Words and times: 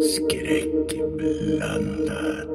Skräckblandat. 0.00 2.48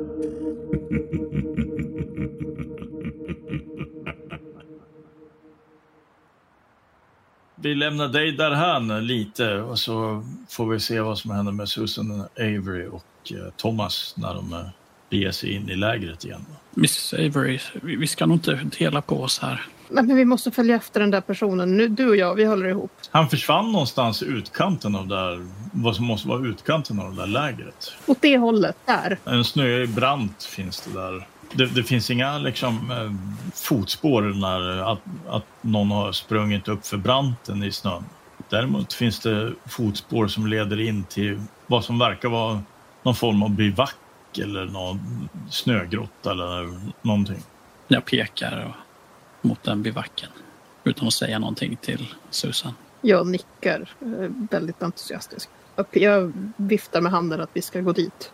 Vi 7.61 7.75
lämnar 7.75 8.07
dig 8.07 8.31
därhän 8.31 9.07
lite 9.07 9.61
och 9.61 9.79
så 9.79 10.23
får 10.49 10.69
vi 10.69 10.79
se 10.79 10.99
vad 10.99 11.17
som 11.17 11.31
händer 11.31 11.51
med 11.51 11.69
Susan 11.69 12.25
Avery 12.39 12.87
och 12.87 13.31
eh, 13.31 13.53
Thomas 13.57 14.13
när 14.17 14.33
de 14.33 14.53
eh, 14.53 14.65
beger 15.09 15.31
sig 15.31 15.51
in 15.51 15.69
i 15.69 15.75
lägret 15.75 16.25
igen. 16.25 16.45
Miss 16.71 17.13
Avery, 17.13 17.59
vi 17.81 17.95
vi 17.95 18.07
ska 18.07 18.25
nog 18.25 18.35
inte 18.35 18.59
dela 18.79 19.01
på 19.01 19.21
oss 19.21 19.39
här. 19.39 19.65
Nej, 19.89 20.03
men 20.03 20.15
vi 20.15 20.25
måste 20.25 20.51
följa 20.51 20.75
efter 20.75 20.99
den 20.99 21.11
där 21.11 21.21
personen. 21.21 21.77
Nu, 21.77 21.87
du 21.87 22.09
och 22.09 22.15
jag, 22.15 22.35
vi 22.35 22.45
håller 22.45 22.67
ihop. 22.67 22.91
Han 23.09 23.29
försvann 23.29 23.71
någonstans 23.71 24.23
i 24.23 24.25
utkanten 24.25 24.95
av 24.95 25.07
där, 25.07 25.47
vad 25.71 25.95
som 25.95 26.05
måste 26.05 26.27
vara 26.27 26.47
utkanten 26.47 26.99
av 26.99 27.15
det 27.15 27.21
där 27.21 27.27
lägret. 27.27 27.93
Åt 28.05 28.21
det 28.21 28.37
hållet, 28.37 28.75
där. 28.85 29.17
En 29.25 29.43
snöig 29.43 29.89
brant 29.89 30.43
finns 30.43 30.81
det 30.81 30.99
där. 30.99 31.27
Det, 31.53 31.65
det 31.65 31.83
finns 31.83 32.09
inga 32.11 32.37
liksom, 32.37 32.91
eh, 32.91 33.11
fotspår 33.53 34.21
när 34.21 34.91
att, 34.91 34.99
att 35.29 35.45
någon 35.61 35.91
har 35.91 36.11
sprungit 36.11 36.67
upp 36.67 36.87
för 36.87 36.97
branten 36.97 37.63
i 37.63 37.71
snön. 37.71 38.03
Däremot 38.49 38.93
finns 38.93 39.19
det 39.19 39.53
fotspår 39.65 40.27
som 40.27 40.47
leder 40.47 40.79
in 40.79 41.03
till 41.03 41.41
vad 41.67 41.85
som 41.85 41.99
verkar 41.99 42.29
vara 42.29 42.63
någon 43.03 43.15
form 43.15 43.43
av 43.43 43.49
bivack 43.49 43.95
eller 44.41 44.65
någon 44.65 45.29
snögrotta 45.49 46.31
eller 46.31 46.79
någonting. 47.01 47.43
Jag 47.87 48.05
pekar 48.05 48.65
och- 48.69 48.75
mot 49.47 49.63
den 49.63 49.83
bivacken 49.83 50.29
utan 50.83 51.07
att 51.07 51.13
säga 51.13 51.39
någonting 51.39 51.75
till 51.81 52.07
Susan. 52.29 52.73
Jag 53.01 53.27
nickar 53.27 53.89
eh, 54.01 54.29
väldigt 54.51 54.83
entusiastiskt. 54.83 55.49
Jag 55.91 56.33
viftar 56.57 57.01
med 57.01 57.11
handen 57.11 57.41
att 57.41 57.49
vi 57.53 57.61
ska 57.61 57.81
gå 57.81 57.91
dit. 57.91 58.31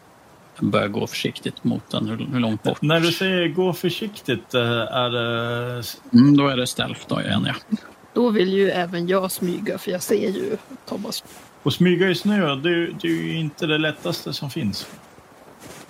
Jag 0.59 0.65
börjar 0.69 0.87
gå 0.87 1.07
försiktigt 1.07 1.63
mot 1.63 1.89
den. 1.91 2.07
Hur, 2.09 2.17
hur 2.17 2.39
långt 2.39 2.63
bort? 2.63 2.81
När 2.81 2.99
du 2.99 3.11
säger 3.11 3.47
gå 3.47 3.73
försiktigt, 3.73 4.53
eh, 4.53 4.61
är 4.79 5.09
det... 5.09 5.83
Mm, 6.13 6.37
då 6.37 6.47
är 6.47 6.57
det 6.57 6.67
stealth 6.67 7.01
då 7.07 7.21
igen, 7.21 7.47
ja. 7.47 7.77
Då 8.13 8.29
vill 8.29 8.49
ju 8.53 8.69
även 8.69 9.07
jag 9.07 9.31
smyga, 9.31 9.77
för 9.77 9.91
jag 9.91 10.01
ser 10.01 10.29
ju 10.29 10.57
Thomas. 10.85 11.23
Och 11.63 11.73
smyga 11.73 12.09
i 12.09 12.15
snö, 12.15 12.55
det, 12.55 12.69
är- 12.69 12.95
det 13.01 13.07
är 13.07 13.11
ju 13.11 13.35
inte 13.37 13.65
det 13.67 13.77
lättaste 13.77 14.33
som 14.33 14.49
finns. 14.49 14.87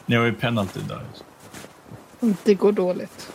Ni 0.05 0.16
har 0.16 0.25
ju 0.25 0.33
penalty 0.33 0.80
där. 0.89 1.02
Det 2.43 2.53
går 2.53 2.71
dåligt. 2.71 3.31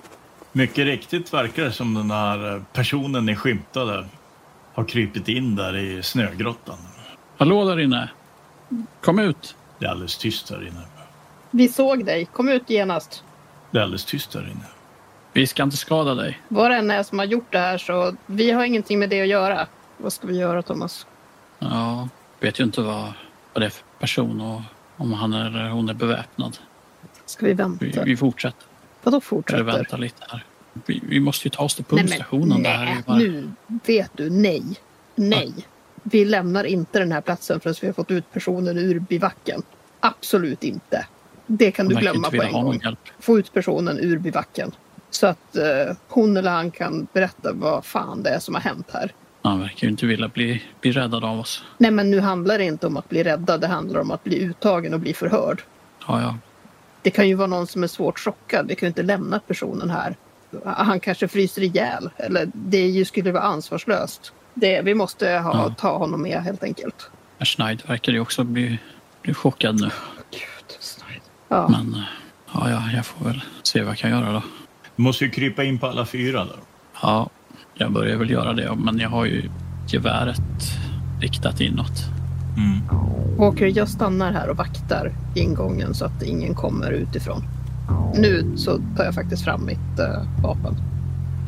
Mycket 0.52 0.84
riktigt 0.86 1.32
verkar 1.34 1.64
det 1.64 1.72
som 1.72 1.94
den 1.94 2.10
här 2.10 2.64
personen 2.72 3.26
ni 3.26 3.36
skymtade 3.36 4.06
har 4.74 4.84
krypit 4.84 5.28
in 5.28 5.56
där 5.56 5.76
i 5.76 6.02
snögrottan. 6.02 6.78
Hallå 7.38 7.64
där 7.64 7.80
inne! 7.80 8.10
Kom 9.00 9.18
ut! 9.18 9.54
Det 9.78 9.86
är 9.86 9.90
alldeles 9.90 10.18
tyst 10.18 10.50
här 10.50 10.62
inne. 10.66 10.80
Vi 11.50 11.68
såg 11.68 12.04
dig. 12.04 12.24
Kom 12.24 12.48
ut 12.48 12.70
genast. 12.70 13.24
Det 13.70 13.78
är 13.78 13.82
alldeles 13.82 14.04
tyst 14.04 14.34
här 14.34 14.42
inne. 14.42 14.64
Vi 15.32 15.46
ska 15.46 15.62
inte 15.62 15.76
skada 15.76 16.14
dig. 16.14 16.40
Vad 16.48 16.70
det 16.70 16.76
än 16.76 16.90
är 16.90 17.02
som 17.02 17.18
har 17.18 17.26
gjort 17.26 17.52
det 17.52 17.58
här 17.58 17.78
så 17.78 18.14
vi 18.26 18.50
har 18.50 18.64
ingenting 18.64 18.98
med 18.98 19.10
det 19.10 19.20
att 19.22 19.28
göra. 19.28 19.66
Vad 19.96 20.12
ska 20.12 20.26
vi 20.26 20.36
göra 20.36 20.62
Thomas? 20.62 21.06
Ja, 21.58 22.08
vet 22.40 22.60
ju 22.60 22.64
inte 22.64 22.80
vad, 22.80 23.12
vad 23.52 23.62
det 23.62 23.66
är 23.66 23.70
för 23.70 23.84
person 23.98 24.40
och 24.40 24.60
om 24.96 25.12
han 25.12 25.32
eller 25.32 25.68
hon 25.68 25.88
är 25.88 25.94
beväpnad. 25.94 26.58
Ska 27.26 27.46
vi 27.46 27.52
vänta? 27.52 27.84
Vi, 27.84 28.00
vi 28.04 28.16
fortsätter. 28.16 28.66
Vadå 29.02 29.14
Eller 29.16 29.20
fortsätter? 29.20 29.62
vänta 29.62 29.96
lite 29.96 30.24
här. 30.28 30.44
Vi, 30.86 31.00
vi 31.08 31.20
måste 31.20 31.48
ju 31.48 31.50
ta 31.50 31.62
oss 31.64 31.74
till 31.74 31.84
Nej, 31.88 31.96
men 31.96 32.06
pumpstationen. 32.08 32.62
där. 32.62 32.78
nej, 32.84 32.94
Vi 32.96 33.02
bara- 33.02 33.16
nu 33.18 33.50
vet 33.86 34.10
du. 34.14 34.30
Nej. 34.30 34.64
Nej. 35.14 35.52
Vi 36.02 36.24
lämnar 36.24 36.64
inte 36.64 36.98
den 36.98 37.12
här 37.12 37.20
platsen 37.20 37.60
förrän 37.60 37.74
vi 37.80 37.86
har 37.86 37.94
fått 37.94 38.10
ut 38.10 38.32
personen 38.32 38.78
ur 38.78 38.98
bivacken. 38.98 39.62
Absolut 40.00 40.64
inte. 40.64 41.06
Det 41.52 41.70
kan 41.70 41.88
du 41.88 41.94
glömma 41.94 42.30
på 42.30 42.42
en 42.42 42.52
gång. 42.52 42.80
Få 43.20 43.38
ut 43.38 43.52
personen 43.52 43.98
ur 43.98 44.18
bivacken. 44.18 44.72
Så 45.10 45.26
att 45.26 45.56
eh, 45.56 45.96
hon 46.08 46.36
eller 46.36 46.50
han 46.50 46.70
kan 46.70 47.06
berätta 47.12 47.52
vad 47.52 47.84
fan 47.84 48.22
det 48.22 48.30
är 48.30 48.38
som 48.38 48.54
har 48.54 48.62
hänt 48.62 48.86
här. 48.92 49.12
Han 49.42 49.60
verkar 49.60 49.86
ju 49.86 49.90
inte 49.90 50.06
vilja 50.06 50.28
bli, 50.28 50.62
bli 50.80 50.92
räddad 50.92 51.24
av 51.24 51.40
oss. 51.40 51.64
Nej 51.78 51.90
men 51.90 52.10
nu 52.10 52.20
handlar 52.20 52.58
det 52.58 52.64
inte 52.64 52.86
om 52.86 52.96
att 52.96 53.08
bli 53.08 53.22
räddad. 53.22 53.60
Det 53.60 53.66
handlar 53.66 54.00
om 54.00 54.10
att 54.10 54.24
bli 54.24 54.42
uttagen 54.42 54.94
och 54.94 55.00
bli 55.00 55.14
förhörd. 55.14 55.62
Ja, 56.06 56.20
ja. 56.20 56.36
Det 57.02 57.10
kan 57.10 57.28
ju 57.28 57.34
vara 57.34 57.46
någon 57.46 57.66
som 57.66 57.82
är 57.82 57.86
svårt 57.86 58.18
chockad. 58.18 58.66
Vi 58.68 58.74
kan 58.74 58.86
ju 58.86 58.88
inte 58.88 59.02
lämna 59.02 59.38
personen 59.40 59.90
här. 59.90 60.16
Han 60.64 61.00
kanske 61.00 61.28
fryser 61.28 61.62
ihjäl. 61.62 62.10
Eller 62.16 62.50
det 62.54 62.86
ju 62.86 63.04
skulle 63.04 63.32
vara 63.32 63.42
ansvarslöst. 63.42 64.32
Det, 64.54 64.82
vi 64.82 64.94
måste 64.94 65.30
ha, 65.30 65.52
Ja. 65.54 65.74
ta 65.78 65.98
honom 65.98 66.22
med 66.22 66.42
helt 66.42 66.62
enkelt. 66.62 67.10
Schneid 67.40 67.82
verkar 67.86 68.12
ju 68.12 68.20
också 68.20 68.44
bli, 68.44 68.78
bli 69.22 69.34
chockad 69.34 69.80
nu. 69.80 69.90
Ja. 71.50 71.68
Men 71.68 71.94
eh, 71.94 72.00
ja, 72.54 72.70
ja, 72.70 72.82
jag 72.94 73.06
får 73.06 73.24
väl 73.24 73.42
se 73.62 73.82
vad 73.82 73.90
jag 73.90 73.98
kan 73.98 74.10
göra 74.10 74.32
då. 74.32 74.42
Du 74.96 75.02
måste 75.02 75.24
ju 75.24 75.30
krypa 75.30 75.64
in 75.64 75.78
på 75.78 75.86
alla 75.86 76.06
fyra 76.06 76.44
där. 76.44 76.56
Ja, 77.02 77.30
jag 77.74 77.92
börjar 77.92 78.16
väl 78.16 78.30
göra 78.30 78.52
det. 78.52 78.74
Men 78.76 78.98
jag 78.98 79.08
har 79.08 79.24
ju 79.24 79.50
geväret 79.88 80.40
riktat 81.20 81.60
inåt. 81.60 82.04
Mm. 82.56 82.80
Walker, 83.38 83.72
jag 83.76 83.88
stannar 83.88 84.32
här 84.32 84.48
och 84.48 84.56
vaktar 84.56 85.12
ingången 85.34 85.94
så 85.94 86.04
att 86.04 86.22
ingen 86.22 86.54
kommer 86.54 86.90
utifrån. 86.90 87.42
Nu 88.14 88.52
så 88.56 88.80
tar 88.96 89.04
jag 89.04 89.14
faktiskt 89.14 89.44
fram 89.44 89.66
mitt 89.66 89.98
eh, 89.98 90.42
vapen. 90.42 90.74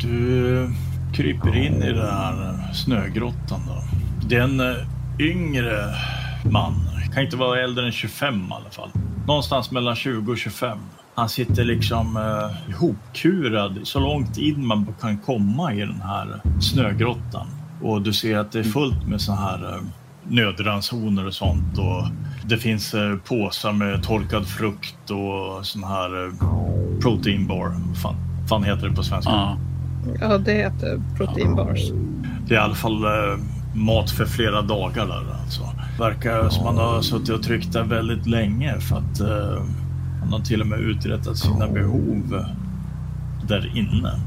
Du 0.00 0.68
kryper 1.14 1.56
in 1.56 1.82
i 1.82 1.92
den 1.92 2.06
här 2.06 2.72
snögrottan. 2.72 3.60
Då. 3.68 3.82
Det 4.28 4.36
är 4.36 4.42
en 4.42 4.60
eh, 4.60 4.76
yngre 5.18 5.94
man. 6.50 6.91
Kan 7.14 7.22
inte 7.22 7.36
vara 7.36 7.60
äldre 7.60 7.86
än 7.86 7.92
25 7.92 8.34
i 8.50 8.54
alla 8.54 8.70
fall. 8.70 8.90
Någonstans 9.26 9.70
mellan 9.70 9.96
20 9.96 10.32
och 10.32 10.38
25. 10.38 10.78
Han 11.14 11.28
sitter 11.28 11.64
liksom 11.64 12.16
eh, 12.16 12.70
ihopkurad 12.70 13.78
så 13.82 14.00
långt 14.00 14.38
in 14.38 14.66
man 14.66 14.86
kan 15.00 15.18
komma 15.18 15.74
i 15.74 15.80
den 15.80 16.02
här 16.02 16.40
snögrottan. 16.60 17.46
Och 17.82 18.02
du 18.02 18.12
ser 18.12 18.38
att 18.38 18.52
det 18.52 18.58
är 18.58 18.62
fullt 18.64 19.06
med 19.06 19.20
så 19.20 19.32
här 19.32 19.74
eh, 19.74 19.82
nödransoner 20.28 21.26
och 21.26 21.34
sånt. 21.34 21.78
Och 21.78 22.08
det 22.48 22.58
finns 22.58 22.94
eh, 22.94 23.16
påsar 23.16 23.72
med 23.72 24.02
torkad 24.02 24.46
frukt 24.46 25.10
och 25.10 25.66
sån 25.66 25.84
här 25.84 26.24
eh, 26.26 26.32
protein 27.00 27.46
bar. 27.46 27.68
Vad 27.88 27.96
fan, 28.02 28.16
fan 28.48 28.64
heter 28.64 28.88
det 28.88 28.94
på 28.94 29.02
svenska? 29.02 29.30
Ja, 29.32 29.56
Ja, 30.20 30.38
det 30.38 30.52
heter 30.52 31.02
protein 31.16 31.54
bars. 31.54 31.80
Det 32.46 32.54
är 32.54 32.58
i 32.58 32.62
alla 32.62 32.74
fall 32.74 33.04
eh, 33.04 33.38
mat 33.74 34.10
för 34.10 34.24
flera 34.24 34.62
dagar 34.62 35.06
där 35.06 35.24
alltså. 35.42 35.62
Verkar 36.02 36.48
som 36.48 36.66
han 36.66 36.78
har 36.78 37.02
suttit 37.02 37.28
och 37.28 37.42
tryckt 37.42 37.72
där 37.72 37.82
väldigt 37.82 38.26
länge 38.26 38.80
för 38.80 38.96
att 38.96 39.20
eh, 39.20 39.62
han 40.20 40.32
har 40.32 40.40
till 40.40 40.60
och 40.60 40.66
med 40.66 40.80
uträttat 40.80 41.38
sina 41.38 41.68
behov 41.68 42.34
eh, 42.34 42.46
där 43.48 43.76
inne. 43.76 44.20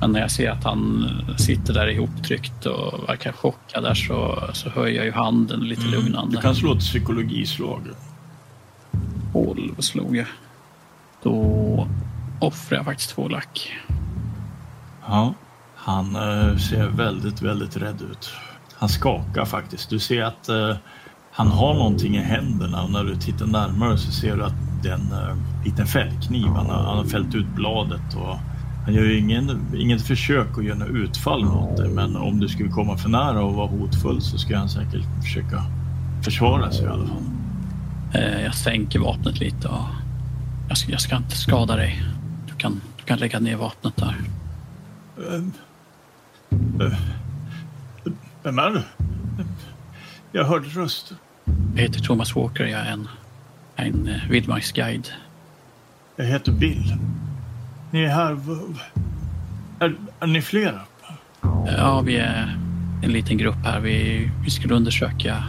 men 0.00 0.12
när 0.12 0.20
jag 0.20 0.30
ser 0.30 0.50
att 0.50 0.64
han 0.64 1.10
sitter 1.36 1.74
där 1.74 1.88
ihoptryckt 1.88 2.66
och 2.66 3.08
verkar 3.08 3.32
chockad 3.32 3.82
där 3.82 3.94
så, 3.94 4.48
så 4.52 4.70
höjer 4.70 4.96
jag 4.96 5.04
ju 5.04 5.12
handen 5.12 5.60
lite 5.60 5.86
lugnande. 5.86 6.36
Du 6.36 6.42
kan 6.42 6.54
slå 6.54 6.72
ett 6.72 6.80
psykologislag. 6.80 7.82
12 9.32 9.74
slog 9.78 10.16
jag. 10.16 10.26
Då 11.22 11.88
offrar 12.40 12.78
jag 12.78 12.84
faktiskt 12.84 13.10
två 13.10 13.28
lack. 13.28 13.72
Ja. 15.06 15.34
Han 15.74 16.16
eh, 16.16 16.56
ser 16.56 16.86
väldigt, 16.86 17.42
väldigt 17.42 17.76
rädd 17.76 18.02
ut. 18.12 18.30
Han 18.78 18.88
skakar 18.88 19.44
faktiskt. 19.44 19.90
Du 19.90 19.98
ser 19.98 20.22
att 20.22 20.48
eh, 20.48 20.76
han 21.32 21.46
har 21.48 21.74
någonting 21.74 22.16
i 22.16 22.22
händerna 22.22 22.82
och 22.82 22.90
när 22.90 23.04
du 23.04 23.16
tittar 23.16 23.46
närmare 23.46 23.98
så 23.98 24.12
ser 24.12 24.36
du 24.36 24.44
att 24.44 24.54
det 24.82 24.88
är 24.88 24.94
en 24.94 25.12
eh, 25.12 25.36
liten 25.64 25.86
fällkniv. 25.86 26.46
Han 26.46 26.66
har, 26.66 26.82
han 26.82 26.96
har 26.98 27.04
fällt 27.04 27.34
ut 27.34 27.46
bladet 27.54 28.14
och 28.16 28.36
han 28.84 28.94
gör 28.94 29.02
ju 29.04 29.18
ingen, 29.18 29.60
inget 29.78 30.02
försök 30.02 30.58
att 30.58 30.64
göra 30.64 30.78
något 30.78 30.88
utfall 30.88 31.44
mot 31.44 31.76
dig. 31.76 31.88
Men 31.88 32.16
om 32.16 32.40
du 32.40 32.48
skulle 32.48 32.68
komma 32.68 32.96
för 32.96 33.08
nära 33.08 33.42
och 33.44 33.54
vara 33.54 33.66
hotfull 33.66 34.20
så 34.22 34.38
skulle 34.38 34.58
han 34.58 34.68
säkert 34.68 35.04
försöka 35.22 35.64
försvara 36.24 36.70
sig 36.72 36.84
i 36.84 36.88
alla 36.88 37.06
fall. 37.06 37.22
Eh, 38.12 38.42
Jag 38.44 38.54
sänker 38.54 38.98
vapnet 38.98 39.40
lite 39.40 39.68
och 39.68 39.84
jag 40.68 40.78
ska, 40.78 40.92
jag 40.92 41.00
ska 41.00 41.16
inte 41.16 41.36
skada 41.36 41.76
dig. 41.76 42.02
Du 42.46 42.54
kan, 42.54 42.80
du 42.96 43.04
kan 43.04 43.18
lägga 43.18 43.40
ner 43.40 43.56
vapnet 43.56 43.96
där. 43.96 44.16
Vem 48.48 48.58
är 48.58 48.70
du? 48.70 48.82
Jag 50.32 50.44
hörde 50.44 50.68
röst. 50.68 51.12
Jag 51.74 51.82
heter 51.82 52.00
Thomas 52.00 52.36
Walker. 52.36 52.64
Jag 52.64 52.80
är 52.80 52.92
en, 52.92 53.08
en 53.76 54.08
eh, 54.08 54.30
vildmarksguide. 54.30 55.08
Jag 56.16 56.24
heter 56.24 56.52
Bill. 56.52 56.96
Ni 57.90 58.02
är 58.02 58.08
här. 58.08 58.38
Är, 59.78 59.94
är 60.20 60.26
ni 60.26 60.42
flera? 60.42 60.80
Ja, 61.66 62.00
vi 62.00 62.16
är 62.16 62.58
en 63.02 63.12
liten 63.12 63.38
grupp 63.38 63.64
här. 63.64 63.80
Vi, 63.80 64.30
vi 64.44 64.50
skulle 64.50 64.74
undersöka 64.74 65.44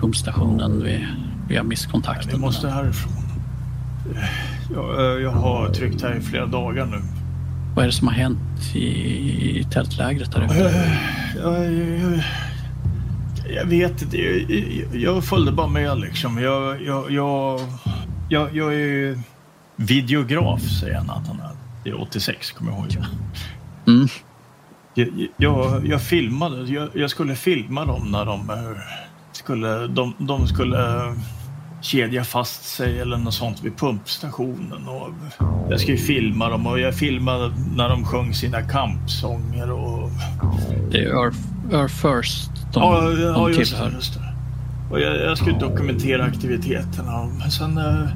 pumpstationen. 0.00 0.84
Vi, 0.84 1.06
vi 1.48 1.56
har 1.56 1.64
mist 1.64 1.90
kontakten. 1.90 2.32
Vi 2.32 2.38
måste 2.38 2.70
härifrån. 2.70 3.12
Jag, 4.74 5.20
jag 5.20 5.30
har 5.30 5.68
tryckt 5.68 6.02
här 6.02 6.14
i 6.14 6.20
flera 6.20 6.46
dagar 6.46 6.86
nu. 6.86 7.17
Vad 7.78 7.84
är 7.84 7.88
det 7.88 7.94
som 7.94 8.08
har 8.08 8.14
hänt 8.14 8.74
i, 8.74 8.78
i 9.58 9.64
tältlägret 9.64 10.32
där 10.32 10.44
ute? 10.44 10.54
Jag, 11.36 11.72
jag, 11.72 12.22
jag 13.54 13.64
vet 13.64 14.02
inte. 14.02 14.16
Jag, 14.16 15.02
jag 15.02 15.24
följde 15.24 15.52
bara 15.52 15.66
med 15.66 16.00
liksom. 16.00 16.38
Jag, 16.38 16.82
jag, 16.82 17.10
jag, 17.10 17.60
jag, 18.28 18.56
jag 18.56 18.74
är 18.74 19.18
videograf, 19.76 20.62
säger 20.62 20.94
han 20.94 21.10
att 21.10 21.26
han 21.26 21.40
är. 21.40 21.50
Det 21.84 21.90
är 21.90 22.00
86, 22.00 22.52
kommer 22.52 22.72
jag 22.72 22.80
ihåg. 22.80 23.04
Mm. 23.86 24.08
Jag, 24.94 25.28
jag, 25.36 25.86
jag 25.86 26.02
filmade. 26.02 26.72
Jag, 26.72 26.88
jag 26.94 27.10
skulle 27.10 27.34
filma 27.34 27.84
dem 27.84 28.10
när 28.10 28.24
de 28.24 28.50
eh, 28.50 28.56
skulle... 29.32 29.86
De, 29.86 30.14
de 30.18 30.46
skulle 30.46 31.04
eh, 31.04 31.12
kedja 31.80 32.24
fast 32.24 32.64
sig 32.64 33.00
eller 33.00 33.16
något 33.18 33.34
sånt 33.34 33.62
vid 33.64 33.76
pumpstationen. 33.78 34.88
Och 34.88 35.08
jag 35.70 35.80
skulle 35.80 35.96
filma 35.96 36.48
dem 36.48 36.66
och 36.66 36.80
jag 36.80 36.94
filmade 36.94 37.52
när 37.76 37.88
de 37.88 38.04
sjöng 38.04 38.34
sina 38.34 38.62
kampsånger. 38.62 39.70
Och... 39.70 40.10
Det 40.90 40.98
är 40.98 41.24
Earth, 41.24 41.38
Earth 41.72 41.94
First 41.94 42.50
de, 42.72 42.82
ja, 42.82 43.10
ja, 43.10 43.32
de 43.32 43.52
just 43.52 43.70
tillhör. 43.70 43.88
det. 43.90 43.94
Just 43.96 44.14
det. 44.14 44.34
Och 44.90 45.00
jag, 45.00 45.16
jag 45.16 45.38
skulle 45.38 45.58
dokumentera 45.58 46.24
aktiviteterna. 46.24 47.24
Men 47.38 47.50
sen... 47.50 47.78
eh, 47.78 48.08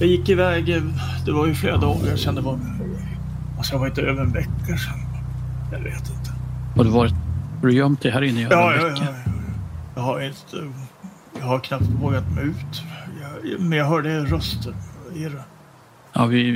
Jag 0.00 0.08
gick 0.08 0.28
iväg. 0.28 0.82
Det 1.26 1.32
var 1.32 1.46
ju 1.46 1.54
flera 1.54 1.76
dagar 1.76 2.16
sedan. 2.16 2.34
Det 2.34 2.40
var... 2.40 2.58
Alltså, 3.56 3.72
det 3.72 3.78
var 3.78 3.86
inte 3.86 4.02
över 4.02 4.22
en 4.22 4.32
vecka 4.32 4.50
sedan. 4.66 5.00
Jag 5.72 5.78
vet 5.78 6.10
inte. 6.10 6.30
Har 6.76 6.84
du 6.84 6.90
varit 6.90 7.12
har 7.60 7.66
du 7.68 7.74
gömt 7.74 8.02
dig 8.02 8.12
här 8.12 8.22
inne 8.22 8.40
i 8.40 8.44
över 8.44 8.56
Ja, 8.56 8.72
en 8.74 8.80
ja, 8.80 8.86
vecka? 8.88 9.02
ja, 9.04 9.10
ja. 9.26 9.32
Jag 9.94 10.02
har 10.02 10.20
inte... 10.20 10.56
Jag 11.40 11.46
har 11.46 11.58
knappt 11.58 11.84
vågat 12.02 12.30
mig 12.34 12.44
ut. 12.44 12.82
Jag, 13.44 13.60
men 13.60 13.78
jag 13.78 13.86
hörde 13.86 14.24
röster. 14.24 14.74
Era. 15.16 15.42
Ja, 16.12 16.26
vi, 16.26 16.50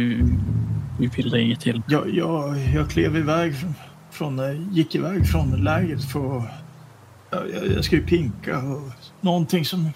vi 0.98 1.06
vill 1.06 1.34
inget 1.34 1.60
till. 1.60 1.82
Jag, 1.88 2.10
jag, 2.14 2.58
jag 2.75 2.90
klev 2.90 3.16
iväg 3.16 3.56
från, 3.56 3.75
från... 4.10 4.38
eh, 4.38 4.72
Gick 4.72 4.94
iväg 4.94 5.26
från 5.28 5.50
lägret 5.50 6.04
för 6.04 6.38
att... 6.38 6.44
Jag, 7.31 7.42
jag, 7.54 7.72
jag 7.76 7.84
ska 7.84 7.96
ju 7.96 8.06
pinka. 8.06 8.58
Och 8.58 8.90
någonting 9.20 9.64
som... 9.64 9.90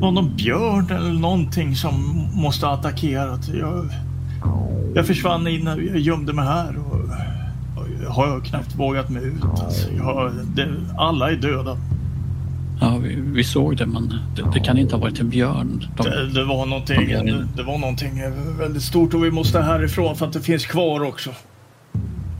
Någon 0.00 0.36
björn 0.36 0.90
eller 0.90 1.12
någonting 1.20 1.76
som 1.76 1.94
måste 2.34 2.66
ha 2.66 2.74
attackerat. 2.74 3.48
Jag, 3.48 3.88
jag 4.94 5.06
försvann 5.06 5.46
in 5.46 5.66
jag 5.66 5.98
gömde 5.98 6.32
mig 6.32 6.44
här. 6.44 6.76
Och, 6.78 6.94
och 7.82 7.88
jag 8.04 8.10
har 8.10 8.40
knappt 8.40 8.74
vågat 8.74 9.10
mig 9.10 9.24
ut. 9.24 9.44
Alltså, 9.44 9.92
jag, 9.92 10.32
det, 10.54 10.68
alla 10.98 11.30
är 11.30 11.36
döda. 11.36 11.76
Ja, 12.80 12.96
vi, 12.98 13.14
vi 13.20 13.44
såg 13.44 13.76
det, 13.76 13.86
men 13.86 14.08
det, 14.36 14.42
det 14.54 14.60
kan 14.60 14.78
inte 14.78 14.94
ha 14.94 15.00
varit 15.00 15.20
en 15.20 15.28
björn. 15.28 15.84
De, 15.96 16.02
Det, 16.02 16.30
det, 16.32 16.44
var 16.44 16.66
någonting, 16.66 17.08
det, 17.08 17.46
det 17.56 17.62
var 17.62 17.78
någonting 17.78 18.22
väldigt 18.58 18.82
stort 18.82 19.14
och 19.14 19.24
vi 19.24 19.30
måste 19.30 19.60
härifrån 19.62 20.16
för 20.16 20.26
att 20.26 20.32
det 20.32 20.40
finns 20.40 20.66
kvar 20.66 21.00
också. 21.02 21.30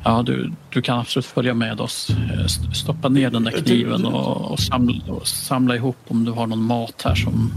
ja, 0.05 0.23
du, 0.23 0.53
du 0.71 0.83
kan 0.83 0.99
absolut 0.99 1.27
följa 1.27 1.55
med 1.55 1.81
oss. 1.81 2.11
Eh, 2.11 2.45
st- 2.45 2.75
Stoppa 2.75 3.09
ner 3.09 3.31
den 3.31 3.45
där 3.45 3.51
kniven 3.53 4.05
och, 4.05 4.51
och, 4.53 4.61
samla, 4.61 4.95
och 5.13 5.27
samla 5.29 5.75
ihop 5.77 5.97
om 6.09 6.25
du 6.25 6.31
har 6.33 6.47
någon 6.47 6.63
mat 6.63 7.03
här 7.05 7.15
som... 7.15 7.53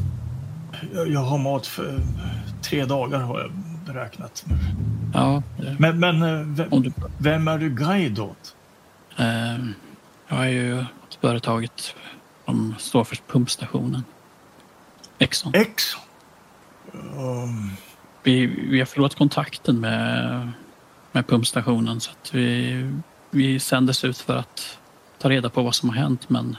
Jag, 0.96 1.10
jag 1.12 1.20
har 1.24 1.38
mat 1.38 1.68
för 1.68 2.00
tre 2.62 2.86
dagar 2.86 3.20
har 3.20 3.40
jag 3.40 3.52
beräknat. 3.94 4.46
Ja, 5.14 5.44
Men, 5.80 6.00
men 6.00 6.22
eh, 6.22 6.46
vem, 6.48 6.82
du, 6.84 6.92
vem 7.18 7.48
är 7.48 7.58
du 7.58 7.70
guide 7.70 8.20
åt? 8.20 8.56
eh, 9.18 9.66
jag 10.30 10.40
är 10.46 10.50
ju 10.50 10.86
företaget 11.22 11.96
som 12.46 12.76
står 12.80 13.04
för 13.04 13.18
pumpstationen. 13.28 14.04
Exxon. 15.20 15.56
Exxon? 15.56 16.02
Um, 16.94 17.72
Vi, 18.24 18.46
vi 18.46 18.80
har 18.80 18.86
förlorat 18.86 19.16
kontakten 19.16 19.80
med, 19.80 20.52
med 21.12 21.28
pumpstationen 21.28 22.02
så 22.02 22.12
att 22.12 22.34
vi, 22.34 22.90
vi 23.30 23.60
sändes 23.60 24.04
ut 24.04 24.18
för 24.18 24.38
att 24.38 24.78
ta 25.20 25.30
reda 25.30 25.50
på 25.50 25.64
vad 25.64 25.76
som 25.76 25.90
har 25.90 25.96
hänt 25.96 26.30
men 26.30 26.58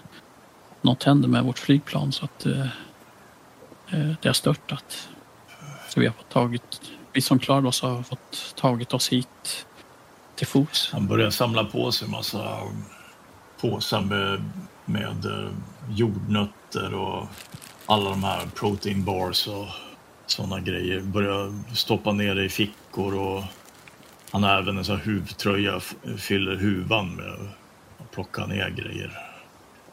något 0.82 1.02
hände 1.02 1.28
med 1.28 1.44
vårt 1.44 1.58
flygplan 1.58 2.12
så 2.12 2.24
att 2.24 2.46
eh, 2.46 2.66
eh, 3.92 4.12
det 4.22 4.28
har 4.28 4.32
störtat. 4.32 5.08
Så 5.88 6.00
vi 6.00 6.06
har 6.06 6.12
fått 6.12 6.28
tagit, 6.28 6.80
vi 7.12 7.20
som 7.20 7.38
klarade 7.38 7.68
oss 7.68 7.82
har 7.82 8.02
fått 8.02 8.54
tagit 8.56 8.94
oss 8.94 9.08
hit 9.08 9.66
till 10.34 10.46
fots. 10.46 10.92
han 10.92 11.06
börjar 11.06 11.30
samla 11.30 11.64
på 11.64 11.92
sig 11.92 12.08
massa 12.08 12.58
påsar 13.60 14.00
med, 14.00 14.50
med 14.84 15.24
eh, 15.24 15.50
jordnötter 15.90 16.94
och 16.94 17.26
alla 17.86 18.10
de 18.10 18.24
här 18.24 18.46
protein 18.54 19.04
bars 19.04 19.46
och 19.46 19.66
sådana 20.26 20.60
grejer. 20.60 21.00
Börjar 21.00 21.74
stoppa 21.74 22.12
ner 22.12 22.34
det 22.34 22.44
i 22.44 22.48
fickor 22.48 23.14
och 23.14 23.44
han 24.30 24.42
har 24.42 24.58
även 24.58 24.78
en 24.78 24.84
sån 24.84 24.96
här 24.96 25.04
huvtröja, 25.04 25.80
fyller 26.18 26.56
huvan 26.56 27.16
med 27.16 27.32
att 27.98 28.10
plocka 28.10 28.46
ner 28.46 28.70
grejer. 28.70 29.18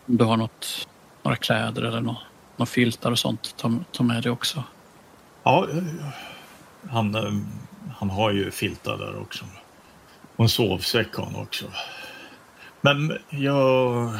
Om 0.05 0.17
du 0.17 0.25
har 0.25 0.37
något, 0.37 0.87
några 1.23 1.35
kläder 1.37 1.81
eller 1.81 2.01
några, 2.01 2.19
några 2.57 2.65
filtar 2.65 3.11
och 3.11 3.19
sånt, 3.19 3.55
ta, 3.57 3.73
ta 3.91 4.03
med 4.03 4.23
det 4.23 4.29
också. 4.29 4.63
Ja, 5.43 5.67
ja. 5.73 6.11
han, 6.89 7.15
eh, 7.15 7.33
han 7.95 8.09
har 8.09 8.31
ju 8.31 8.51
filtar 8.51 8.97
där 8.97 9.21
också. 9.21 9.45
Och 10.35 10.43
en 10.45 10.49
sovsäck 10.49 11.15
har 11.15 11.25
han 11.25 11.35
också. 11.35 11.65
Men 12.81 13.17
jag... 13.29 14.11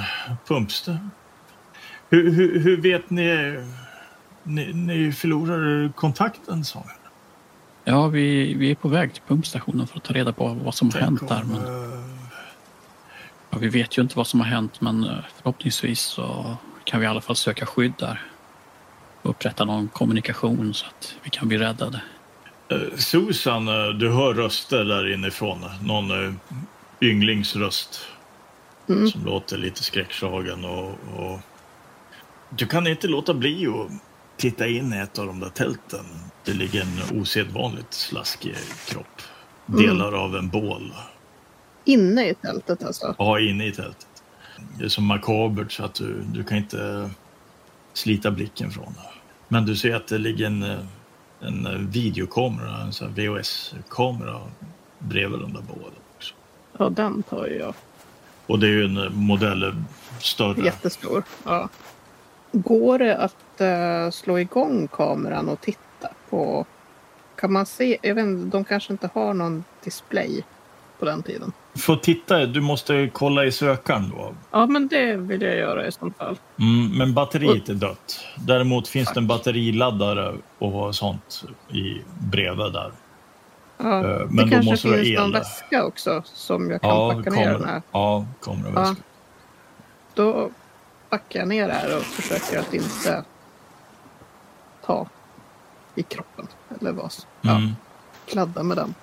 Pumpste? 0.48 0.98
Hur, 2.10 2.32
hur, 2.32 2.60
hur 2.60 2.82
vet 2.82 3.10
ni... 3.10 3.60
Ni, 4.44 4.74
ni 4.74 5.12
förlorar 5.12 5.92
kontakten, 5.96 6.66
sa 6.66 6.84
jag. 6.86 6.96
Ja, 7.84 8.08
vi, 8.08 8.54
vi 8.54 8.72
är 8.72 8.76
på 8.76 8.88
väg 8.88 9.14
till 9.14 9.24
pumpstationen 9.28 9.88
för 9.88 9.98
att 9.98 10.04
ta 10.04 10.14
reda 10.14 10.34
på 10.34 10.48
vad 10.48 10.76
som 10.76 10.92
har 10.94 11.00
hänt 11.00 11.30
där. 11.30 11.44
Men... 11.44 11.62
Ja, 13.50 13.58
vi 13.58 13.68
vet 13.68 13.98
ju 13.98 14.02
inte 14.02 14.18
vad 14.18 14.28
som 14.28 14.40
har 14.40 14.48
hänt 14.48 14.82
men 14.82 15.04
eh, 15.04 15.18
förhoppningsvis 15.38 16.00
så 16.00 16.56
kan 16.84 17.00
vi 17.00 17.06
i 17.06 17.10
alla 17.10 17.22
fall 17.22 17.36
söka 17.36 17.66
skydd 17.66 17.94
där. 18.00 18.22
Och 19.22 19.30
upprätta 19.30 19.66
någon 19.66 19.88
kommunikation 19.88 20.74
så 20.74 20.86
att 20.86 21.16
vi 21.24 21.30
kan 21.30 21.48
bli 21.48 21.58
räddade. 21.58 22.02
eh, 22.70 22.98
Susan, 22.98 23.68
eh, 23.68 23.90
du 23.90 24.10
hör 24.10 24.34
röster 24.34 24.86
där 24.86 25.14
inifrån. 25.14 25.66
Någon 25.84 26.12
uh, 26.12 26.34
ynglingsröst 27.02 28.08
Mm. 28.92 29.08
som 29.08 29.26
låter 29.26 29.58
lite 29.58 29.84
skräckslagen. 29.84 30.66
Och, 30.66 30.90
och... 30.90 31.40
Du 32.50 32.66
kan 32.66 32.88
inte 32.88 33.08
låta 33.08 33.34
bli 33.34 33.68
att 33.68 33.92
titta 34.38 34.68
in 34.68 34.94
i 34.94 34.98
ett 34.98 35.20
av 35.20 35.28
de 35.28 35.40
där 35.40 35.50
tälten. 35.50 36.06
Det 36.46 36.54
ligger 36.54 36.82
en 36.82 37.22
osedvanligt 37.22 37.94
slaskig 37.94 38.56
kropp. 38.88 39.22
Delar 39.66 40.14
av 40.14 40.36
en 40.36 40.50
bål. 40.50 40.94
Inne 41.86 42.30
i 42.30 42.34
tältet 42.34 42.84
alltså. 42.84 43.16
Ja, 43.18 43.40
inne 43.40 43.68
i 43.68 43.72
tältet. 43.72 44.08
Det 44.78 44.86
är 44.86 44.90
så 44.90 45.02
makabert 45.02 45.72
så 45.72 45.84
att 45.84 45.94
du, 45.94 46.24
du 46.34 46.44
kan 46.44 46.58
inte 46.58 47.10
slita 47.94 48.32
blicken 48.32 48.72
från 48.72 48.94
det. 48.94 49.10
Men 49.48 49.66
du 49.66 49.76
ser 49.76 49.96
att 49.96 50.08
det 50.08 50.18
ligger 50.18 50.46
en, 50.46 50.88
en 51.42 51.90
videokamera, 51.92 52.92
en 53.02 53.14
VHS-kamera 53.14 54.40
bredvid 55.00 55.40
den 55.40 55.54
där 55.54 55.62
bålen 55.62 55.94
också. 56.16 56.34
Ja, 56.78 56.90
den 56.90 57.24
tar 57.24 57.48
jag. 57.48 57.74
Och 58.52 58.60
det 58.60 58.68
är 58.68 58.72
ju 58.72 58.86
en 58.86 59.16
modell 59.16 59.76
större. 60.20 60.66
Jättestor. 60.66 61.24
Ja. 61.44 61.70
Går 62.52 63.00
det 63.00 63.18
att 63.18 63.62
eh, 63.62 64.12
slå 64.12 64.40
igång 64.40 64.88
kameran 64.88 65.50
och 65.50 65.62
titta 65.62 66.10
på... 66.30 66.66
Kan 67.36 67.54
man 67.54 67.66
se? 67.66 67.98
Jag 68.02 68.16
vet 68.16 68.24
inte, 68.24 68.58
de 68.58 68.64
kanske 68.64 68.94
inte 68.94 69.10
har 69.14 69.34
någon 69.34 69.64
display 69.84 70.44
på 71.00 71.06
den 71.06 71.24
tiden. 71.24 71.52
För 71.76 71.94
att 71.94 72.04
titta, 72.04 72.46
du 72.46 72.62
måste 72.62 73.10
kolla 73.14 73.46
i 73.46 73.52
sökaren 73.52 74.10
då. 74.10 74.34
Ja, 74.52 74.66
men 74.66 74.88
det 74.88 75.16
vill 75.16 75.42
jag 75.42 75.58
göra 75.58 75.88
i 75.88 75.92
så 75.92 76.12
fall. 76.18 76.38
Mm, 76.60 76.98
men 76.98 77.14
batteriet 77.14 77.70
är 77.70 77.74
dött. 77.74 78.26
Däremot 78.36 78.88
finns 78.88 79.14
det 79.14 79.20
en 79.20 79.28
batteriladdare 79.28 80.34
och 80.60 80.96
sånt 80.96 81.44
i 81.70 82.02
bredvid 82.32 82.74
där. 82.74 82.92
Ja, 83.84 83.98
Eh, 83.98 84.20
det 84.20 84.26
men 84.30 84.36
då 84.46 84.52
kanske 84.52 84.72
måste 84.72 85.04
finns 85.04 85.20
någon 85.20 85.32
väska 85.32 85.86
också 85.86 86.22
som 86.26 86.72
jag 86.72 86.82
kan 86.82 86.90
Ja, 86.90 87.14
packa 87.16 87.30
ner 87.30 87.54
den 87.54 87.64
här. 87.66 87.82
ja, 87.92 88.26
kameraväska. 88.44 89.04
Då 90.14 90.50
packar 91.10 91.40
jag 91.40 91.48
ner 91.48 91.68
det 91.68 91.74
här 91.74 91.98
och 91.98 92.04
försöker 92.04 92.60
att 92.60 92.74
inte 92.74 93.24
ta 94.86 95.08
i 95.96 96.04
kroppen. 96.04 96.48
Eller 96.80 96.92
vad. 96.92 97.14
Ja, 97.42 97.52
Mm. 97.56 97.70
kladda 98.26 98.64
med 98.64 98.78
den. 98.78 98.94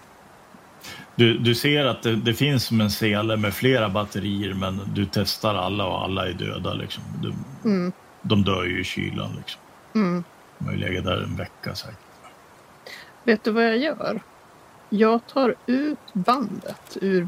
Du, 1.15 1.39
du 1.39 1.55
ser 1.55 1.85
att 1.85 2.03
det, 2.03 2.17
det 2.17 2.35
finns 2.35 2.65
som 2.65 2.81
en 2.81 2.91
sele 2.91 3.37
med 3.37 3.55
flera 3.55 3.89
batterier 3.89 4.55
men 4.55 4.81
du 4.95 5.07
testar 5.13 5.55
alla 5.55 5.87
och 5.87 6.03
alla 6.05 6.29
är 6.29 6.33
döda. 6.33 6.75
Liksom. 6.75 7.03
Du, 7.23 7.33
Mm. 7.71 7.93
De 8.23 8.45
dör 8.45 8.65
ju 8.65 8.81
i 8.81 8.85
kylan. 8.85 9.31
Liksom. 9.37 9.61
Mm. 9.95 10.25
De 10.59 10.65
har 10.65 10.73
ju 10.73 10.79
legat 10.79 11.05
där 11.05 11.23
en 11.23 11.37
vecka 11.37 11.75
säkert. 11.75 11.99
Vet 13.25 13.45
du 13.45 13.51
vad 13.51 13.65
jag 13.65 13.79
gör? 13.79 14.21
Jag 14.89 15.27
tar 15.27 15.55
ut 15.67 15.99
bandet 16.13 16.97
ur 17.01 17.23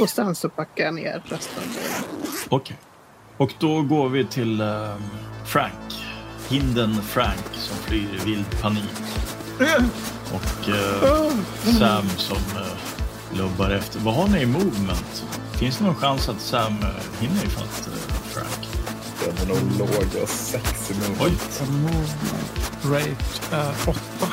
Och 0.00 0.08
sen 0.08 0.34
så 0.34 0.48
packar 0.48 0.84
jag 0.84 0.94
ner 0.94 1.22
resten. 1.24 1.62
Okej. 2.48 2.76
Och 3.36 3.54
då 3.58 3.82
går 3.82 4.08
vi 4.08 4.24
till 4.24 4.60
eh, 4.60 4.96
Frank. 5.44 6.04
Hinden 6.48 7.02
Frank 7.02 7.46
som 7.52 7.76
flyr 7.76 8.20
i 8.22 8.24
vild 8.24 8.60
panik. 8.62 9.02
Och 10.34 10.68
eh, 10.68 11.32
Sam 11.78 12.08
som 12.08 12.36
eh, 12.36 13.38
lubbar 13.38 13.70
efter. 13.70 14.00
Vad 14.00 14.14
har 14.14 14.28
ni 14.28 14.40
i 14.40 14.46
movement? 14.46 15.24
Finns 15.52 15.78
det 15.78 15.84
någon 15.84 15.94
chans 15.94 16.28
att 16.28 16.40
Sam 16.40 16.76
hinner 17.20 17.44
ifatt 17.44 17.88
eh, 17.88 18.71
Den 19.26 19.50
är 19.50 19.54
nog 19.54 19.78
låg 19.78 20.22
och 20.22 20.28
sexig. 20.28 20.96
Oj, 21.20 21.32
rate 22.84 23.56
är 23.56 23.72
åtta. 23.86 24.32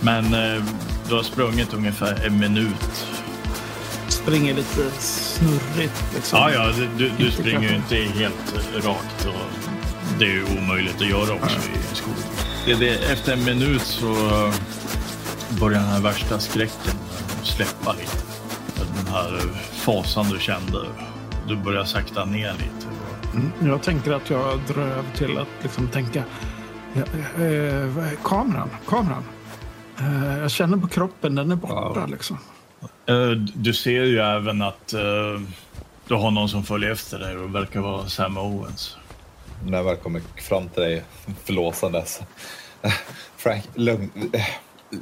men 0.00 0.24
eh, 0.24 0.64
du 1.08 1.14
har 1.14 1.22
sprungit 1.22 1.74
ungefär 1.74 2.26
en 2.26 2.38
minut. 2.38 3.06
Springer 4.08 4.54
lite 4.54 4.90
snurrigt 4.98 6.04
liksom. 6.14 6.38
Ja, 6.38 6.50
ja, 6.50 6.72
du, 6.98 7.10
du, 7.18 7.30
springer 7.30 7.70
ju 7.70 7.76
inte 7.76 7.96
helt 7.96 8.54
eh, 8.54 8.86
rakt 8.86 9.26
och 9.26 9.66
det 10.18 10.24
är 10.24 10.30
ju 10.30 10.44
omöjligt 10.58 10.96
att 10.96 11.08
göra 11.08 11.34
också 11.34 11.58
i 11.92 11.96
skogen. 11.96 12.22
Det, 12.66 12.74
det, 12.74 13.12
efter 13.12 13.32
en 13.32 13.44
minut 13.44 13.82
så 13.82 14.12
eh, 14.12 14.54
börjar 15.60 15.80
den 15.80 15.88
här 15.88 16.00
värsta 16.00 16.38
skräcken 16.40 16.94
eh, 17.10 17.42
släppa 17.42 17.92
lite. 17.92 18.16
Den 18.96 19.14
här 19.14 19.36
eh, 19.36 19.56
fasan 19.72 20.30
du 20.30 20.38
kände, 20.40 20.86
du 21.48 21.56
börjar 21.56 21.84
sakta 21.84 22.24
ner 22.24 22.52
lite. 22.52 22.85
Mm. 23.36 23.70
Jag 23.70 23.82
tänker 23.82 24.12
att 24.12 24.30
jag 24.30 24.58
drar 24.68 24.82
över 24.82 25.10
till 25.16 25.38
att 25.38 25.48
liksom 25.62 25.88
tänka. 25.88 26.24
Ja, 26.92 27.02
eh, 27.36 27.42
är- 27.42 28.16
kameran, 28.24 28.70
kameran. 28.88 29.24
Eh, 29.98 30.38
jag 30.38 30.50
känner 30.50 30.76
på 30.76 30.86
kroppen, 30.88 31.34
den 31.34 31.50
är 31.52 31.56
borta 31.56 31.92
Ja. 32.00 32.06
liksom. 32.06 32.38
Eh, 33.06 33.30
Du 33.54 33.74
ser 33.74 34.02
ju 34.04 34.18
även 34.18 34.62
att 34.62 34.92
eh, 34.92 35.00
du 36.08 36.14
har 36.14 36.30
någon 36.30 36.48
som 36.48 36.64
följer 36.64 36.90
efter 36.90 37.18
dig 37.18 37.36
och 37.36 37.54
verkar 37.54 37.80
vara 37.80 38.06
Sam 38.08 38.36
Owens. 38.38 38.96
När 39.66 39.76
jag 39.78 39.84
väl 39.84 39.96
kommer 39.96 40.22
fram 40.36 40.68
till 40.68 40.82
dig 40.82 41.02
förlåsandes. 41.44 42.20
Frank, 43.36 43.64
lugn. 43.74 44.10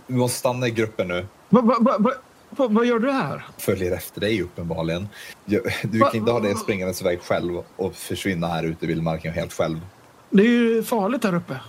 Vi 0.06 0.14
måste 0.16 0.38
stanna 0.38 0.66
i 0.66 0.70
gruppen 0.70 1.08
nu. 1.08 1.26
Va, 1.48 1.60
va, 1.80 1.96
va, 1.98 2.10
va, 2.56 2.68
va, 2.68 2.68
vad 2.68 2.86
gör 2.86 2.98
du 2.98 3.12
här? 3.12 3.46
Följer 3.58 3.92
efter 3.92 4.20
dig 4.20 4.42
uppenbarligen. 4.42 5.08
Du 5.44 5.98
Va- 5.98 6.06
kan 6.10 6.16
inte 6.20 6.32
ha 6.32 6.40
dig 6.40 6.54
springandes 6.54 7.00
iväg 7.00 7.20
själv 7.22 7.62
och 7.76 7.94
försvinna 7.94 8.46
här 8.48 8.64
ute 8.64 8.84
i 8.84 8.88
vildmarken 8.88 9.32
helt 9.32 9.52
själv. 9.52 9.80
Det 10.30 10.42
är 10.42 10.46
ju 10.46 10.82
farligt 10.82 11.22
där 11.22 11.34
uppe. 11.34 11.60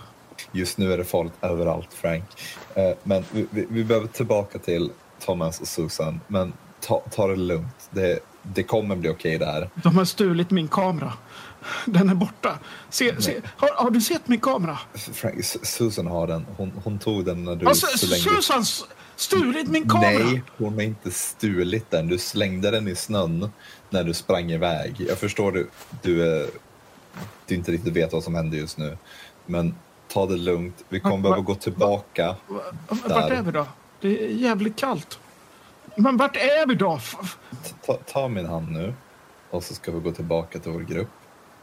Just 0.52 0.78
nu 0.78 0.92
är 0.92 0.98
det 0.98 1.04
farligt 1.04 1.32
överallt, 1.40 1.94
Frank. 1.94 2.24
Eh, 2.74 2.90
Men 3.02 3.24
vi, 3.32 3.46
vi, 3.50 3.66
vi 3.70 3.84
behöver 3.84 4.06
tillbaka 4.08 4.58
till 4.58 4.90
Thomas 5.24 5.60
och 5.60 5.68
Susan. 5.68 6.20
Men 6.28 6.52
ta, 6.80 7.02
ta 7.10 7.26
det 7.26 7.36
lugnt. 7.36 7.88
Det, 7.90 8.18
det 8.42 8.62
kommer 8.62 8.96
bli 8.96 9.08
okej 9.08 9.38
där. 9.38 9.70
De 9.74 9.96
har 9.96 10.04
stulit 10.04 10.50
min 10.50 10.68
kamera. 10.68 11.12
Den 11.86 12.08
är 12.08 12.14
borta. 12.14 12.58
Se, 12.90 13.22
se. 13.22 13.40
Har, 13.56 13.68
har 13.84 13.90
du 13.90 14.00
sett 14.00 14.28
min 14.28 14.40
kamera? 14.40 14.78
Frank, 14.94 15.34
Su- 15.36 15.64
Susan 15.64 16.06
har 16.06 16.26
den. 16.26 16.46
Hon, 16.56 16.72
hon 16.84 16.98
tog 16.98 17.24
den 17.24 17.44
när 17.44 17.56
du 17.56 17.66
Alltså. 17.66 17.86
Susan 17.98 18.64
stulit 19.16 19.68
min 19.68 19.88
kamera! 19.88 20.10
Nej, 20.10 20.42
hon 20.58 20.74
har 20.74 20.80
inte 20.82 21.10
stulit 21.10 21.90
den. 21.90 22.08
Du 22.08 22.18
slängde 22.18 22.70
den 22.70 22.88
i 22.88 22.94
snön 22.94 23.50
när 23.90 24.04
du 24.04 24.14
sprang 24.14 24.50
iväg. 24.50 25.00
Jag 25.08 25.18
förstår 25.18 25.52
du, 25.52 25.68
du, 26.02 26.22
är- 26.40 26.50
du 27.46 27.54
inte 27.54 27.72
riktigt 27.72 27.92
vet 27.96 28.12
vad 28.12 28.24
som 28.24 28.34
händer 28.34 28.58
just 28.58 28.78
nu. 28.78 28.98
Men 29.46 29.74
ta 30.08 30.26
det 30.26 30.36
lugnt. 30.36 30.84
Vi 30.88 31.00
kommer 31.00 31.16
Va- 31.16 31.22
behöva 31.22 31.36
va- 31.36 31.42
gå 31.42 31.54
tillbaka. 31.54 32.36
Va- 32.48 32.60
Vart 32.88 33.30
är 33.30 33.42
vi 33.42 33.50
då? 33.52 33.66
Det 34.00 34.24
är 34.24 34.28
jävligt 34.28 34.76
kallt. 34.76 35.18
Men 35.96 36.16
vart 36.16 36.36
är 36.36 36.66
vi 36.66 36.74
då? 36.74 37.00
Ta, 37.86 37.94
ta 37.94 38.28
min 38.28 38.46
hand 38.46 38.70
nu 38.72 38.94
och 39.50 39.64
så 39.64 39.74
ska 39.74 39.92
vi 39.92 40.00
gå 40.00 40.12
tillbaka 40.12 40.58
till 40.58 40.72
vår 40.72 40.80
grupp. 40.80 41.08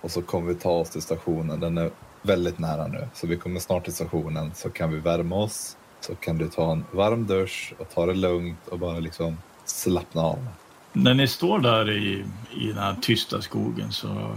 Och 0.02 0.12
så 0.12 0.22
kommer 0.22 0.48
vi 0.48 0.56
ta 0.56 0.70
oss 0.72 0.90
till 0.90 1.02
stationen. 1.02 1.60
Den 1.60 1.78
är 1.78 1.92
väldigt 2.22 2.60
nära 2.60 2.88
nu. 2.88 3.08
Så 3.14 3.28
vi 3.28 3.38
kommer 3.38 3.60
snart 3.60 3.84
till 3.84 3.94
stationen 3.94 4.52
så 4.56 4.70
kan 4.70 4.92
vi 4.94 5.00
värma 5.00 5.36
oss. 5.36 5.78
Så 6.04 6.16
kan 6.16 6.38
du 6.38 6.50
ta 6.50 6.72
en 6.72 6.86
varm 6.92 7.28
dusch 7.28 7.74
och 7.78 7.90
ta 7.90 8.06
det 8.06 8.14
lugnt 8.14 8.68
och 8.68 8.80
bara 8.80 9.00
liksom 9.00 9.38
slappna 9.66 10.22
av. 10.22 10.48
När 10.94 11.14
ni 11.14 11.28
står 11.28 11.60
där 11.60 11.92
i, 11.92 12.26
i 12.52 12.68
den 12.68 12.78
här 12.78 12.96
tysta 13.02 13.42
skogen 13.42 13.92
så 13.92 14.08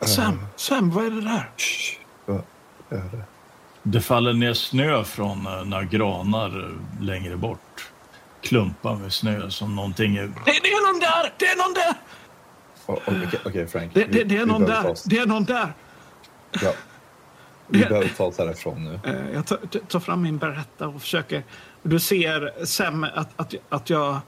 Sam, 0.00 0.46
Sam, 0.56 0.90
vad 0.90 1.06
är 1.06 1.10
det 1.10 1.20
där? 1.20 1.50
Shh, 1.56 1.98
vad 2.26 2.42
är 2.88 2.96
det? 2.96 3.24
Det 3.82 4.00
faller 4.00 4.32
ner 4.32 4.54
snö 4.54 5.04
från 5.04 5.46
eh, 5.46 5.64
några 5.64 5.84
granar 5.84 6.64
eh, 6.64 6.70
längre 7.02 7.36
bort. 7.36 7.90
Klumpar 8.40 8.96
med 8.96 9.12
snö 9.12 9.50
som 9.50 9.76
någonting 9.76 10.16
är... 10.16 10.22
Det, 10.22 10.32
det 10.44 10.72
är 10.72 10.92
någon 10.92 11.00
där! 11.00 11.32
Det 11.38 11.46
är 11.46 11.56
någon 11.56 11.74
där! 11.74 11.94
Oh, 12.86 13.26
Okej, 13.26 13.40
okej, 13.44 13.66
Frank. 13.66 13.94
Det, 13.94 14.04
det, 14.04 14.24
det 14.24 14.36
är 14.36 14.46
någon 14.46 14.64
där! 14.64 14.94
Det 15.04 15.18
är 15.18 15.26
någon 15.26 15.44
där! 15.44 15.72
Ja. 16.62 16.72
Vi 17.68 17.80
Det- 17.80 17.88
behöver 17.88 18.08
ta 18.08 18.24
oss 18.24 18.38
härifrån 18.38 18.84
nu. 18.84 19.00
Eh, 19.04 19.30
Jag 19.34 19.46
tar, 19.46 19.56
tar 19.88 20.00
fram 20.00 20.22
min 20.22 20.38
berätta 20.38 20.88
och 20.88 21.00
försöker... 21.00 21.44
Du 21.82 22.00
ser 22.00 22.64
Sam 22.64 23.04
att, 23.04 23.28
att, 23.36 23.54
att 23.68 23.90
jag 23.90 24.18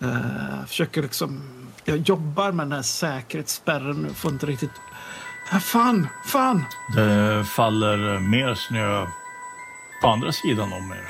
eh, 0.00 0.64
försöker 0.66 1.02
liksom... 1.02 1.42
Jag 1.84 1.96
jobbar 1.96 2.52
med 2.52 2.66
den 2.66 2.72
här 2.72 2.82
säkerhetsspärren 2.82 3.96
nu. 4.02 4.14
Får 4.14 4.32
inte 4.32 4.46
riktigt... 4.46 4.70
Fan! 5.60 6.08
Fan! 6.26 6.64
Det 6.96 7.44
faller 7.44 8.18
mer 8.18 8.54
snö 8.54 9.06
på 10.02 10.08
andra 10.08 10.32
sidan 10.32 10.72
om 10.72 10.92
er. 10.92 11.08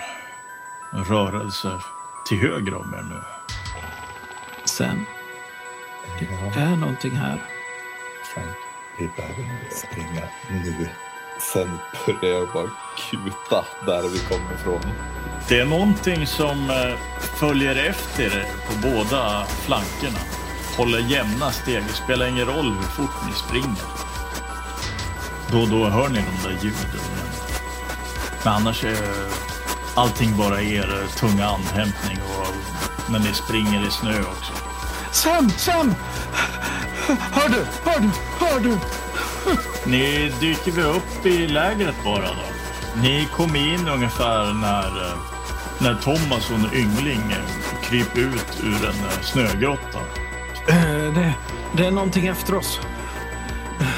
En 0.98 1.04
rörelse 1.04 1.70
till 2.28 2.38
höger 2.38 2.74
om 2.74 2.94
er 2.94 3.02
nu. 3.02 3.20
Sam, 4.64 5.04
det 6.54 6.60
är 6.60 6.76
någonting 6.76 7.10
här. 7.16 7.42
Frank, 8.34 8.56
vi 8.98 9.08
behöver 9.16 9.44
springa 9.70 10.22
nu. 10.50 10.88
Sen 11.52 11.78
börjar 12.06 12.38
jag 12.38 12.48
bara 12.52 12.70
kuta 13.10 13.64
där 13.86 14.08
vi 14.08 14.18
kommer 14.18 14.54
ifrån. 14.54 14.80
Det 15.48 15.60
är 15.60 15.64
någonting 15.64 16.26
som 16.26 16.70
eh, 16.70 16.98
följer 17.38 17.76
efter 17.90 18.24
er 18.24 18.46
på 18.68 18.88
båda 18.88 19.46
flankerna. 19.46 20.18
Håller 20.76 20.98
jämna 20.98 21.50
steg. 21.50 21.82
Det 21.88 21.92
spelar 21.92 22.26
ingen 22.26 22.46
roll 22.46 22.72
hur 22.72 22.82
fort 22.82 23.26
ni 23.26 23.32
springer. 23.32 23.82
Då 25.50 25.60
och 25.60 25.68
då 25.68 25.88
hör 25.88 26.08
ni 26.08 26.18
de 26.18 26.48
där 26.48 26.58
ljuden. 26.62 26.78
Men, 26.92 27.26
men 28.44 28.52
annars 28.54 28.84
är 28.84 28.96
allting 29.94 30.36
bara 30.36 30.62
er 30.62 31.02
eh, 31.02 31.08
tunga 31.08 31.46
andhämtning 31.46 32.18
och 32.38 33.10
när 33.10 33.18
ni 33.18 33.32
springer 33.34 33.86
i 33.86 33.90
snö 33.90 34.20
också. 34.20 34.52
Sam! 35.12 35.50
Sam! 35.50 35.94
Hör 37.08 37.48
du? 37.48 37.66
Hör 37.84 38.00
du? 38.00 38.10
Hör 38.38 38.60
du? 38.60 38.78
Ni 39.90 40.32
dyker 40.40 40.72
väl 40.72 40.86
upp 40.86 41.26
i 41.26 41.46
lägret 41.46 41.94
bara 42.04 42.26
då? 42.26 42.44
Ni 43.02 43.28
kom 43.32 43.56
in 43.56 43.88
ungefär 43.88 44.54
när, 44.54 44.86
eh, 44.86 45.18
när 45.80 45.94
Thomas 45.94 46.50
och 46.50 46.56
en 46.56 46.74
yngling 46.74 47.20
eh, 47.30 47.80
kryper 47.82 48.20
ut 48.20 48.62
ur 48.62 48.88
en 48.88 49.04
eh, 49.04 49.20
snögrotta. 49.22 49.98
Det, 50.66 51.34
det 51.76 51.86
är 51.86 51.90
någonting 51.90 52.26
efter 52.26 52.54
oss. 52.54 52.80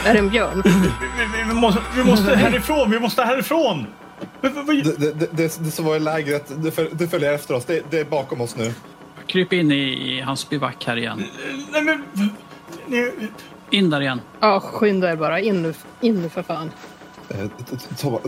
Är 0.05 0.13
det 0.13 0.19
en 0.19 0.29
björn? 0.31 0.63
Vi, 0.65 0.71
vi, 0.71 1.45
vi, 1.49 1.55
måste, 1.55 1.81
vi 1.97 2.05
måste 2.05 2.37
härifrån! 2.37 2.91
Vi 2.91 3.01
måste 3.01 3.23
härifrån! 3.23 3.87
Det, 4.41 4.49
det, 4.49 5.13
det, 5.13 5.37
det, 5.37 5.59
det 5.65 5.71
som 5.71 5.85
var 5.85 5.97
i 5.97 6.01
lägret, 6.01 6.53
det, 6.57 6.71
föl, 6.71 6.89
det 6.93 7.09
följer 7.09 7.33
efter 7.33 7.55
oss. 7.55 7.65
Det, 7.65 7.83
det 7.91 8.01
är 8.01 8.05
bakom 8.05 8.41
oss 8.41 8.57
nu. 8.57 8.75
Kryp 9.27 9.53
in 9.53 9.73
i 9.73 10.21
hans 10.21 10.49
bivack 10.49 10.85
här 10.87 10.97
igen. 10.97 11.25
Nej 11.73 11.83
men... 11.83 12.05
Ni, 12.87 13.11
In 13.71 13.91
där 13.91 14.01
igen. 14.01 14.21
Ja, 14.41 14.61
skynda 14.61 15.13
er 15.13 15.17
bara. 15.17 15.41
In 15.41 15.63
nu, 15.63 15.75
in 16.01 16.23
nu 16.23 16.29
för 16.29 16.43
fan. 16.43 16.71
Eh, 17.29 17.47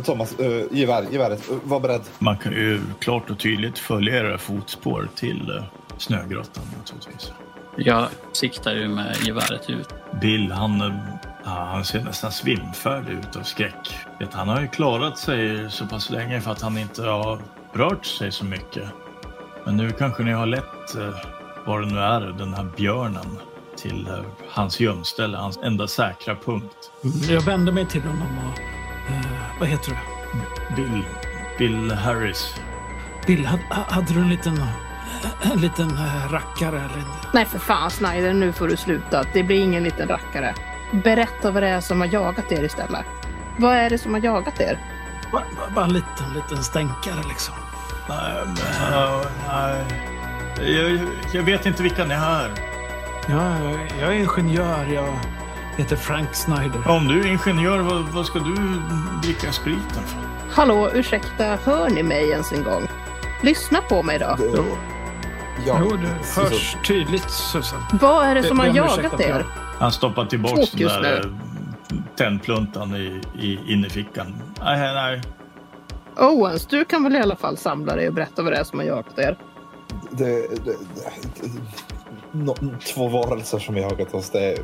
Thomas, 0.03 0.35
gevär, 0.71 1.07
geväret, 1.11 1.51
eh, 1.51 1.57
var 1.65 1.81
beredd. 1.81 2.01
man 2.19 2.37
kan 2.37 2.53
ju 2.53 2.81
klart 2.99 3.31
och 3.31 3.39
tydligt 3.39 3.79
följa 3.79 4.19
era 4.19 4.39
fotspår 4.39 5.09
till 5.15 5.51
eh, 5.51 5.65
snögrottan 5.99 6.65
naturligtvis. 6.79 7.33
Jag 7.77 8.09
siktar 8.33 8.75
ju 8.75 8.89
med 8.89 9.17
geväret 9.23 9.71
ut. 9.71 9.89
Bill, 10.21 10.53
han, 10.53 10.81
eh, 10.81 10.93
han 11.45 11.85
ser 11.85 12.01
nästan 12.01 12.33
svimfärdig 12.33 13.13
ut 13.13 13.37
av 13.37 13.43
skräck. 13.43 13.95
Han 14.33 14.49
har 14.49 14.61
ju 14.61 14.69
klarat 14.69 15.19
sig 15.19 15.71
så 15.71 15.87
pass 15.87 16.11
länge 16.11 16.41
för 16.41 16.51
att 16.51 16.63
han 16.63 16.79
inte 16.79 17.03
har 17.03 17.41
rört 17.73 18.07
sig 18.07 18.33
så 18.33 18.45
mycket. 18.45 18.85
Men 19.65 19.77
nu 19.77 19.91
kanske 19.91 20.23
ni 20.23 20.33
har 20.33 20.47
lett, 20.47 20.95
eh, 20.97 21.15
vad 21.67 21.81
det 21.81 21.87
nu 21.87 21.99
är, 21.99 22.21
den 22.21 22.55
här 22.55 22.67
björnen 22.77 23.39
till 23.77 24.07
eh, 24.09 24.15
hans 24.51 24.81
gömställe, 24.81 25.37
hans 25.37 25.59
enda 25.63 25.87
säkra 25.87 26.37
punkt. 26.45 26.91
Jag 27.29 27.41
vänder 27.41 27.73
mig 27.73 27.87
till 27.87 28.03
honom 28.03 28.39
och... 28.39 28.61
eh, 29.11 29.27
vad 29.61 29.69
heter 29.69 29.91
du? 29.91 29.97
Bill, 30.77 31.03
Bill 31.59 31.93
Harris. 31.93 32.55
Bill, 33.27 33.47
hade, 33.47 33.63
hade 33.71 34.15
du 34.15 34.21
en 34.21 34.29
liten... 34.29 34.63
En 35.53 35.61
liten 35.61 35.91
eh, 35.91 36.33
rackare 36.33 36.79
eller... 36.79 37.03
Nej 37.33 37.45
för 37.45 37.59
fan 37.59 37.91
Snyder, 37.91 38.33
nu 38.35 38.53
får 38.53 38.69
du 38.69 38.77
sluta. 38.77 39.25
Det 39.33 39.43
blir 39.43 39.61
ingen 39.61 39.83
liten 39.83 40.09
rackare. 40.09 40.55
Berätta 41.05 41.51
vad 41.51 41.63
det 41.63 41.69
är 41.69 41.81
som 41.81 42.01
har 42.01 42.09
jagat 42.09 42.53
er 42.53 42.65
istället. 42.65 43.05
Vad 43.59 43.77
är 43.77 43.91
det 43.91 43.99
som 43.99 44.15
har 44.15 44.21
jagat 44.21 44.61
er? 44.61 44.79
Bara, 45.33 45.45
bara- 45.75 45.85
en 45.85 45.93
liten, 45.93 46.33
liten 46.35 46.65
stänkare 46.65 47.23
liksom. 47.29 47.55
Nej, 48.09 48.43
nej. 49.49 49.85
Jag, 50.77 51.01
jag 51.33 51.43
vet 51.43 51.67
inte 51.67 51.83
vilka 51.83 52.05
ni 52.05 52.15
är. 52.15 52.51
Ja, 53.29 53.59
jag 54.01 54.17
är 54.17 54.21
ingenjör. 54.21 54.87
Jag 54.95 55.15
heter 55.77 55.97
Frank 55.97 56.35
Snyder. 56.35 56.89
Om 56.89 57.09
du 57.09 57.21
är 57.21 57.27
ingenjör, 57.27 57.79
vad, 57.79 58.03
vad 58.03 58.27
ska 58.27 58.39
du 58.39 58.55
dricka 59.23 59.53
spriten 59.53 60.03
för? 60.07 60.19
Hallå, 60.55 60.91
ursäkta, 60.95 61.45
hör 61.65 61.91
ni 61.91 62.03
mig 62.03 62.31
ens 62.31 62.53
en 62.53 62.63
gång? 62.65 62.89
Lyssna 63.43 63.81
på 63.81 64.03
mig 64.03 64.19
då. 64.19 64.37
Jo, 64.41 64.65
Ja, 65.67 65.79
jo 65.81 65.97
det 65.97 66.25
så- 66.25 66.41
hörs 66.41 66.77
tydligt 66.87 67.31
Susan. 67.31 67.83
Vad 68.01 68.27
är 68.27 68.35
det 68.35 68.43
som 68.43 68.59
har 68.59 68.67
jagat 68.67 69.13
jag- 69.13 69.21
er? 69.21 69.47
Han 69.79 69.93
stoppar 69.93 70.25
tillbaka 70.27 70.63
den 70.73 71.03
där 71.03 71.21
eh, 71.25 71.97
tändpluntan 72.17 72.97
i, 72.97 73.21
i 73.41 73.73
innerfickan. 73.73 74.43
Nej, 74.65 74.95
nej. 74.95 75.23
Owens, 76.17 76.67
du 76.67 76.85
kan 76.85 77.05
väl 77.05 77.17
i 77.17 77.19
alla 77.21 77.37
fall 77.37 77.57
samla 77.57 77.97
dig 77.97 78.09
och 78.09 78.15
berätta 78.15 78.43
vad 78.43 78.53
det 78.53 78.57
är 78.59 78.65
som 78.65 78.79
har 78.79 78.87
jagat 78.87 79.19
er? 79.19 79.39
Det, 80.11 80.65
det, 80.65 80.77
nå- 82.45 82.57
två 82.95 83.09
varelser 83.09 83.59
som 83.59 83.77
jagat 83.77 84.15
oss. 84.15 84.31
Det, 84.31 84.59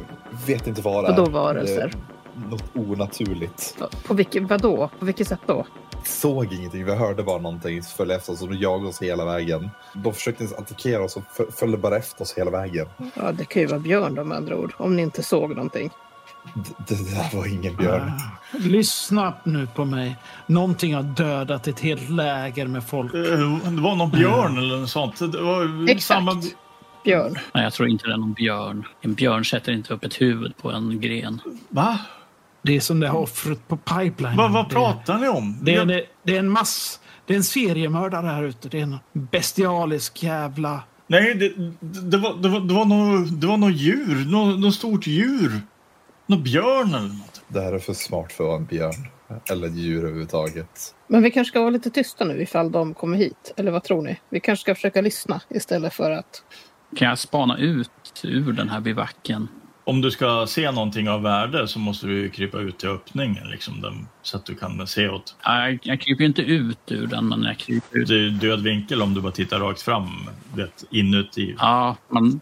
vet 0.47 0.67
inte 0.67 0.83
vad 0.83 1.05
det 1.05 1.09
är. 1.09 1.17
Vadå 1.17 1.31
varelser? 1.31 1.93
Det 2.35 2.49
något 2.51 2.65
onaturligt. 2.75 3.77
På 4.07 4.15
vilket, 4.15 4.43
vadå? 4.43 4.91
På 4.99 5.05
vilket 5.05 5.29
sätt 5.29 5.41
då? 5.47 5.67
Såg 6.05 6.53
ingenting. 6.53 6.85
Vi 6.85 6.95
hörde 6.95 7.23
bara 7.23 7.39
någonting 7.39 7.83
som 7.83 7.97
följde 7.97 8.15
efter 8.15 8.33
oss 8.33 8.43
och 8.43 8.49
de 8.49 8.57
jagade 8.59 8.89
oss 8.89 9.03
hela 9.03 9.25
vägen. 9.25 9.71
De 9.95 10.15
försökte 10.15 10.43
inte 10.45 10.57
attackera 10.57 11.03
oss 11.05 11.17
och 11.17 11.23
föl- 11.37 11.53
följde 11.53 11.79
bara 11.79 11.97
efter 11.97 12.23
oss 12.23 12.35
hela 12.39 12.51
vägen. 12.51 12.87
Ja, 13.15 13.33
det 13.33 13.45
kan 13.45 13.63
ju 13.63 13.69
vara 13.69 13.81
björn 13.81 14.15
då 14.15 14.25
med 14.25 14.37
andra 14.37 14.57
ord. 14.57 14.73
Om 14.77 14.97
ni 14.97 15.03
inte 15.03 15.23
såg 15.23 15.51
någonting. 15.57 15.91
Det, 16.55 16.95
det 16.95 17.11
där 17.15 17.37
var 17.39 17.47
ingen 17.47 17.77
björn. 17.77 18.03
Ah, 18.03 18.59
Lyssna 18.59 19.35
nu 19.45 19.67
på 19.75 19.85
mig. 19.85 20.17
Någonting 20.47 20.95
har 20.95 21.03
dödat 21.03 21.67
ett 21.67 21.81
helt 21.81 22.11
läger 22.11 22.67
med 22.67 22.85
folk. 22.85 23.15
Eh, 23.15 23.21
Det 23.71 23.81
var 23.83 23.97
någon 23.97 24.11
björn 24.11 24.59
eller 24.59 24.77
något 24.77 24.91
sånt. 24.91 25.19
Det 25.33 25.43
var 25.43 25.85
Exakt. 25.91 26.03
samma... 26.03 26.43
Björn. 27.05 27.39
Nej, 27.55 27.65
jag 27.65 27.73
tror 27.73 27.89
inte 27.89 28.07
det 28.07 28.13
är 28.13 28.17
någon 28.17 28.33
björn. 28.33 28.85
En 29.01 29.15
björn 29.15 29.45
sätter 29.45 29.73
inte 29.73 29.95
upp 29.95 30.05
ett 30.05 30.21
huvud 30.21 30.57
på 30.57 30.71
en 30.71 31.01
gren. 31.01 31.41
Va? 31.69 31.99
Det 32.63 32.77
är 32.77 32.81
som 32.81 33.01
det 33.01 33.09
här 33.09 33.17
offret 33.17 33.69
på 33.69 33.77
pipeline. 33.77 34.37
Va, 34.37 34.49
vad 34.49 34.65
Det- 34.67 34.75
pratar 34.75 35.19
ni 35.19 35.29
om? 35.29 35.59
Det 35.63 35.73
är, 35.73 35.77
Jag- 35.77 35.89
det, 35.89 36.05
det 36.23 36.35
är 36.35 36.39
en 36.39 36.49
mass... 36.49 37.01
Det 37.27 37.33
är 37.33 37.37
en 37.37 37.45
seriemördare 37.45 38.27
här 38.27 38.43
ute. 38.43 38.69
Det 38.69 38.79
är 38.79 38.83
en 38.83 38.99
bestialisk 39.13 40.23
jävla... 40.23 40.83
Nej, 41.07 41.35
det, 41.35 41.49
det, 41.81 42.17
var, 42.17 42.35
det, 42.43 42.49
var, 42.49 42.61
det, 42.61 42.75
var 42.75 42.85
något, 42.85 43.41
det 43.41 43.47
var 43.47 43.57
något 43.57 43.75
djur. 43.77 44.31
Något, 44.31 44.59
något 44.61 44.75
stort 44.75 45.07
djur. 45.07 45.61
Någon 46.27 46.43
björn 46.43 46.89
eller 46.95 47.09
något. 47.09 47.43
Det 47.49 47.61
här 47.61 47.73
är 47.73 47.79
för 47.79 47.93
smart 47.95 48.33
för 48.33 48.45
att 48.45 48.49
vara 48.49 48.57
en 48.59 48.65
björn. 48.65 49.09
Eller 49.51 49.67
ett 49.67 49.75
djur 49.77 49.99
överhuvudtaget. 50.05 50.95
Men 51.07 51.23
vi 51.23 51.31
kanske 51.31 51.49
ska 51.51 51.61
vara 51.61 51.71
lite 51.71 51.91
tysta 51.91 52.25
nu 52.25 52.43
ifall 52.43 52.73
de 52.73 52.95
kommer 52.95 53.17
hit. 53.17 53.53
Eller 53.57 53.71
vad 53.73 53.85
tror 53.85 54.03
ni? 54.03 54.21
Vi 54.31 54.41
kanske 54.41 54.63
ska 54.63 54.75
försöka 54.75 55.01
lyssna 55.01 55.41
istället 55.49 55.95
för 55.95 56.11
att... 56.11 56.43
Kan 56.97 57.09
jag 57.09 57.19
spana 57.19 57.59
ut 57.59 57.91
ur 58.25 58.53
den 58.53 58.69
här 58.69 58.81
bivacken? 58.81 59.49
Om 59.85 60.01
du 60.01 60.11
ska 60.11 60.47
se 60.49 60.71
någonting 60.71 61.09
av 61.09 61.23
värde 61.23 61.69
så 61.69 61.79
måste 61.79 62.07
du 62.07 62.19
ju 62.21 62.31
krypa 62.31 62.59
ut 62.59 62.79
till 62.79 62.89
öppningen 62.89 63.49
liksom, 63.51 63.81
den, 63.81 64.07
så 64.23 64.37
att 64.37 64.47
du 64.47 64.55
kan 64.55 64.87
se 64.87 65.09
åt. 65.09 65.37
Nej, 65.47 65.79
jag 65.83 66.01
kryper 66.01 66.21
ju 66.23 66.27
inte 66.29 66.43
ut 66.43 66.79
ur 66.93 67.07
den, 67.07 67.29
men 67.29 67.43
jag 67.43 67.59
kryper 67.59 67.99
ut. 67.99 68.09
Det 68.09 68.15
är 68.15 68.31
död 68.31 68.63
vinkel 68.63 69.03
om 69.03 69.15
du 69.15 69.21
bara 69.21 69.33
tittar 69.33 69.59
rakt 69.61 69.83
fram, 69.83 70.09
vet, 70.55 70.85
inuti. 70.91 71.55
Ja, 71.59 71.97
men 72.09 72.41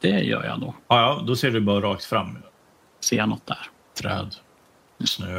det 0.00 0.08
gör 0.20 0.44
jag 0.44 0.60
då. 0.60 0.74
Ja, 0.88 1.00
ja, 1.00 1.24
då 1.26 1.36
ser 1.36 1.50
du 1.50 1.60
bara 1.60 1.80
rakt 1.80 2.04
fram. 2.04 2.38
Ser 3.00 3.16
jag 3.16 3.28
något 3.28 3.46
där? 3.46 3.58
Träd, 4.02 4.34
snö. 5.04 5.32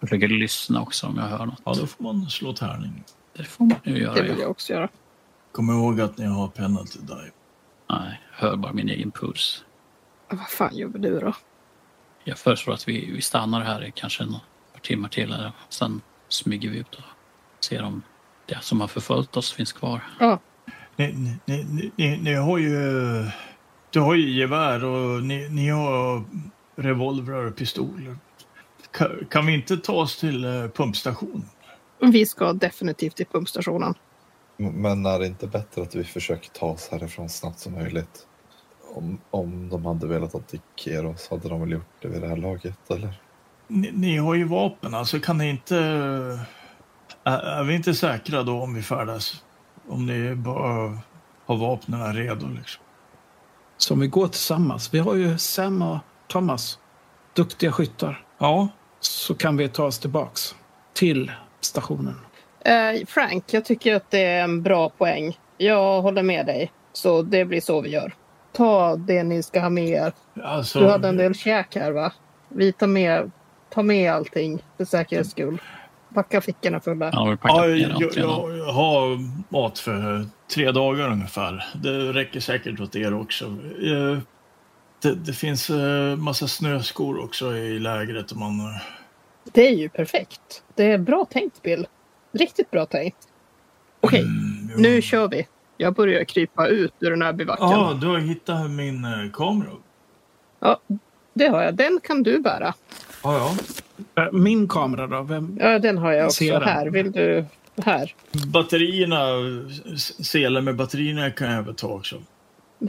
Jag 0.00 0.08
försöker 0.08 0.28
lyssna 0.28 0.80
också 0.82 1.06
om 1.06 1.16
jag 1.16 1.24
hör 1.38 1.46
något. 1.46 1.60
Ja, 1.64 1.74
då 1.80 1.86
får 1.86 2.04
man 2.04 2.30
slå 2.30 2.52
tärning. 2.52 3.04
Det 3.36 3.44
får 3.44 3.64
man 3.64 3.76
ju 3.84 3.92
Det 3.94 4.00
göra. 4.00 4.14
vill 4.14 4.26
Ja. 4.30 4.40
jag 4.40 4.50
också 4.50 4.72
göra. 4.72 4.88
Kom 5.52 5.70
ihåg 5.70 6.00
att 6.00 6.18
ni 6.18 6.26
har 6.26 6.48
penalty 6.48 6.98
die. 7.02 7.30
Nej, 8.00 8.20
hör 8.32 8.56
bara 8.56 8.72
min 8.72 8.88
egen 8.88 9.10
puls. 9.10 9.64
Vad 10.28 10.48
fan 10.48 10.76
gör 10.76 10.88
vi 10.88 10.98
nu 10.98 11.20
då? 11.20 11.34
Jag 12.24 12.38
föreslår 12.38 12.74
att 12.74 12.88
vi, 12.88 13.10
vi 13.12 13.22
stannar 13.22 13.60
här 13.60 13.84
i 13.84 13.92
kanske 13.94 14.22
en 14.22 14.32
par 14.72 14.80
timmar 14.80 15.08
till. 15.08 15.32
Eller, 15.32 15.52
sen 15.68 16.00
smyger 16.28 16.70
vi 16.70 16.78
ut 16.78 16.94
och 16.94 17.02
ser 17.64 17.82
om 17.82 18.02
det 18.46 18.58
som 18.62 18.80
har 18.80 18.88
förföljt 18.88 19.36
oss 19.36 19.52
finns 19.52 19.72
kvar. 19.72 20.00
Ja, 20.20 20.38
Ni, 20.96 21.12
ni, 21.12 21.64
ni, 21.64 21.92
ni, 21.96 22.16
ni 22.16 22.34
har 22.34 22.58
ju... 22.58 22.76
Du 23.90 24.00
har 24.00 24.14
ju 24.14 24.30
gevär 24.30 24.84
och 24.84 25.22
ni, 25.22 25.48
ni 25.48 25.68
har 25.68 26.24
revolvrar 26.76 27.44
och 27.44 27.56
pistoler. 27.56 28.16
Kan, 28.90 29.26
kan 29.30 29.46
vi 29.46 29.54
inte 29.54 29.76
ta 29.76 29.92
oss 29.92 30.18
till 30.18 30.44
eh, 30.44 30.68
pumpstationen? 30.68 31.48
vi 32.00 32.26
ska 32.26 32.52
definitivt 32.52 33.16
till 33.16 33.26
pumpstationen. 33.26 33.94
Men 34.56 35.06
är 35.06 35.18
det 35.18 35.26
inte 35.26 35.46
bättre 35.46 35.82
att 35.82 35.94
vi 35.94 36.04
försöker 36.04 36.50
ta 36.50 36.66
oss 36.66 36.88
härifrån 36.90 37.28
snabbt 37.28 37.58
som 37.58 37.72
möjligt? 37.72 38.26
Om, 38.94 39.20
om 39.30 39.68
de 39.68 39.86
hade 39.86 40.06
velat 40.06 40.34
attackera 40.34 41.08
oss 41.08 41.28
hade 41.30 41.48
de 41.48 41.60
väl 41.60 41.70
gjort 41.70 42.02
det 42.02 42.08
vid 42.08 42.22
det 42.22 42.28
här 42.28 42.36
laget, 42.36 42.90
eller? 42.90 43.20
Ni, 43.68 43.90
ni 43.92 44.16
har 44.16 44.34
ju 44.34 44.44
vapen, 44.44 44.94
alltså 44.94 45.20
kan 45.20 45.38
ni 45.38 45.50
inte... 45.50 45.76
Är, 47.24 47.38
är 47.38 47.64
vi 47.64 47.74
inte 47.74 47.94
säkra 47.94 48.42
då 48.42 48.62
om 48.62 48.74
vi 48.74 48.82
färdas? 48.82 49.44
Om 49.88 50.06
ni 50.06 50.34
bara 50.34 50.98
har 51.46 51.56
vapnen 51.56 52.14
redo 52.14 52.48
liksom. 52.48 52.82
Som 53.76 54.00
vi 54.00 54.06
går 54.06 54.28
tillsammans. 54.28 54.94
Vi 54.94 54.98
har 54.98 55.14
ju 55.14 55.38
Sam 55.38 55.82
och 55.82 55.98
Thomas. 56.28 56.78
Duktiga 57.34 57.72
skyttar. 57.72 58.26
Ja, 58.38 58.68
Så 59.00 59.34
kan 59.34 59.56
vi 59.56 59.68
ta 59.68 59.84
oss 59.84 59.98
tillbaks 59.98 60.54
till 60.92 61.32
stationen. 61.60 62.20
Eh, 62.64 63.06
Frank, 63.06 63.44
jag 63.52 63.64
tycker 63.64 63.94
att 63.94 64.10
det 64.10 64.24
är 64.24 64.44
en 64.44 64.62
bra 64.62 64.88
poäng. 64.88 65.38
Jag 65.58 66.02
håller 66.02 66.22
med 66.22 66.46
dig. 66.46 66.72
Så 66.92 67.22
det 67.22 67.44
blir 67.44 67.60
så 67.60 67.80
vi 67.80 67.88
gör. 67.90 68.14
Ta 68.52 68.96
det 68.96 69.22
ni 69.22 69.42
ska 69.42 69.60
ha 69.60 69.70
med 69.70 69.88
er. 69.88 70.12
alltså... 70.42 70.78
Du 70.80 70.86
hade 70.88 71.08
en 71.08 71.16
del 71.16 71.34
käk 71.34 71.76
här 71.76 71.90
va? 71.90 72.12
Vi 72.48 72.72
tar 72.72 72.86
med, 72.86 73.30
tar 73.70 73.82
med 73.82 74.12
allting 74.12 74.62
för 74.76 74.84
säkerhets 74.84 75.30
skull. 75.30 75.58
Packa 76.14 76.40
fickorna 76.40 76.80
fulla. 76.80 77.06
Jag 77.06 77.12
har 77.12 77.28
väl 77.28 77.36
packat 77.38 77.56
Ja, 77.56 77.66
jag, 77.66 78.02
jag, 78.16 78.56
jag 78.58 78.72
har 78.72 79.18
mat 79.52 79.78
för 79.78 80.26
tre 80.54 80.70
dagar 80.72 81.10
ungefär. 81.10 81.64
Det 81.74 82.12
räcker 82.12 82.40
säkert 82.40 82.80
åt 82.80 82.96
er 82.96 83.14
också. 83.14 83.44
Eh, 83.44 84.18
Det, 85.02 85.14
det 85.14 85.32
finns 85.32 85.70
eh, 85.70 86.16
massa 86.16 86.48
snöskor 86.48 87.24
också 87.24 87.56
i 87.56 87.78
lägret. 87.78 88.32
Om 88.32 88.38
man, 88.38 88.74
Det 89.52 89.66
är 89.68 89.74
ju 89.74 89.88
perfekt. 89.88 90.62
Det 90.74 90.92
är 90.92 90.98
bra 90.98 91.24
tänkt 91.30 91.62
Bill. 91.62 91.86
Riktigt 92.34 92.70
bra 92.70 92.86
tänkt. 92.86 93.16
Okej, 94.00 94.20
Mm, 94.22 94.68
jo. 94.74 94.80
nu 94.80 95.02
kör 95.02 95.28
vi. 95.28 95.46
Jag 95.76 95.94
börjar 95.94 96.24
krypa 96.24 96.66
ut 96.68 96.92
ur 97.00 97.10
den 97.10 97.22
här 97.22 97.32
bivacken. 97.32 97.68
Ja, 97.70 97.98
du 98.00 98.06
har 98.06 98.18
hittat 98.18 98.70
min 98.70 99.04
eh, 99.04 99.10
kamera. 99.32 99.70
Ja, 100.60 100.80
det 101.34 101.46
har 101.46 101.62
jag. 101.62 101.74
Den 101.74 102.00
kan 102.02 102.22
du 102.22 102.38
bära. 102.40 102.74
Ja, 103.22 103.54
ja. 104.16 104.22
Äh, 104.22 104.32
Min 104.32 104.68
kamera 104.68 105.06
då? 105.06 105.22
Vem? 105.22 105.58
Ja, 105.60 105.78
den 105.78 105.98
har 105.98 106.12
jag 106.12 106.26
också 106.26 106.44
här. 106.58 106.86
Vill 106.90 107.12
du? 107.12 107.44
Här. 107.82 108.14
Batterierna, 108.46 109.18
selen 110.22 110.64
med 110.64 110.76
batterierna 110.76 111.30
kan 111.30 111.52
jag 111.52 111.62
väl 111.62 111.74
ta 111.74 111.88
också. 111.88 112.16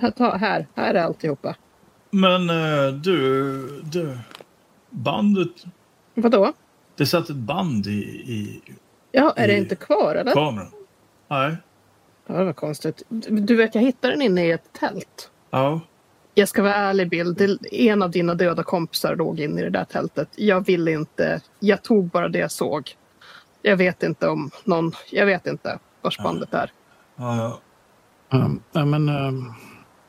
Här, 0.02 0.12
ta, 0.12 0.36
här. 0.36 0.68
här 0.76 0.94
är 0.94 1.04
alltihopa. 1.04 1.56
Men 2.12 2.50
eh, 2.50 2.88
du, 2.94 3.82
du, 3.84 4.18
bandet, 4.90 5.50
Vadå? 6.14 6.54
det 6.98 7.06
satt 7.06 7.30
ett 7.30 7.36
band 7.36 7.88
i, 7.88 7.92
i 8.00 8.62
Ja, 9.16 9.34
är 9.36 9.48
det 9.48 9.58
inte 9.58 9.76
kvar 9.76 10.16
eller? 10.16 10.32
kameran. 10.34 10.72
Nej, 11.28 11.56
Ja, 12.28 12.34
det 12.36 12.44
var 12.44 12.54
konstigt. 12.54 13.04
Du 13.30 13.56
vet, 13.56 13.76
jag 13.76 13.82
hittade 13.82 14.14
den 14.14 14.22
inne 14.22 14.46
i 14.46 14.52
ett 14.52 14.74
tält. 14.80 15.30
ja. 15.52 15.80
Jag 16.38 16.48
ska 16.50 16.64
vara 16.64 16.76
ärlig 16.76 17.10
Bill. 17.10 17.34
Det, 17.34 17.58
en 17.72 18.02
av 18.02 18.12
dina 18.12 18.34
döda 18.34 18.64
kompisar 18.64 19.16
låg 19.16 19.40
inne 19.40 19.62
i 19.62 19.64
det 19.64 19.70
där 19.70 19.86
tältet. 19.86 20.30
Jag 20.36 20.66
ville 20.66 20.92
inte. 20.92 21.42
Jag 21.60 21.84
tog 21.84 22.08
bara 22.10 22.28
det 22.28 22.40
jag 22.40 22.52
såg. 22.52 22.96
Jag 23.62 23.78
vet 23.78 24.04
inte 24.04 24.28
om 24.28 24.52
någon. 24.64 24.92
Jag 25.12 25.26
vet 25.26 25.48
inte 25.48 25.80
vars 26.02 26.18
bandet 26.18 26.54
är. 26.54 26.72
ja, 27.16 27.38
ja. 27.38 27.60
Um, 28.38 28.62
ja, 28.72 28.86
men, 28.86 29.10
um, 29.10 29.54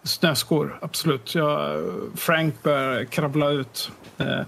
snöskor, 0.02 0.78
absolut. 0.82 1.34
Jag, 1.34 1.82
Frank 2.14 2.62
bör 2.62 3.04
krabbla 3.04 3.50
ut 3.50 3.90
eh, 4.18 4.40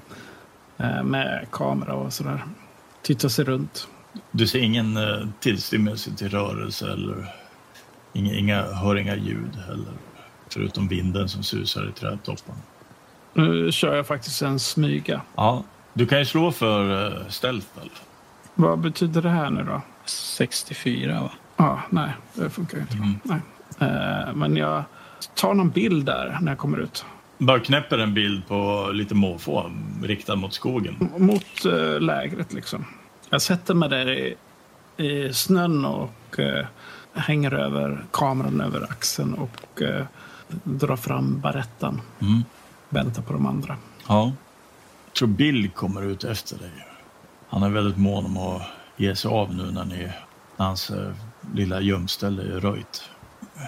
eh, 0.79 1.03
med 1.03 1.47
kamera 1.53 1.95
och 1.95 2.13
sådär. 2.13 2.45
Titta 3.03 3.29
sig 3.29 3.45
runt. 3.45 3.89
Du 4.31 4.47
ser 4.47 4.59
ingen 4.59 4.97
eh, 4.97 5.29
tillstymmelse 5.41 6.11
till 6.17 6.29
rörelse 6.29 6.93
eller 6.93 7.27
inga, 8.13 8.35
inga, 8.35 8.63
hör 8.63 8.97
inga 8.97 9.17
ljud 9.17 9.57
heller. 9.67 9.93
Förutom 10.49 10.89
vinden 10.89 11.29
som 11.29 11.43
susar 11.43 11.89
i 11.89 11.93
trädtopparna. 11.93 12.59
Nu 13.35 13.73
kör 13.73 13.97
jag 13.97 14.07
faktiskt 14.07 14.43
en 14.43 14.59
smyga. 14.59 15.23
Ja, 15.37 15.65
du 15.95 16.07
kan 16.07 16.19
ju 16.19 16.25
slå 16.25 16.53
för 16.53 17.07
uh, 17.07 17.29
stealth 17.29 17.67
i 17.77 17.81
alla 17.81 17.91
fall. 17.91 17.99
Vad 18.55 18.79
betyder 18.79 19.23
det 19.23 19.31
här 19.31 19.51
nu 19.51 19.65
då? 19.65 19.83
64 20.07 21.21
va? 21.21 21.31
Ja, 21.57 21.83
nej, 21.91 22.11
det 22.35 22.51
funkar 22.51 22.77
ju 22.77 22.83
inte. 22.83 22.97
Mm. 22.97 23.15
Nej. 23.23 23.41
Eh, 23.79 24.35
men 24.35 24.57
jag 24.57 24.83
tar 25.35 25.55
någon 25.55 25.71
bild 25.71 26.07
där 26.07 26.39
när 26.41 26.53
jag 26.53 26.59
kommer 26.59 26.79
ut. 26.79 27.05
Bara 27.39 27.61
knäpper 27.61 27.99
en 27.99 28.15
bild 28.15 28.49
på 28.49 28.91
lite 28.93 29.15
måfå 29.15 29.71
riktad 30.03 30.37
mot 30.37 30.55
skogen. 30.55 31.11
Mot 31.17 31.65
eh, 31.65 32.01
lägret 32.01 32.53
liksom. 32.53 32.85
Jag 33.31 33.43
sätter 33.43 33.75
mig 33.75 33.89
där 33.89 34.11
i, 34.11 34.37
i 34.97 35.33
snön 35.33 35.85
och 35.85 36.39
eh, 36.39 36.67
hänger 37.13 37.55
över 37.55 38.05
kameran 38.13 38.61
över 38.61 38.83
axeln 38.83 39.35
och 39.35 39.83
eh, 39.83 40.07
drar 40.65 40.97
fram 40.97 41.41
barettan. 41.41 42.01
Mm. 42.21 42.45
Väntar 42.89 43.23
på 43.23 43.33
de 43.33 43.47
andra. 43.47 43.77
Ja. 44.09 44.33
Jag 45.05 45.15
tror 45.15 45.29
Bill 45.29 45.71
kommer 45.71 46.03
ut 46.03 46.25
efter 46.25 46.59
dig. 46.59 46.71
Han 47.49 47.63
är 47.63 47.71
väldigt 47.71 47.99
mån 47.99 48.25
om 48.25 48.37
att 48.37 48.63
ge 48.97 49.17
sig 49.17 49.31
av 49.31 49.55
nu 49.55 49.71
när 49.71 49.85
ni, 49.85 50.13
när 50.57 50.67
hans 50.67 50.91
eh, 50.91 51.13
lilla 51.55 51.81
gömställe 51.81 52.43
är 52.43 52.61
röjt. 52.61 53.11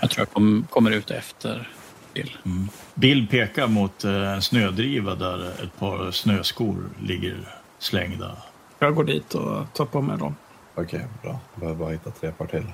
Jag 0.01 0.11
tror 0.11 0.27
jag 0.27 0.33
kom, 0.33 0.67
kommer 0.71 0.91
ut 0.91 1.11
efter 1.11 1.69
Bill. 2.15 2.37
Mm. 2.45 2.69
Bill 2.95 3.27
pekar 3.27 3.67
mot 3.67 4.05
eh, 4.05 4.33
en 4.33 4.43
snödriva 4.43 5.15
där 5.15 5.49
ett 5.63 5.79
par 5.79 6.11
snöskor 6.11 6.91
ligger 7.03 7.39
slängda. 7.79 8.37
Jag 8.83 8.95
går 8.95 9.05
dit 9.05 9.35
och 9.35 9.73
tar 9.73 9.85
på 9.85 10.01
mig 10.01 10.19
dem. 10.19 10.35
Okej, 10.75 11.07
bra. 11.23 11.41
Jag 11.53 11.61
behöver 11.61 11.79
bara 11.79 11.91
hitta 11.91 12.11
tre 12.11 12.33
par 12.33 12.47
till. 12.47 12.73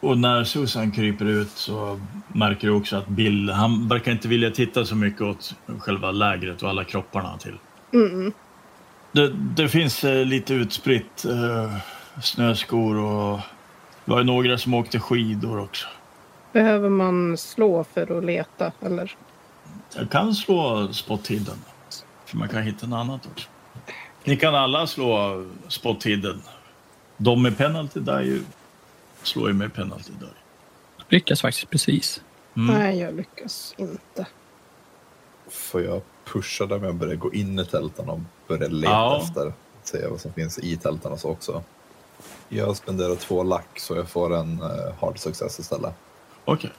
Och 0.00 0.18
när 0.18 0.44
Susan 0.44 0.90
kryper 0.90 1.24
ut 1.24 1.50
så 1.50 2.00
märker 2.28 2.68
du 2.68 2.74
också 2.74 2.96
att 2.96 3.08
Bill, 3.08 3.50
han 3.50 3.88
verkar 3.88 4.12
inte 4.12 4.28
vilja 4.28 4.50
titta 4.50 4.84
så 4.84 4.96
mycket 4.96 5.20
åt 5.20 5.54
själva 5.78 6.10
lägret 6.10 6.62
och 6.62 6.68
alla 6.68 6.84
kropparna 6.84 7.38
till. 7.38 7.58
Mm. 7.92 8.32
Det, 9.12 9.32
det 9.32 9.68
finns 9.68 10.04
eh, 10.04 10.24
lite 10.24 10.54
utspritt 10.54 11.24
eh, 11.24 11.76
snöskor 12.22 12.96
och 12.96 13.40
det 14.04 14.10
var 14.12 14.24
några 14.24 14.58
som 14.58 14.74
åkte 14.74 15.00
skidor 15.00 15.60
också. 15.60 15.88
Behöver 16.52 16.88
man 16.88 17.38
slå 17.38 17.84
för 17.84 18.18
att 18.18 18.24
leta? 18.24 18.72
Eller? 18.80 19.16
Jag 19.96 20.10
kan 20.10 20.34
slå 20.34 20.88
spot 20.92 21.28
hidden. 21.28 21.56
För 22.26 22.36
man 22.36 22.48
kan 22.48 22.62
hitta 22.62 22.86
något 22.86 22.96
annat 22.96 23.28
också. 23.32 23.48
Ni 24.24 24.36
kan 24.36 24.54
alla 24.54 24.86
slå 24.86 25.44
spot 25.68 26.06
hidden. 26.06 26.42
De 27.16 27.42
med 27.42 27.56
penalty 27.58 28.00
die 28.00 28.42
slår 29.22 29.48
ju 29.48 29.54
med 29.54 29.74
penalty 29.74 30.12
die. 30.20 30.26
Lyckas 31.08 31.40
faktiskt 31.40 31.70
precis. 31.70 32.22
Mm. 32.56 32.78
Nej, 32.78 32.98
jag 32.98 33.14
lyckas 33.14 33.74
inte. 33.76 34.26
Får 35.50 35.82
jag 35.82 36.02
pusha 36.24 36.66
dem 36.66 36.84
jag 36.84 36.94
börjar 36.94 37.14
gå 37.14 37.32
in 37.32 37.58
i 37.58 37.64
tälten 37.66 38.08
och 38.08 38.20
börja 38.48 38.68
leta 38.68 38.92
Ja. 38.92 39.22
efter? 39.22 39.52
Se 39.82 40.06
vad 40.06 40.20
som 40.20 40.32
finns 40.32 40.58
i 40.58 40.76
tälten 40.76 41.12
och 41.12 41.20
så 41.20 41.28
också. 41.28 41.62
Jag 42.48 42.76
spenderar 42.76 43.14
två 43.16 43.42
lack 43.42 43.78
så 43.80 43.96
jag 43.96 44.08
får 44.08 44.34
en 44.36 44.62
uh, 44.62 44.92
hard 45.00 45.18
success 45.18 45.58
istället. 45.58 45.94
Okej. 46.44 46.72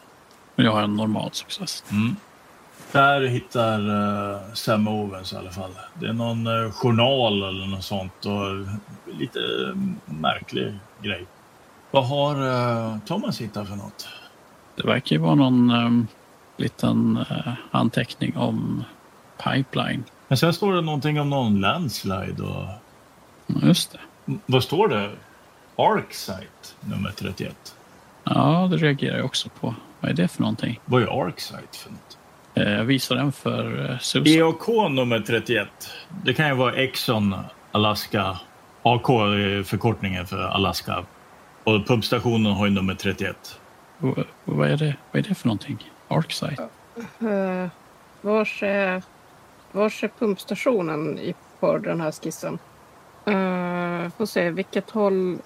Men 0.55 0.65
jag 0.65 0.73
har 0.73 0.81
en 0.81 0.95
normal 0.95 1.29
success. 1.33 1.83
Mm. 1.91 2.15
Där 2.93 3.21
hittar 3.21 3.89
uh, 3.89 4.37
Sam 4.53 4.87
Owens 4.87 5.33
i 5.33 5.35
alla 5.37 5.51
fall. 5.51 5.71
Det 5.99 6.07
är 6.07 6.13
någon 6.13 6.47
eh, 6.47 6.71
journal 6.71 7.43
eller 7.43 7.65
något 7.67 7.83
sånt 7.83 8.25
och 8.25 8.67
lite 9.19 9.39
eh, 9.39 9.75
märklig 10.13 10.73
grej. 11.01 11.25
Vad 11.91 12.07
har 12.07 12.35
eh, 12.47 12.97
Thomas 13.05 13.41
hittat 13.41 13.67
för 13.67 13.75
något? 13.75 14.07
Det 14.75 14.87
verkar 14.87 15.15
ju 15.15 15.21
vara 15.21 15.35
någon 15.35 15.71
um, 15.71 16.07
liten 16.57 17.25
eh, 17.29 17.53
anteckning 17.71 18.37
om 18.37 18.83
pipeline. 19.43 20.03
Men 20.27 20.37
sen 20.37 20.53
står 20.53 20.73
det 20.73 20.81
någonting 20.81 21.19
om 21.19 21.29
någon 21.29 21.61
landslide 21.61 22.43
och 22.43 22.65
Just 23.63 23.91
det. 23.91 23.99
M- 24.27 24.39
vad 24.45 24.63
står 24.63 24.87
det? 24.87 25.09
Arcsite 25.75 26.69
nummer 26.79 27.11
31. 27.15 27.75
Ja, 28.23 28.67
det 28.71 28.77
reagerar 28.77 29.15
jag 29.17 29.25
också 29.25 29.49
på. 29.59 29.75
Vad 29.99 30.11
är 30.11 30.15
det 30.15 30.27
för 30.27 30.41
någonting? 30.41 30.79
Vad 30.85 31.01
är 31.03 31.27
Arcsite 31.27 31.77
för 31.77 31.89
något? 31.89 32.17
Eh, 32.55 32.71
Jag 32.71 32.83
visar 32.83 33.15
den 33.15 33.31
för 33.31 33.89
eh, 33.91 33.97
Susan. 33.99 34.27
EAK 34.27 34.67
nummer 34.91 35.19
31. 35.19 35.67
Det 36.23 36.33
kan 36.33 36.47
ju 36.47 36.53
vara 36.55 36.73
Exxon 36.75 37.35
Alaska. 37.71 38.39
AK 38.83 39.09
är 39.09 39.63
förkortningen 39.63 40.27
för 40.27 40.41
Alaska. 40.41 41.05
Och 41.63 41.87
pumpstationen 41.87 42.51
har 42.53 42.65
ju 42.65 42.71
nummer 42.71 42.95
31. 42.95 43.59
V- 43.97 44.23
Vad 44.45 44.69
är 44.69 44.77
det, 44.77 44.95
vad 45.11 45.25
är 45.25 45.29
det 45.29 45.35
för 45.35 45.47
någonting? 45.47 45.91
Arcsite? 46.07 46.67
Uh, 47.21 47.67
vars, 48.21 48.63
är, 48.63 49.03
vars 49.71 50.03
är 50.03 50.07
pumpstationen 50.19 51.19
i, 51.19 51.35
på 51.59 51.77
den 51.77 52.01
här 52.01 52.11
skissen? 52.11 52.53
Uh, 53.27 54.09
får 54.17 54.25
se, 54.25 54.49
vilket 54.49 54.89
håll... 54.89 55.37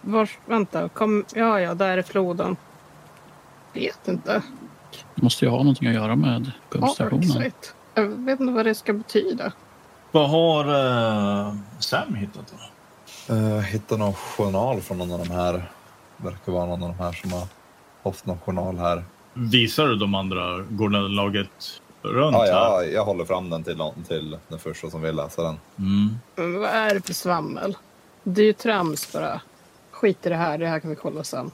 Vars, 0.00 0.38
vänta, 0.46 0.88
kom, 0.88 1.24
ja, 1.34 1.60
ja, 1.60 1.74
där 1.74 1.98
är 1.98 2.02
floden. 2.02 2.56
Vet 3.72 4.08
inte. 4.08 4.42
Det 5.14 5.22
måste 5.22 5.44
ju 5.44 5.50
ha 5.50 5.58
någonting 5.58 5.88
att 5.88 5.94
göra 5.94 6.16
med 6.16 6.50
pumpstationen. 6.70 7.30
Arcsite. 7.30 7.68
Jag 7.94 8.06
vet 8.06 8.40
inte 8.40 8.52
vad 8.52 8.64
det 8.66 8.74
ska 8.74 8.92
betyda. 8.92 9.52
Vad 10.12 10.30
har 10.30 10.64
eh, 10.64 11.54
Sam 11.78 12.14
hittat 12.14 12.54
då? 13.26 13.34
Uh, 13.34 13.58
hitta 13.60 13.96
någon 13.96 14.14
journal 14.14 14.80
från 14.80 14.98
någon 14.98 15.12
av 15.12 15.18
de 15.18 15.30
här. 15.30 15.70
Verkar 16.16 16.52
vara 16.52 16.66
någon 16.66 16.82
av 16.82 16.88
de 16.88 17.04
här 17.04 17.12
som 17.12 17.32
har 17.32 17.46
haft 18.02 18.26
någon 18.26 18.38
journal 18.38 18.78
här. 18.78 19.04
Visar 19.34 19.86
du 19.86 19.96
de 19.96 20.14
andra 20.14 20.58
Gordon-laget 20.58 21.80
runt 22.02 22.36
Ja, 22.36 22.42
här? 22.42 22.48
ja, 22.50 22.84
jag 22.84 23.04
håller 23.04 23.24
fram 23.24 23.50
den 23.50 23.64
till, 23.64 23.76
någon, 23.76 24.04
till 24.04 24.38
den 24.48 24.58
första 24.58 24.90
som 24.90 25.02
vill 25.02 25.16
läsa 25.16 25.42
den. 25.42 25.56
Mm. 25.78 26.18
Men 26.36 26.60
vad 26.60 26.70
är 26.70 26.94
det 26.94 27.06
för 27.06 27.14
svammel? 27.14 27.76
Det 28.22 28.42
är 28.42 28.46
ju 28.46 28.52
trams 28.52 29.12
bara. 29.12 29.40
Skit 29.90 30.26
i 30.26 30.28
det 30.28 30.36
här, 30.36 30.58
det 30.58 30.66
här 30.66 30.80
kan 30.80 30.90
vi 30.90 30.96
kolla 30.96 31.24
sen. 31.24 31.50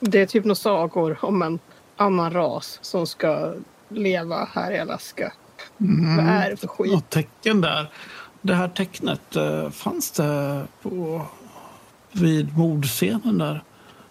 Det 0.00 0.20
är 0.20 0.26
typ 0.26 0.44
några 0.44 0.54
sagor 0.54 1.18
om 1.22 1.42
en 1.42 1.58
annan 1.96 2.32
ras 2.32 2.78
som 2.82 3.06
ska 3.06 3.54
leva 3.88 4.48
här 4.52 4.72
i 4.72 4.78
Alaska. 4.78 5.32
Vad 6.16 6.26
är 6.26 6.50
det 6.50 6.56
för 6.56 6.66
skit? 6.66 6.92
Något 6.92 7.10
tecken 7.10 7.60
där. 7.60 7.90
Det 8.40 8.54
här 8.54 8.68
tecknet, 8.68 9.36
eh, 9.36 9.70
fanns 9.70 10.10
det 10.10 10.66
på, 10.82 11.22
vid 12.12 12.58
mordscenen 12.58 13.38
där? 13.38 13.62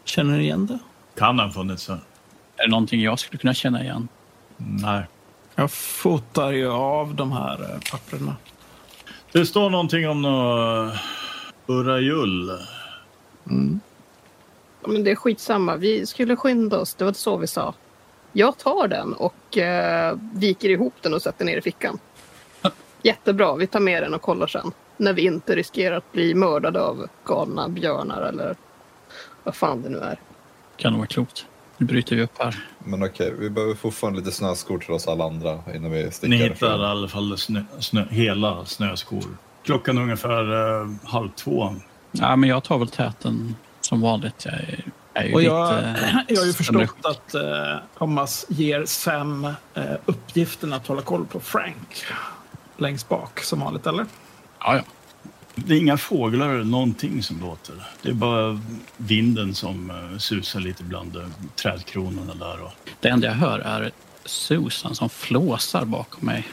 Känner 0.04 0.38
ni 0.38 0.44
igen 0.44 0.66
det? 0.66 0.80
Kan 1.20 1.40
ha 1.40 1.52
funnits 1.52 1.88
där. 1.88 2.00
Är 2.58 2.64
det 2.64 2.72
någonting 2.72 3.02
jag 3.02 3.20
skulle 3.20 3.40
kunna 3.40 3.54
känna 3.54 3.84
igen? 3.84 4.08
Nej. 4.58 5.04
Jag 5.56 5.72
fotar 5.72 6.52
ju 6.52 6.72
av 6.72 7.16
de 7.16 7.32
här 7.32 7.62
eh, 7.62 7.80
papperna. 7.92 8.36
Det 9.32 9.46
står 9.46 9.70
någonting 9.70 10.10
om 10.10 10.22
något 10.22 10.94
Urajull. 11.68 12.52
Mm. 13.50 13.80
Men 14.88 15.04
det 15.04 15.12
är 15.12 15.16
skitsamma. 15.16 15.76
Vi 15.76 16.06
skulle 16.06 16.36
skynda 16.36 16.80
oss. 16.80 16.94
Det 16.94 17.06
var 17.06 17.14
så 17.14 17.38
vi 17.38 17.48
sa. 17.48 17.74
Jag 18.32 18.58
tar 18.58 18.88
den 18.88 19.14
och 19.14 19.58
eh, 19.58 20.18
viker 20.34 20.70
ihop 20.70 20.94
den 21.02 21.14
och 21.14 21.22
sätter 21.22 21.46
ner 21.46 21.58
i 21.58 21.62
fickan. 21.62 22.00
Jättebra. 23.02 23.56
Vi 23.56 23.68
tar 23.68 23.80
med 23.80 24.04
den 24.04 24.14
och 24.14 24.22
kollar 24.22 24.48
sen. 24.48 24.72
När 24.98 25.14
vi 25.14 25.22
inte 25.22 25.56
riskerar 25.56 25.98
att 25.98 26.12
bli 26.12 26.34
mördade 26.34 26.82
av 26.82 27.08
galna 27.26 27.70
björnar 27.70 28.22
eller 28.22 28.56
vad 29.44 29.56
fan 29.56 29.82
det 29.82 29.90
nu 29.90 29.98
är. 29.98 30.20
Kan 30.78 30.98
vara 30.98 31.08
klokt. 31.08 31.46
Nu 31.78 31.86
bryter 31.86 32.16
vi 32.16 32.22
upp 32.22 32.38
här. 32.40 32.66
Men 32.80 33.04
okej, 33.04 33.34
vi 33.40 33.50
behöver 33.50 33.76
fortfarande 33.76 34.20
lite 34.20 34.32
snöskor 34.32 34.80
till 34.80 34.92
oss 34.92 35.08
alla 35.08 35.26
andra 35.26 35.60
innan 35.76 35.92
vi 35.92 36.12
sticker 36.12 36.30
Ni 36.30 36.38
hittar 36.38 36.80
i 36.80 36.86
alla 36.86 37.08
fall 37.08 37.38
snö, 37.38 37.64
snö, 37.80 38.06
hela 38.10 38.66
snöskor. 38.66 39.24
Klockan 39.64 39.98
är 39.98 40.02
ungefär 40.02 40.82
eh, 40.82 40.90
halv 41.04 41.30
två. 41.30 41.76
Ja, 42.12 42.36
men 42.36 42.50
jag 42.50 42.64
tar 42.64 42.78
väl 42.78 42.88
täten 42.88 43.56
som 43.94 44.02
vanligt. 44.02 44.46
Jag 44.46 44.54
är, 44.54 44.84
jag 45.14 45.24
är 45.24 45.28
ju 45.28 45.34
Och 45.34 45.44
jag, 45.44 45.76
lite... 45.76 46.26
jag 46.28 46.38
har 46.38 46.46
ju 46.46 46.54
förstått 46.64 46.96
att 47.04 47.36
eh, 47.36 47.78
Thomas 47.98 48.46
ger 48.50 48.86
Sam 48.86 49.46
eh, 49.74 49.84
uppgiften 50.06 50.74
att 50.74 50.88
hålla 50.88 51.02
koll 51.02 51.26
på 51.26 51.40
Frank 51.40 52.06
längst 52.78 53.10
bak 53.10 53.40
som 53.40 53.60
vanligt, 53.60 53.88
eller? 53.88 54.06
Ja, 54.60 54.76
ja. 54.76 54.82
Det 55.56 55.74
är 55.74 55.78
inga 55.78 55.98
fåglar 55.98 56.50
eller 56.50 56.64
någonting 56.64 57.24
som 57.24 57.40
låter. 57.40 57.76
Det 58.02 58.10
är 58.10 58.14
bara 58.14 58.62
vinden 58.98 59.56
som 59.56 59.90
eh, 59.90 60.18
susar 60.18 60.60
lite 60.60 60.84
bland 60.84 61.16
eh, 61.16 61.24
trädkronorna 61.56 62.34
där. 62.34 62.64
Och... 62.64 62.72
Det 63.00 63.10
enda 63.10 63.28
jag 63.28 63.34
hör 63.34 63.60
är 63.60 63.92
Susan 64.26 64.96
som 64.96 65.10
flåsar 65.10 65.86
bakom 65.86 66.26
mig. 66.26 66.48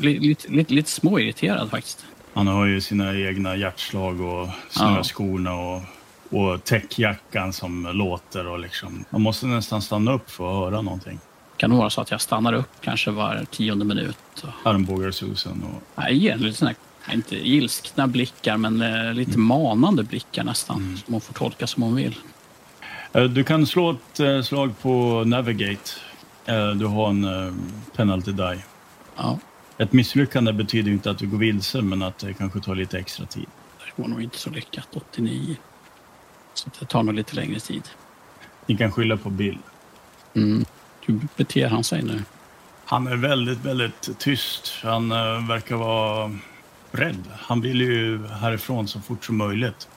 Lite, 0.00 0.48
lite, 0.48 0.74
lite 0.74 0.90
småirriterad 0.90 1.70
faktiskt. 1.70 2.06
Han 2.34 2.46
har 2.46 2.66
ju 2.66 2.80
sina 2.80 3.14
egna 3.14 3.56
hjärtslag 3.56 4.20
och 4.20 4.48
snöskorna 4.70 5.54
och, 5.54 5.82
och 6.30 6.64
täckjackan 6.64 7.52
som 7.52 7.86
låter. 7.92 8.46
Och 8.46 8.58
liksom. 8.58 9.04
Man 9.10 9.22
måste 9.22 9.46
nästan 9.46 9.82
stanna 9.82 10.12
upp 10.12 10.30
för 10.30 10.50
att 10.50 10.70
höra 10.72 10.82
någonting. 10.82 11.18
Kan 11.56 11.70
det 11.70 11.76
vara 11.76 11.90
så 11.90 12.00
att 12.00 12.10
jag 12.10 12.20
stannar 12.20 12.52
upp 12.52 12.70
kanske 12.80 13.10
var 13.10 13.44
tionde 13.50 13.84
minut. 13.84 14.16
Och, 14.42 14.70
Armbågar 14.70 15.10
Susan. 15.10 15.64
Och... 15.96 16.10
ger 16.10 16.36
lite 16.36 16.66
här, 16.66 17.14
inte 17.14 17.36
ilskna 17.48 18.06
blickar, 18.06 18.56
men 18.56 18.82
eh, 18.82 19.12
lite 19.14 19.38
manande 19.38 20.02
blickar 20.02 20.44
nästan. 20.44 20.98
Som 21.04 21.12
hon 21.14 21.20
får 21.20 21.34
tolka 21.34 21.66
som 21.66 21.82
hon 21.82 21.94
vill. 21.96 22.16
Eh, 23.12 23.22
Du 23.22 23.44
kan 23.44 23.66
slå 23.66 23.90
ett 23.90 24.20
eh, 24.20 24.42
slag 24.42 24.78
på 24.82 25.22
Navigate. 25.26 25.90
Du 26.76 26.86
har 26.86 27.08
en 27.08 27.60
penalty 27.96 28.32
die. 28.32 28.58
Ja, 29.16 29.38
Ett 29.78 29.92
misslyckande 29.92 30.52
betyder 30.52 30.90
inte 30.92 31.10
att 31.10 31.18
du 31.18 31.26
går 31.26 31.38
vilse, 31.38 31.82
men 31.82 32.02
att 32.02 32.18
det 32.18 32.34
kanske 32.34 32.60
tar 32.60 32.74
lite 32.74 32.98
extra 32.98 33.26
tid. 33.26 33.46
det 33.96 34.02
var 34.02 34.08
nog 34.08 34.22
inte 34.22 34.38
så 34.38 34.50
lyckat. 34.50 34.88
89. 34.96 35.56
Så 36.54 36.70
det 36.80 36.86
tar 36.86 37.02
nog 37.02 37.14
lite 37.14 37.36
längre 37.36 37.60
tid. 37.60 37.82
Ni 38.66 38.76
kan 38.76 38.92
skylla 38.92 39.16
på 39.16 39.30
Bill. 39.30 39.58
Mm. 40.34 40.64
Hur 41.00 41.20
beter 41.36 41.68
han 41.68 41.84
sig 41.84 42.02
nu? 42.02 42.22
Han 42.84 43.06
är 43.06 43.16
väldigt, 43.16 43.58
väldigt 43.64 44.18
tyst. 44.18 44.72
Han 44.82 45.12
eh, 45.12 45.48
verkar 45.48 45.76
vara 45.76 46.32
rädd. 46.92 47.24
Han 47.38 47.60
vill 47.60 47.80
ju 47.80 48.26
härifrån 48.26 48.88
så 48.88 49.00
fort 49.00 49.24
som 49.24 49.36
möjligt. 49.36 49.88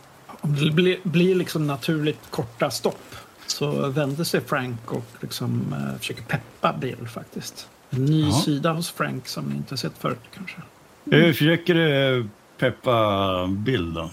om 0.42 0.56
det 0.56 0.72
blir, 0.72 0.98
blir 1.04 1.36
liksom 1.36 1.68
naturligt 1.68 2.20
korta 2.30 2.72
stopp 2.72 3.16
så 3.48 3.90
vänder 3.90 4.24
sig 4.24 4.42
Frank 4.42 4.92
och 4.92 5.06
liksom, 5.22 5.74
eh, 5.74 5.98
försöker 6.00 6.24
peppa 6.24 6.74
Bill 6.74 7.08
faktiskt. 7.14 7.68
En 7.90 8.06
ny 8.06 8.22
Ja. 8.30 8.32
sida 8.32 8.74
hos 8.74 8.92
Frank 8.92 9.28
som 9.28 9.46
ni 9.46 9.56
inte 9.56 9.72
har 9.72 9.78
sett 9.78 9.98
förut 10.00 10.20
kanske. 10.36 10.58
Jag 11.04 11.38
försöker 11.38 11.76
eh, 12.18 12.26
peppa 12.58 13.48
Bill 13.48 13.94
då. 13.94 14.10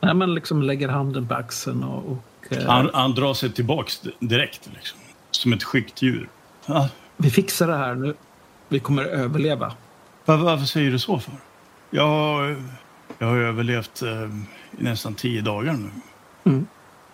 Nej, 0.00 0.14
men 0.14 0.34
liksom 0.34 0.62
lägger 0.62 0.88
handen 0.88 1.28
på 1.28 1.34
axeln 1.34 1.82
och... 1.84 2.04
och 2.12 2.52
eh, 2.52 2.66
Han, 2.66 2.90
han 2.94 3.14
drar 3.14 3.34
sig 3.34 3.52
tillbaks 3.52 4.02
direkt, 4.20 4.68
liksom. 4.74 4.98
Som 5.30 5.52
ett 5.52 5.62
skyggt 5.64 6.02
djur. 6.02 6.28
Ja, 6.66 6.88
Vi 7.16 7.30
fixar 7.30 7.66
det 7.68 7.76
här 7.76 7.94
nu. 7.94 8.14
Vi 8.68 8.78
kommer 8.80 9.04
överleva. 9.04 9.72
var, 10.24 10.36
varför 10.36 10.64
säger 10.64 10.90
du 10.90 10.98
så 10.98 11.18
för? 11.18 11.34
Jag, 11.90 12.06
har- 12.08 12.62
jag 13.18 13.26
har 13.26 13.36
överlevt 13.36 14.02
eh, 14.02 14.22
i 14.78 14.82
nästan 14.82 15.14
tio 15.14 15.40
dagar 15.42 15.72
nu. 15.72 15.90
Mm. 16.44 16.66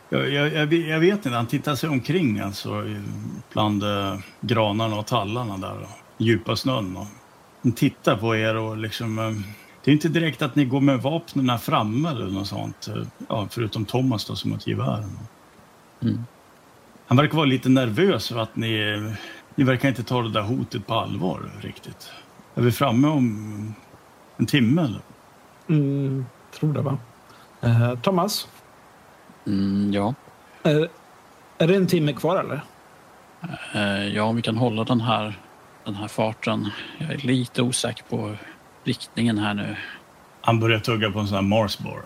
Jag, 0.08 0.30
jag, 0.30 0.72
jag, 0.72 1.00
vet- 1.00 1.12
inte, 1.14 1.30
han 1.30 1.46
tittar 1.46 1.74
sig 1.74 1.88
omkring 1.88 2.40
alltså, 2.40 2.84
bland 3.52 3.82
eh, 3.82 4.18
granarna 4.40 4.96
och 4.96 5.06
tallarna 5.06 5.56
där. 5.58 5.78
Och, 5.82 5.88
djupa 6.18 6.56
snön. 6.56 6.96
Och, 6.96 7.06
han 7.62 7.72
tittar 7.72 8.16
på 8.16 8.36
er 8.36 8.56
och 8.56 8.76
liksom... 8.76 9.18
Eh, 9.18 9.32
det 9.84 9.90
är 9.90 9.92
inte 9.92 10.08
direkt 10.08 10.42
att 10.42 10.56
ni 10.56 10.64
går 10.64 10.80
med 10.80 11.02
vapnen 11.02 11.50
här 11.50 11.58
framme 11.58 12.08
eller 12.10 12.26
något 12.26 12.46
sånt. 12.46 12.88
eh, 12.88 13.02
Ja, 13.28 13.46
förutom 13.50 13.84
Thomas 13.84 14.24
då, 14.24 14.36
som 14.36 14.50
har 14.50 14.58
ett 14.58 14.66
gevär. 14.66 15.04
Mm. 16.02 16.24
Han 17.06 17.16
verkar 17.16 17.34
vara 17.36 17.46
lite 17.46 17.68
nervös 17.68 18.28
för 18.28 18.38
att 18.38 18.56
ni, 18.56 18.96
ni 19.54 19.64
verkar 19.64 19.88
inte 19.88 20.02
ta 20.02 20.22
det 20.22 20.30
där 20.32 20.42
hotet 20.42 20.86
på 20.86 20.94
allvar 20.94 21.50
riktigt. 21.60 22.10
Är 22.54 22.62
vi 22.62 22.72
framme 22.72 23.08
om 23.08 23.74
en 24.36 24.46
timme 24.46 24.82
eller? 24.82 25.00
Mm, 25.68 26.26
tror 26.58 26.72
det, 26.72 26.80
va? 26.82 26.98
Eh, 27.60 27.94
Thomas, 27.98 28.48
Mm, 29.46 29.92
ja. 29.92 30.14
är, 30.62 30.88
är 31.58 31.66
det 31.66 31.74
en 31.76 31.86
timme 31.86 32.12
kvar 32.12 32.36
eller? 32.36 32.60
Eh, 33.74 34.08
ja, 34.14 34.22
om 34.22 34.36
vi 34.36 34.42
kan 34.42 34.56
hålla 34.56 34.84
den 34.84 35.00
här, 35.00 35.38
den 35.84 35.94
här 35.94 36.08
farten. 36.08 36.70
Jag 36.98 37.10
är 37.12 37.18
lite 37.18 37.62
osäker 37.62 38.04
på 38.08 38.34
riktningen 38.84 39.38
här 39.38 39.54
nu. 39.54 39.76
Han 40.40 40.60
börjar 40.60 40.78
tugga 40.78 41.10
på 41.10 41.18
en 41.18 41.26
sån 41.26 41.34
här 41.34 41.42
Marsbar. 41.42 42.02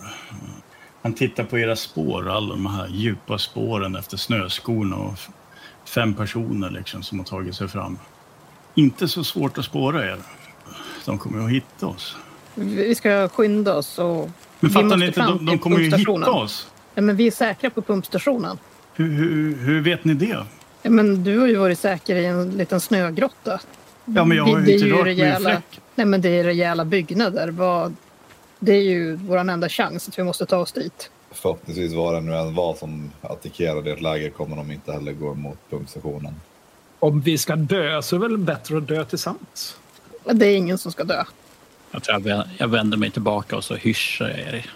Han 1.02 1.12
tittar 1.12 1.44
på 1.44 1.58
era 1.58 1.76
spår, 1.76 2.30
alla 2.30 2.48
de 2.48 2.66
här 2.66 2.88
djupa 2.88 3.38
spåren 3.38 3.96
efter 3.96 4.16
snöskorna 4.16 4.96
och 4.96 5.18
fem 5.88 6.14
personer 6.14 6.70
liksom 6.70 7.02
som 7.02 7.18
har 7.18 7.26
tagit 7.26 7.54
sig 7.54 7.68
fram. 7.68 7.98
Inte 8.74 9.08
så 9.08 9.24
svårt 9.24 9.58
att 9.58 9.64
spåra 9.64 10.06
er. 10.06 10.18
De 11.04 11.18
kommer 11.18 11.44
att 11.44 11.50
hitta 11.50 11.86
oss. 11.86 12.16
Vi 12.54 12.94
ska 12.94 13.28
skynda 13.28 13.74
oss 13.74 13.98
och 13.98 14.30
Men 14.60 14.70
fattar 14.70 14.96
ni 14.96 15.06
inte? 15.06 15.20
De, 15.20 15.46
de 15.46 15.58
kommer 15.58 15.78
ju 15.78 15.84
hitta 15.84 15.96
pumpstationen. 15.96 16.28
oss. 16.28 16.70
ja, 16.94 17.02
men 17.02 17.16
vi 17.16 17.26
är 17.26 17.30
säkra 17.30 17.70
på 17.70 17.82
pumpstationen. 17.82 18.58
Hur, 18.94 19.12
hur, 19.12 19.56
hur 19.56 19.80
vet 19.80 20.04
ni 20.04 20.14
det? 20.14 20.44
Ja, 20.82 20.90
men 20.90 21.24
du 21.24 21.38
har 21.38 21.46
ju 21.46 21.56
varit 21.56 21.78
säker 21.78 22.16
i 22.16 22.26
en 22.26 22.50
liten 22.50 22.80
snögrotta. 22.80 23.60
Ja, 24.14 24.24
men 24.24 24.36
jag 24.36 24.44
har 24.44 24.60
Det 24.60 24.70
ju 24.72 24.78
är 24.78 24.84
inte 24.84 24.96
rört 24.98 25.06
rejäla- 25.06 25.50
fläck. 25.50 25.80
Nej, 25.94 26.06
men 26.06 26.20
det 26.20 26.28
är 26.28 26.44
rejäla 26.44 26.84
byggnader. 26.84 27.48
Vad... 27.48 27.96
Det 28.58 28.72
är 28.72 28.82
ju 28.82 29.14
vår 29.16 29.38
enda 29.38 29.68
chans 29.68 30.08
att 30.08 30.18
vi 30.18 30.22
måste 30.22 30.46
ta 30.46 30.56
oss 30.56 30.72
dit. 30.72 31.10
Förhoppningsvis 31.30 31.92
var 31.92 32.14
det 32.14 32.20
nu 32.20 32.34
än 32.36 32.54
vad 32.54 32.76
som 32.78 33.10
attackerade 33.22 33.92
ert 33.92 34.00
läger 34.00 34.30
kommer 34.30 34.56
de 34.56 34.70
inte 34.72 34.92
heller 34.92 35.12
gå 35.12 35.34
mot 35.34 35.58
pumpstationen. 35.70 36.34
Om 36.98 37.20
vi 37.20 37.38
ska 37.38 37.56
dö 37.56 38.02
så 38.02 38.16
är 38.16 38.20
det 38.20 38.28
väl 38.28 38.38
bättre 38.38 38.78
att 38.78 38.88
dö 38.88 39.04
tillsammans? 39.04 39.76
Det 40.24 40.46
är 40.46 40.56
ingen 40.56 40.78
som 40.78 40.92
ska 40.92 41.04
dö. 41.04 41.24
Jag 41.90 42.02
tror 42.02 42.20
jag, 42.20 42.36
vä- 42.36 42.48
jag 42.58 42.68
vänder 42.68 42.96
mig 42.98 43.10
tillbaka 43.10 43.56
och 43.56 43.64
så 43.64 43.74
hyschar 43.74 44.28
jag 44.28 44.38
er. 44.38 44.70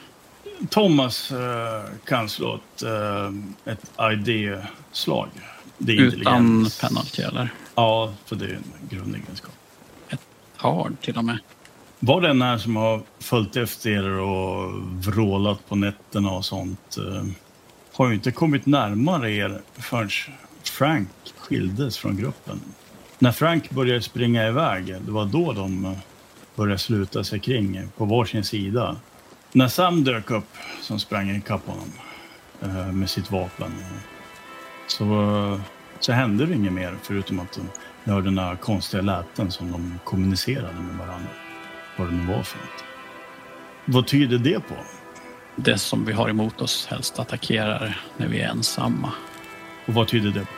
Thomas 0.70 1.32
eh, 1.32 1.82
kan 2.04 2.28
slå 2.28 2.54
ett, 2.54 2.82
eh, 2.82 3.72
ett 3.72 3.90
ID-slag. 4.12 5.28
Det 5.78 5.92
är 5.92 6.00
Utan 6.00 6.66
penalty 6.80 7.22
eller? 7.22 7.52
Ja, 7.80 8.12
för 8.24 8.36
det 8.36 8.44
är 8.44 8.54
en 8.54 8.88
grundegenskap. 8.90 9.54
Hard 10.56 11.00
till 11.00 11.18
och 11.18 11.24
med. 11.24 11.38
Var 11.98 12.20
den 12.20 12.42
här 12.42 12.58
som 12.58 12.76
har 12.76 13.02
följt 13.18 13.56
efter 13.56 13.90
er 13.90 14.10
och 14.10 14.72
vrålat 14.82 15.68
på 15.68 15.76
nätterna 15.76 16.30
och 16.30 16.44
sånt 16.44 16.96
eh, 16.96 17.24
har 17.92 18.08
ju 18.08 18.14
inte 18.14 18.32
kommit 18.32 18.66
närmare 18.66 19.32
er 19.32 19.60
förrän 19.74 20.10
Frank 20.62 21.08
skildes 21.36 21.98
från 21.98 22.16
gruppen. 22.16 22.60
När 23.18 23.32
Frank 23.32 23.70
började 23.70 24.02
springa 24.02 24.48
iväg, 24.48 24.86
det 24.86 25.10
var 25.10 25.24
då 25.24 25.52
de 25.52 25.84
eh, 25.84 25.98
började 26.54 26.78
sluta 26.78 27.24
sig 27.24 27.40
kring 27.40 27.88
på 27.96 28.04
varsin 28.04 28.44
sida. 28.44 28.96
När 29.52 29.68
Sam 29.68 30.04
dök 30.04 30.30
upp, 30.30 30.56
som 30.82 31.00
sprang 31.00 31.30
ikapp 31.30 31.66
honom 31.66 31.92
eh, 32.62 32.92
med 32.92 33.10
sitt 33.10 33.30
vapen, 33.30 33.72
så, 34.86 35.04
eh, 35.04 35.60
så 36.00 36.12
hände 36.12 36.46
det 36.46 36.54
inget 36.54 36.72
mer 36.72 36.96
förutom 37.02 37.40
att 37.40 37.52
de 37.52 37.68
hörde 38.10 38.30
några 38.30 38.56
konstiga 38.56 39.02
läten 39.02 39.50
som 39.50 39.72
de 39.72 39.98
kommunicerade 40.04 40.74
med 40.74 40.96
varandra. 40.96 41.30
Vad 41.96 42.08
det 42.08 42.14
nu 42.14 42.26
var 42.26 42.42
för 42.42 42.58
något. 42.58 42.84
Vad 43.84 44.06
tyder 44.06 44.38
det 44.38 44.60
på? 44.60 44.74
Det 45.56 45.78
som 45.78 46.04
vi 46.04 46.12
har 46.12 46.28
emot 46.28 46.60
oss 46.60 46.86
helst 46.86 47.18
attackerar 47.18 48.00
när 48.16 48.28
vi 48.28 48.40
är 48.40 48.48
ensamma. 48.48 49.12
Och 49.86 49.94
vad 49.94 50.08
tyder 50.08 50.30
det 50.30 50.40
på? 50.40 50.52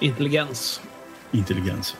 Intelligens. 0.00 0.80
Intelligens. 1.30 1.96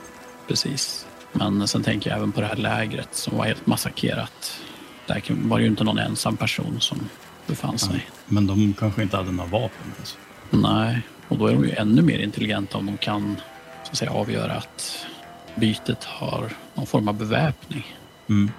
Precis. 0.49 1.07
Men 1.33 1.68
sen 1.68 1.83
tänker 1.83 2.11
jag 2.11 2.16
även 2.16 2.33
på 2.33 2.40
det 2.40 2.47
här 2.47 2.57
lägret 2.57 3.14
som 3.14 3.37
var 3.37 3.45
helt 3.45 3.66
massakrerat. 3.66 4.61
Där 5.07 5.23
var 5.29 5.59
det 5.59 5.62
ju 5.62 5.71
inte 5.71 5.85
någon 5.85 5.99
ensam 5.99 6.37
person 6.37 6.81
som 6.81 7.09
befann 7.47 7.79
sig. 7.79 8.07
Men 8.27 8.47
de 8.47 8.75
kanske 8.79 9.03
inte 9.03 9.16
hade 9.16 9.33
några 9.33 9.51
vapen. 9.51 9.92
Alltså. 9.99 10.16
Nej, 10.51 11.03
och 11.33 11.38
då 11.38 11.47
är 11.47 11.53
de 11.53 11.64
ju 11.64 11.71
ännu 11.71 12.03
mer 12.03 12.18
intelligenta 12.18 12.79
om 12.79 12.87
de 12.87 12.97
kan 12.97 13.37
så 13.85 13.90
att 13.90 13.97
säga, 13.97 14.11
avgöra 14.11 14.53
att 14.53 15.07
bytet 15.55 16.05
har 16.05 16.51
någon 16.75 16.87
form 16.87 17.09
av 17.09 17.14
beväpning. 17.14 17.97
Mm. 18.29 18.51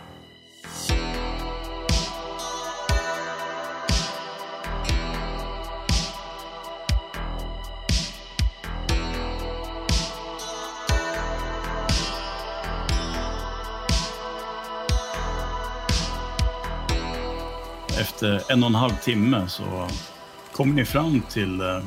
Efter 18.00 18.52
en 18.52 18.64
och 18.64 18.70
en 18.70 18.76
halv 18.76 18.96
timme 18.96 19.46
så 19.48 19.88
kommer 20.52 20.74
ni 20.74 20.86
fram 20.86 21.22
till 21.30 21.62
eh, 21.62 21.80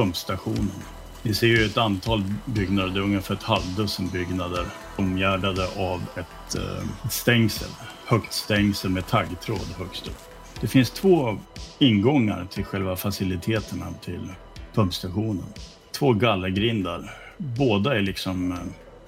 pumpstationen. 0.00 0.82
Ni 1.22 1.34
ser 1.34 1.46
ju 1.46 1.64
ett 1.64 1.76
antal 1.76 2.24
byggnader, 2.44 2.88
det 2.90 3.00
är 3.00 3.02
ungefär 3.02 3.34
ett 3.34 3.42
halvdussin 3.42 4.08
byggnader 4.08 4.66
omgärdade 4.96 5.66
av 5.76 6.02
ett 6.16 6.54
eh, 6.54 7.08
stängsel. 7.10 7.68
Högt 8.06 8.32
stängsel 8.32 8.90
med 8.90 9.06
taggtråd 9.06 9.66
högst 9.78 10.06
upp. 10.06 10.18
Det 10.60 10.66
finns 10.66 10.90
två 10.90 11.38
ingångar 11.78 12.46
till 12.50 12.64
själva 12.64 12.96
faciliteterna 12.96 13.86
till 14.04 14.32
pumpstationen. 14.74 15.44
Två 15.92 16.12
gallergrindar. 16.12 17.10
Båda 17.38 17.96
är 17.96 18.02
liksom 18.02 18.52
eh, 18.52 18.58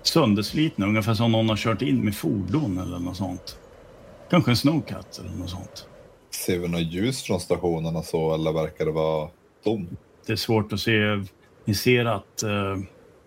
sönderslitna, 0.03 0.87
ungefär 0.87 1.15
som 1.15 1.33
någon 1.33 1.49
har 1.49 1.57
kört 1.57 1.83
in 1.83 2.05
med 2.05 2.17
fordon 2.17 2.79
eller 2.79 2.99
något 2.99 3.17
sånt. 3.17 3.59
Kanske 4.31 4.51
en 4.51 4.57
snowcat 4.57 5.19
eller 5.19 5.39
något 5.39 5.51
sånt. 5.51 5.87
Ser 6.31 6.59
vi 6.59 6.69
något 6.69 6.93
ljus 6.93 7.23
från 7.23 7.41
stationerna 7.41 8.03
så 8.03 8.35
eller 8.35 8.53
verkar 8.53 8.85
det 8.85 8.93
vara 8.93 9.29
tomt? 9.65 9.99
Det 10.27 10.33
är 10.33 10.37
svårt 10.37 10.73
att 10.73 10.81
se. 10.81 11.25
Ni 11.65 11.75
ser 11.75 12.05
att 12.05 12.43
eh, 12.43 12.77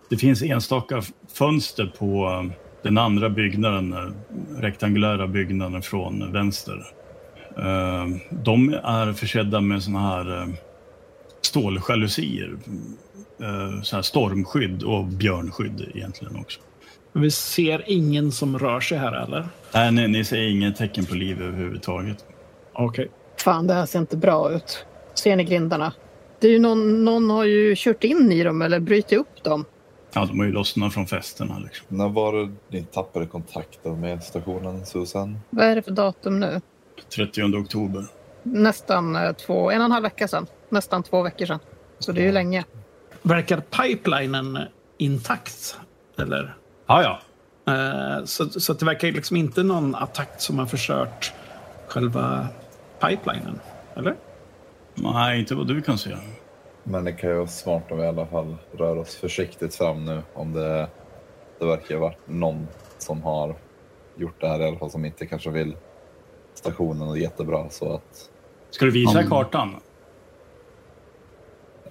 det 0.09 0.17
finns 0.17 0.43
enstaka 0.43 1.01
fönster 1.33 1.93
på 1.97 2.25
eh, 2.25 2.51
den 2.83 2.97
andra 2.97 3.29
byggnaden, 3.29 3.93
eh, 3.93 4.11
rektangulära 4.61 5.27
byggnaden 5.27 5.81
från 5.81 6.31
vänster. 6.31 6.85
Eh, 7.57 8.07
de 8.29 8.73
är 8.73 9.13
försedda 9.13 9.61
med 9.61 9.83
såna 9.83 9.99
här 9.99 10.41
eh, 10.41 10.47
ståljalusier. 11.41 12.55
Så 13.83 13.95
här 13.95 14.01
stormskydd 14.01 14.83
och 14.83 15.05
björnskydd 15.05 15.91
egentligen 15.95 16.35
också. 16.35 16.59
Vi 17.13 17.31
ser 17.31 17.83
ingen 17.87 18.31
som 18.31 18.59
rör 18.59 18.79
sig 18.79 18.97
här 18.97 19.23
eller? 19.23 19.47
Nej, 19.73 19.91
ni, 19.91 20.07
ni 20.07 20.25
ser 20.25 20.41
inget 20.41 20.75
tecken 20.75 21.05
på 21.05 21.15
liv 21.15 21.41
överhuvudtaget. 21.41 22.25
Okej. 22.73 23.11
Fan, 23.37 23.67
det 23.67 23.73
här 23.73 23.85
ser 23.85 23.99
inte 23.99 24.17
bra 24.17 24.51
ut. 24.51 24.85
Ser 25.13 25.35
ni 25.35 25.43
grindarna? 25.43 25.93
Det 26.39 26.47
är 26.47 26.51
ju 26.51 26.59
någon, 26.59 27.05
någon 27.05 27.29
har 27.29 27.43
ju 27.43 27.73
kört 27.77 28.03
in 28.03 28.31
i 28.31 28.43
dem 28.43 28.61
eller 28.61 28.79
brutit 28.79 29.19
upp 29.19 29.43
dem. 29.43 29.65
Ja, 30.13 30.25
de 30.25 30.39
har 30.39 30.45
ju 30.45 30.51
lossnat 30.51 30.93
från 30.93 31.07
festerna. 31.07 31.59
Liksom. 31.59 31.85
När 31.89 32.09
var 32.09 32.33
det 32.33 32.51
ni 32.67 32.83
tappade 32.83 33.25
kontakten 33.25 33.99
med 33.99 34.23
stationen 34.23 34.85
Susan? 34.85 35.39
Vad 35.49 35.65
är 35.65 35.75
det 35.75 35.81
för 35.81 35.91
datum 35.91 36.39
nu? 36.39 36.61
30 37.15 37.43
oktober. 37.43 38.05
Nästan 38.43 39.15
eh, 39.15 39.31
två, 39.31 39.71
en 39.71 39.79
och 39.79 39.85
en 39.85 39.91
halv 39.91 40.03
vecka 40.03 40.27
sedan. 40.27 40.47
Nästan 40.69 41.03
två 41.03 41.21
veckor 41.21 41.45
sedan. 41.45 41.59
Så 41.99 42.11
det 42.11 42.21
är 42.21 42.25
ju 42.25 42.31
länge. 42.31 42.63
Verkar 43.21 43.59
pipelinen 43.59 44.59
intakt? 44.97 45.77
Eller? 46.17 46.55
Ja, 46.87 47.03
ja. 47.03 47.19
Eh, 47.73 48.25
så, 48.25 48.49
så 48.49 48.71
att 48.71 48.79
det 48.79 48.85
verkar 48.85 49.11
liksom 49.11 49.37
inte 49.37 49.63
någon 49.63 49.95
attack 49.95 50.29
som 50.37 50.59
har 50.59 50.65
förstört 50.65 51.33
själva 51.87 52.47
pipelinen? 53.01 53.59
Eller? 53.95 54.15
Nej, 54.95 55.39
inte 55.39 55.55
vad 55.55 55.67
du 55.67 55.81
kan 55.81 55.97
se. 55.97 56.15
Men 56.83 57.03
det 57.03 57.11
kan 57.13 57.29
ju 57.29 57.35
vara 57.35 57.47
smart 57.47 57.83
om 57.91 57.97
vi 57.97 58.03
i 58.03 58.07
alla 58.07 58.25
fall 58.25 58.55
rör 58.71 58.97
oss 58.97 59.15
försiktigt 59.15 59.75
fram 59.75 60.05
nu. 60.05 60.21
Om 60.33 60.53
det, 60.53 60.87
det 61.59 61.65
verkar 61.65 61.95
ha 61.95 62.01
varit 62.01 62.19
någon 62.27 62.67
som 62.97 63.23
har 63.23 63.55
gjort 64.17 64.41
det 64.41 64.47
här 64.47 64.59
i 64.61 64.67
alla 64.67 64.77
fall 64.77 64.91
som 64.91 65.05
inte 65.05 65.25
kanske 65.25 65.49
vill 65.49 65.75
stationen 66.53 67.07
och 67.07 67.17
jättebra 67.19 67.69
så 67.69 67.93
att 67.93 68.29
Ska 68.69 68.85
du 68.85 68.91
visa 68.91 69.19
Mm. 69.19 69.29
kartan? 69.29 69.75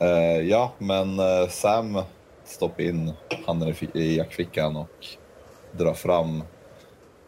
eh, 0.01 0.41
ja 0.49 0.73
men 0.79 1.19
eh, 1.19 1.49
Sam 1.49 1.99
stoppar 2.45 2.83
in 2.83 3.13
handen 3.47 3.69
i, 3.69 3.89
i 4.01 4.17
jackfickan 4.17 4.77
och 4.77 5.07
drar 5.73 5.95
fram 5.95 6.43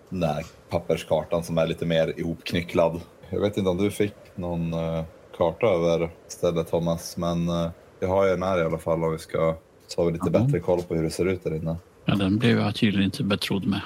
den 0.08 0.20
där 0.20 0.46
papperskartan 0.68 1.42
som 1.44 1.58
är 1.58 1.66
lite 1.66 1.86
mer 1.86 2.20
ihopknycklad. 2.20 3.00
Jag 3.30 3.40
vet 3.40 3.56
inte 3.56 3.70
om 3.70 3.76
du 3.76 3.90
fick 3.90 4.14
någon 4.34 4.72
eh, 4.72 5.04
karta 5.36 5.66
över 5.66 6.10
stället 6.28 6.70
Thomas 6.70 7.16
men 7.16 7.48
eh, 7.48 7.70
jag 8.00 8.08
har 8.08 8.24
ju 8.24 8.30
den 8.30 8.42
här 8.42 8.58
i 8.58 8.62
alla 8.62 8.78
fall 8.78 9.04
och 9.04 9.12
vi 9.14 9.18
ska 9.18 9.54
vi 9.98 10.12
lite 10.12 10.30
Ja. 10.32 10.38
bättre 10.40 10.60
koll 10.60 10.82
på 10.82 10.94
hur 10.94 11.02
det 11.02 11.10
ser 11.10 11.26
ut 11.26 11.44
där 11.44 11.54
inne. 11.54 11.76
Ja, 12.04 12.14
den 12.14 12.38
blev 12.38 12.58
jag 12.58 12.74
tydligen 12.74 13.04
inte 13.04 13.24
betrodd 13.24 13.66
med. 13.66 13.80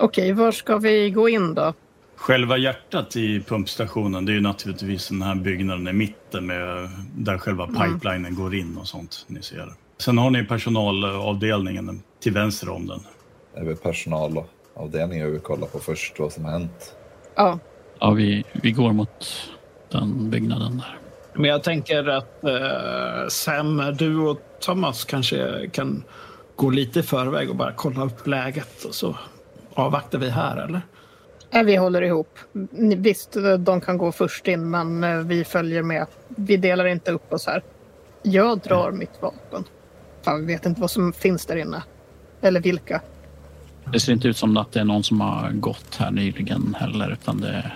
Okej, 0.00 0.32
var 0.32 0.52
ska 0.52 0.76
vi 0.78 1.10
gå 1.10 1.28
in 1.28 1.54
då? 1.54 1.74
Själva 2.16 2.56
hjärtat 2.56 3.16
i 3.16 3.40
pumpstationen, 3.40 4.24
det 4.24 4.32
är 4.32 4.34
ju 4.34 4.40
naturligtvis 4.40 5.08
den 5.08 5.22
här 5.22 5.34
byggnaden 5.34 5.88
i 5.88 5.92
mitten 5.92 6.46
med, 6.46 6.88
där 7.16 7.38
själva 7.38 7.66
pipelinen 7.66 8.34
går 8.34 8.54
in 8.54 8.76
och 8.76 8.86
sånt 8.86 9.24
ni 9.26 9.42
ser. 9.42 9.72
Sen 9.98 10.18
har 10.18 10.30
ni 10.30 10.44
personalavdelningen 10.44 12.02
till 12.22 12.32
vänster 12.32 12.68
om 12.68 12.86
den. 12.86 13.00
Det 13.54 13.60
är 13.60 13.64
väl 13.64 13.76
personalavdelningen 13.76 15.32
vi 15.32 15.38
kollar 15.38 15.66
på 15.66 15.78
först 15.78 16.18
vad 16.20 16.32
som 16.32 16.44
har 16.44 16.52
hänt. 16.52 16.94
Ja, 17.34 17.58
Ja, 18.00 18.10
vi, 18.10 18.44
vi 18.52 18.72
går 18.72 18.92
mot 18.92 19.26
den 19.90 20.30
byggnaden 20.30 20.78
där. 20.78 20.98
Men 21.34 21.50
jag 21.50 21.62
tänker 21.62 22.08
att 22.08 22.44
eh, 22.44 23.28
Sam, 23.28 23.94
du 23.98 24.18
och 24.18 24.38
Thomas 24.60 25.04
kanske 25.04 25.68
kan 25.72 26.04
gå 26.56 26.70
lite 26.70 27.00
i 27.00 27.02
förväg 27.02 27.50
och 27.50 27.56
bara 27.56 27.72
kolla 27.72 28.04
upp 28.04 28.26
läget 28.26 28.84
och 28.84 28.94
så 28.94 29.16
avvaktar 29.74 30.18
vi 30.18 30.30
här, 30.30 30.56
eller? 30.56 30.80
vi 31.64 31.76
håller 31.76 32.02
ihop. 32.02 32.38
Visst, 32.96 33.36
de 33.58 33.80
kan 33.80 33.98
gå 33.98 34.12
först 34.12 34.48
in, 34.48 34.70
men 34.70 35.04
eh, 35.04 35.18
vi 35.18 35.44
följer 35.44 35.82
med. 35.82 36.06
Vi 36.28 36.56
delar 36.56 36.86
inte 36.86 37.12
upp 37.12 37.32
oss 37.32 37.46
här. 37.46 37.62
Jag 38.22 38.58
drar 38.58 38.92
mitt 38.92 39.22
vapen. 39.22 39.64
Fan, 40.22 40.46
vi 40.46 40.52
vet 40.52 40.66
inte 40.66 40.80
vad 40.80 40.90
som 40.90 41.12
finns 41.12 41.46
där 41.46 41.56
inne. 41.56 41.82
Eller 42.40 42.60
vilka. 42.60 43.00
Det 43.92 44.00
ser 44.00 44.12
inte 44.12 44.28
ut 44.28 44.36
som 44.36 44.56
att 44.56 44.72
det 44.72 44.80
är 44.80 44.84
någon 44.84 45.02
som 45.02 45.20
har 45.20 45.50
gått 45.50 45.96
här 45.98 46.10
nyligen 46.10 46.76
heller, 46.78 47.12
utan 47.12 47.40
det 47.40 47.72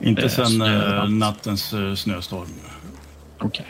Inte 0.00 0.22
Eh, 0.22 0.28
sen 0.28 0.62
eh, 0.62 1.08
nattens 1.08 1.72
eh, 1.72 1.94
snöstorm. 1.94 2.46
okej. 3.38 3.66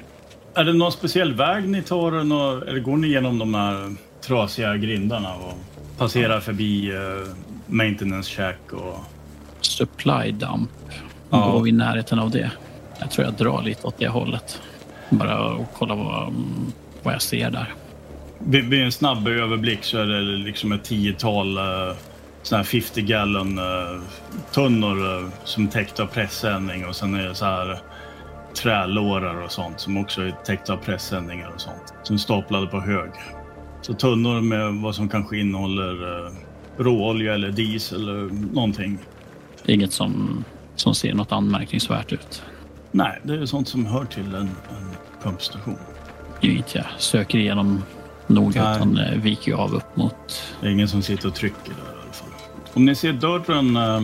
Är 0.55 0.65
det 0.65 0.73
någon 0.73 0.93
speciell 0.93 1.35
väg 1.35 1.69
ni 1.69 1.83
tar 1.83 2.25
nå- 2.25 2.61
eller 2.63 2.81
går 2.81 2.97
ni 2.97 3.09
genom 3.09 3.39
de 3.39 3.55
här 3.55 3.95
trasiga 4.21 4.77
grindarna 4.77 5.35
och 5.35 5.53
passerar 5.99 6.41
förbi 6.41 6.91
eh, 6.95 7.33
maintenance 7.67 8.31
shack 8.37 8.73
och... 8.73 8.99
Supply 9.61 10.31
dump. 10.33 10.71
Ja. 11.31 11.51
Går 11.51 11.63
vi 11.63 11.69
i 11.71 11.73
närheten 11.73 12.19
av 12.19 12.31
det? 12.31 12.51
Jag 12.99 13.11
tror 13.11 13.25
jag 13.25 13.35
drar 13.35 13.63
lite 13.63 13.87
åt 13.87 13.99
det 13.99 14.09
hållet. 14.09 14.61
Bara 15.11 15.45
och 15.55 15.67
kolla 15.75 15.95
vad, 15.95 16.35
vad 17.03 17.15
jag 17.15 17.23
ser 17.23 17.51
där. 17.51 17.75
Vid, 18.39 18.65
vid 18.65 18.83
en 18.85 18.93
snabb 18.93 19.29
överblick 19.29 19.85
så 19.85 19.99
är 19.99 20.07
det 20.07 20.21
liksom 20.21 20.73
ett 20.73 20.85
tiotal 20.85 21.59
såna 22.47 22.57
här 22.57 22.65
50 22.65 23.03
gallon 23.03 23.59
eh, 23.59 24.01
tunnor 24.53 25.19
eh, 25.19 25.29
som 25.45 25.67
är 25.67 25.71
täckta 25.71 26.03
av 26.03 26.07
pressändning 26.07 26.87
och 26.87 26.97
sen 26.97 27.15
är 27.15 27.29
det 27.29 27.35
så 27.35 27.45
här 27.45 27.79
trälårar 28.55 29.43
och 29.43 29.53
sånt 29.53 29.81
som 29.81 29.97
också 29.97 30.23
är 30.23 30.31
täckta 30.31 30.73
av 30.73 30.77
pressändningar 30.77 31.53
och 31.55 31.61
sånt. 31.61 31.95
Som 32.03 32.15
är 32.15 32.19
staplade 32.19 32.67
på 32.67 32.81
hög. 32.81 33.11
Så 33.83 33.95
tunnor 33.95 34.41
med 34.41 34.75
vad 34.75 34.95
som 34.95 35.09
kanske 35.09 35.39
innehåller 35.39 36.25
uh, 36.25 36.33
råolja 36.77 37.35
eller 37.35 37.51
diesel 37.51 38.09
eller 38.09 38.55
någonting. 38.55 38.99
Inget 39.67 39.93
som, 39.93 40.45
som 40.77 40.95
ser 40.95 41.15
något 41.15 41.33
anmärkningsvärt 41.33 42.13
ut. 42.13 42.43
Nej, 42.93 43.21
det 43.23 43.35
är 43.35 43.47
sånt 43.47 43.69
som 43.69 43.87
hör 43.87 44.05
till 44.05 44.35
en, 44.35 44.51
en 44.71 44.91
pumpstation. 45.23 45.79
Inget 46.41 46.75
jag 46.75 46.85
söker 46.99 47.39
igenom 47.39 47.83
noga 48.27 48.65
Nej. 48.65 48.77
utan 48.77 48.99
eh, 48.99 49.21
viker 49.21 49.55
av 49.55 49.75
upp 49.75 49.97
mot... 49.97 50.43
Det 50.61 50.67
är 50.67 50.71
ingen 50.71 50.89
som 50.89 51.03
sitter 51.03 51.29
och 51.29 51.35
trycker 51.35 51.71
där. 51.71 51.96
Om 52.77 52.85
ni 52.85 52.95
ser 52.95 53.13
dörren 53.13 53.77
eh, 53.77 54.03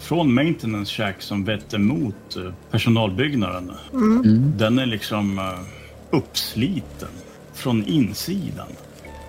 från 0.00 0.34
maintenance 0.34 0.92
shack 0.92 1.22
som 1.22 1.44
vetter 1.44 1.78
mot 1.78 2.36
eh, 2.36 2.52
personalbyggnaden. 2.70 3.72
Mm. 3.92 4.52
Den 4.56 4.78
är 4.78 4.86
liksom 4.86 5.38
eh, 5.38 5.60
uppsliten 6.10 7.08
från 7.54 7.84
insidan. 7.86 8.66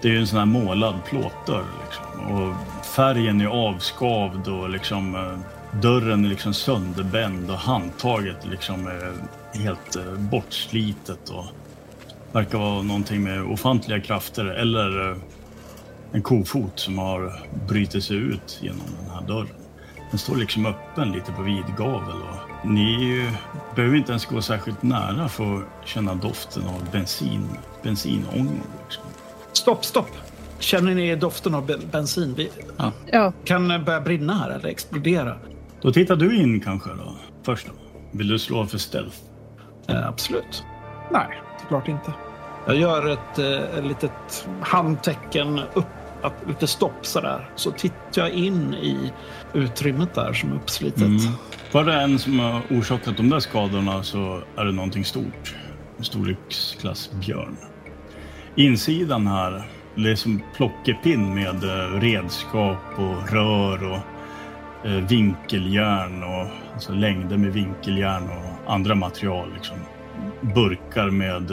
Det 0.01 0.07
är 0.07 0.11
ju 0.11 0.19
en 0.19 0.27
sån 0.27 0.39
här 0.39 0.45
målad 0.45 0.95
plåtdörr 1.05 1.65
liksom. 1.85 2.33
Och 2.33 2.55
färgen 2.85 3.41
är 3.41 3.45
avskavd 3.45 4.47
och 4.47 4.69
liksom 4.69 5.33
dörren 5.81 6.25
är 6.25 6.29
liksom 6.29 6.53
sönderbänd 6.53 7.51
och 7.51 7.57
handtaget 7.57 8.47
liksom 8.51 8.87
är 8.87 9.13
helt 9.59 9.97
bortslitet 10.31 11.29
och 11.29 11.45
verkar 12.31 12.57
vara 12.57 12.81
någonting 12.81 13.23
med 13.23 13.41
ofantliga 13.41 13.99
krafter 13.99 14.45
eller 14.45 15.15
en 16.11 16.21
kofot 16.21 16.79
som 16.79 16.97
har 16.97 17.41
brutit 17.67 18.03
sig 18.03 18.17
ut 18.17 18.59
genom 18.61 18.81
den 19.01 19.09
här 19.15 19.27
dörren. 19.27 19.55
Den 20.09 20.19
står 20.19 20.35
liksom 20.35 20.65
öppen 20.65 21.11
lite 21.11 21.31
på 21.31 21.41
vid 21.41 21.63
gavel 21.77 22.15
och 22.21 22.69
ni 22.69 23.19
eh, 23.27 23.33
behöver 23.75 23.97
inte 23.97 24.11
ens 24.11 24.25
gå 24.25 24.41
särskilt 24.41 24.83
nära 24.83 25.29
för 25.29 25.55
att 25.57 25.87
känna 25.87 26.15
doften 26.15 26.63
av 26.63 26.91
bensin, 26.91 27.47
bensinångor. 27.83 28.53
Liksom. 28.83 29.03
Stopp, 29.53 29.85
stopp! 29.85 30.09
Känner 30.59 30.95
ni 30.95 31.15
doften 31.15 31.55
av 31.55 31.65
be- 31.65 31.79
bensin? 31.91 32.33
Vi 32.37 32.49
Ja, 33.11 33.33
kan 33.43 33.71
eh, 33.71 33.83
börja 33.83 34.01
brinna 34.01 34.33
här 34.33 34.49
eller 34.49 34.69
explodera. 34.69 35.37
Då 35.81 35.91
tittar 35.91 36.15
du 36.15 36.35
in 36.35 36.59
kanske 36.61 36.89
då, 36.89 37.15
först 37.43 37.67
då. 37.67 37.73
Vill 38.11 38.27
du 38.27 38.39
slå 38.39 38.65
för 38.65 38.77
stealth? 38.77 39.17
Eh, 39.87 40.07
absolut. 40.07 40.63
Nej, 41.11 41.41
såklart 41.61 41.87
inte. 41.87 42.13
Jag 42.65 42.75
gör 42.75 43.07
ett 43.07 43.39
eh, 43.39 43.77
ett 43.77 43.85
litet 43.85 44.47
handtecken 44.61 45.59
upp, 45.73 45.85
att, 46.21 46.33
lite 46.47 46.67
stopp 46.67 47.05
sådär. 47.05 47.49
Så 47.55 47.71
tittar 47.71 48.21
jag 48.21 48.29
in 48.29 48.73
i 48.73 49.11
utrymmet 49.53 50.13
där 50.13 50.33
som 50.33 50.51
är 50.51 50.55
uppslitet. 50.55 51.01
Mm. 51.01 51.19
Var 51.71 51.83
det 51.83 51.93
en 51.93 52.19
som 52.19 52.39
har 52.39 52.61
orsakat 52.69 53.17
de 53.17 53.29
där 53.29 53.39
skadorna 53.39 54.03
så 54.03 54.41
är 54.55 54.65
det 54.65 54.71
någonting 54.71 55.05
stort. 55.05 55.55
Storleksklass 55.99 57.11
björn. 57.11 57.57
Insidan 58.55 59.27
här, 59.27 59.69
det 59.95 60.11
är 60.11 60.15
som 60.15 60.41
plockepinn 60.55 61.35
med 61.35 61.63
eh, 61.63 61.99
redskap 61.99 62.77
och 62.95 63.31
rör 63.31 63.91
och 63.91 63.99
eh, 64.87 65.07
vinkeljärn 65.07 66.23
och 66.23 66.47
alltså 66.73 66.93
längder 66.93 67.37
med 67.37 67.53
vinkeljärn 67.53 68.23
och 68.23 68.73
andra 68.73 68.95
material. 68.95 69.53
Liksom. 69.53 69.77
Burkar 70.41 71.09
med, 71.09 71.51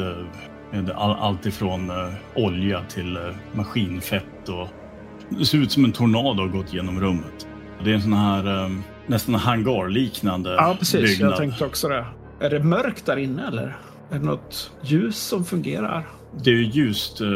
med 0.73 0.91
all, 0.91 1.17
allt 1.21 1.47
ifrån 1.47 1.91
eh, 1.91 2.09
olja 2.35 2.81
till 2.89 3.17
eh, 3.17 3.23
maskinfett 3.53 4.49
och 4.49 4.69
det 5.29 5.45
ser 5.45 5.59
ut 5.59 5.73
som 5.73 5.85
en 5.85 5.93
tornado 5.93 6.43
har 6.43 6.49
gått 6.49 6.75
genom 6.75 7.01
rummet. 7.01 7.47
Det 7.85 7.91
är 7.91 7.95
en 7.95 8.03
sån 8.03 8.13
här 8.13 8.65
eh, 8.65 8.71
nästan 9.07 9.35
hangarliknande 9.35 10.51
Ja, 10.55 10.77
precis. 10.79 11.01
byggnad. 11.01 11.31
Jag 11.31 11.39
tänkte 11.39 11.65
också 11.65 11.89
det. 11.89 12.05
Är 12.41 12.51
det 12.51 12.61
mörkt 12.65 13.07
där 13.07 13.17
inne 13.17 13.47
eller? 13.49 13.77
Är 14.11 14.19
det 14.19 14.25
något 14.25 14.73
ljus 14.83 15.17
som 15.19 15.45
fungerar? 15.45 16.07
Det 16.45 16.51
är 16.51 16.55
ju 16.55 16.65
ljust 16.67 17.21
eh, 17.21 17.29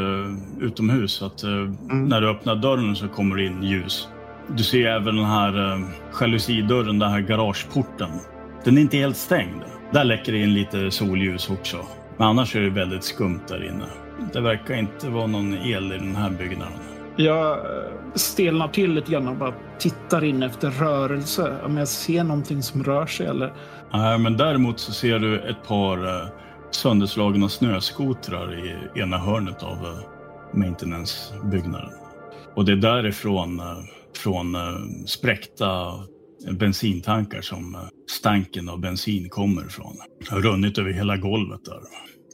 utomhus 0.60 1.12
så 1.12 1.26
att 1.26 1.42
eh, 1.42 1.50
när 1.90 2.20
du 2.20 2.30
öppnar 2.30 2.56
dörren 2.56 2.96
så 2.96 3.08
kommer 3.08 3.36
det 3.36 3.44
in 3.44 3.62
ljus. 3.62 4.08
Du 4.56 4.62
ser 4.62 4.86
även 4.86 5.16
den 5.16 5.24
här 5.24 5.72
eh, 5.72 5.80
jalusidörren, 6.20 6.98
den 6.98 7.10
här 7.10 7.20
garageporten. 7.20 8.08
Den 8.64 8.78
är 8.78 8.82
inte 8.82 8.96
helt 8.96 9.16
stängd. 9.16 9.60
Där 9.92 10.04
läcker 10.04 10.32
det 10.32 10.38
in 10.38 10.54
lite 10.54 10.90
solljus 10.90 11.50
också. 11.50 11.76
Men 12.16 12.28
annars 12.28 12.56
är 12.56 12.60
det 12.60 12.70
väldigt 12.70 13.04
skumt 13.04 13.40
där 13.48 13.64
inne. 13.64 13.84
Det 14.32 14.40
verkar 14.40 14.74
inte 14.74 15.08
vara 15.08 15.26
någon 15.26 15.54
el 15.54 15.92
i 15.92 15.98
den 15.98 16.16
här 16.16 16.30
byggnaden. 16.30 16.78
Jag 17.16 17.52
eh, 17.52 17.92
stelnar 18.14 18.68
till 18.68 18.92
lite 18.92 19.12
grann 19.12 19.28
och 19.28 19.36
bara 19.36 19.54
tittar 19.78 20.24
in 20.24 20.42
efter 20.42 20.70
rörelse. 20.70 21.56
Om 21.64 21.76
jag 21.76 21.88
ser 21.88 22.24
någonting 22.24 22.62
som 22.62 22.84
rör 22.84 23.06
sig 23.06 23.26
eller... 23.26 23.52
Nej, 23.92 24.18
men 24.18 24.36
däremot 24.36 24.80
så 24.80 24.92
ser 24.92 25.18
du 25.18 25.40
ett 25.40 25.68
par 25.68 26.06
eh, 26.06 26.28
sönderslagna 26.70 27.48
snöskotrar 27.48 28.54
i 28.54 29.00
ena 29.00 29.18
hörnet 29.18 29.62
av 29.62 29.72
eh, 29.72 30.58
maintenance-byggnaden. 30.58 31.90
Och 32.54 32.64
det 32.64 32.72
är 32.72 32.76
därifrån 32.76 33.62
från 34.16 34.56
spräckta 35.06 35.92
bensintankar 36.52 37.40
som 37.40 37.74
eh, 37.74 37.80
stanken 38.10 38.68
av 38.68 38.80
bensin 38.80 39.28
kommer 39.28 39.66
ifrån. 39.66 39.96
Det 40.20 40.30
har 40.30 40.40
runnit 40.40 40.78
över 40.78 40.92
hela 40.92 41.16
golvet 41.16 41.64
där. 41.64 41.80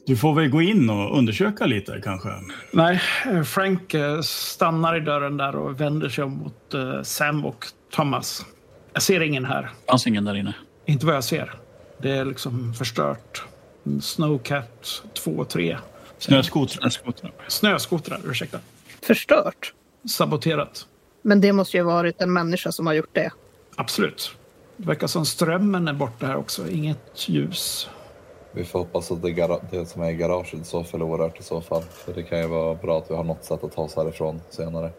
Du 0.05 0.17
får 0.17 0.33
väl 0.33 0.49
gå 0.49 0.61
in 0.61 0.89
och 0.89 1.17
undersöka 1.17 1.65
lite 1.65 2.01
kanske. 2.03 2.29
Nej, 2.71 3.01
eh, 3.25 3.43
Frank 3.43 3.93
eh, 3.93 4.21
stannar 4.21 4.97
i 4.97 4.99
dörren 4.99 5.37
där 5.37 5.55
och 5.55 5.81
vänder 5.81 6.09
sig 6.09 6.25
mot 6.25 6.75
Sam 7.03 7.45
och 7.45 7.65
Thomas. 7.91 8.45
Jag 8.93 9.01
ser 9.01 9.21
ingen 9.21 9.45
här. 9.45 9.69
fanns 9.89 10.07
ingen 10.07 10.25
där 10.25 10.35
inne. 10.35 10.55
Inte 10.85 11.05
vad 11.05 11.15
jag 11.15 11.23
ser. 11.23 11.53
Det 12.01 12.11
är 12.11 12.25
liksom 12.25 12.73
förstört. 12.73 13.43
Snowcat 14.01 15.03
2 15.23 15.31
och 15.31 15.49
3. 15.49 15.77
Snöskotrar. 16.17 16.89
Snöskotrar. 16.89 17.31
Snöskotrar, 17.47 18.19
ursäkta. 18.25 18.59
Förstört. 19.01 19.73
Saboterat. 20.09 20.87
Men 21.21 21.41
det 21.41 21.53
måste 21.53 21.77
ju 21.77 21.83
ha 21.83 21.93
varit 21.93 22.21
en 22.21 22.33
människa 22.33 22.71
som 22.71 22.87
har 22.87 22.93
gjort 22.93 23.13
det. 23.13 23.31
Absolut. 23.75 24.35
Det 24.77 24.87
verkar 24.87 25.07
som 25.07 25.25
strömmen 25.25 25.87
är 25.87 25.93
borta 25.93 26.27
här 26.27 26.35
också. 26.35 26.69
Inget 26.69 27.29
ljus. 27.29 27.89
Vi 28.51 28.65
får 28.65 28.79
hoppas 28.79 29.11
att 29.11 29.21
det, 29.21 29.59
det 29.71 29.85
som 29.85 30.01
är 30.01 30.09
i 30.09 30.15
garaget 30.15 30.53
i 30.53 30.63
så 30.63 30.83
fall 30.83 31.01
är 31.01 31.05
orört 31.05 31.39
i 31.39 31.43
så 31.43 31.61
fall. 31.61 31.83
För 31.83 32.13
det 32.13 32.23
kan 32.23 32.39
ju 32.39 32.47
vara 32.47 32.75
bra 32.75 32.97
att 32.97 33.11
vi 33.11 33.15
har 33.15 33.23
något 33.23 33.45
sätt 33.45 33.63
att 33.63 33.75
ta 33.75 33.81
oss 33.81 33.95
härifrån 33.95 34.41
senare. 34.49 34.91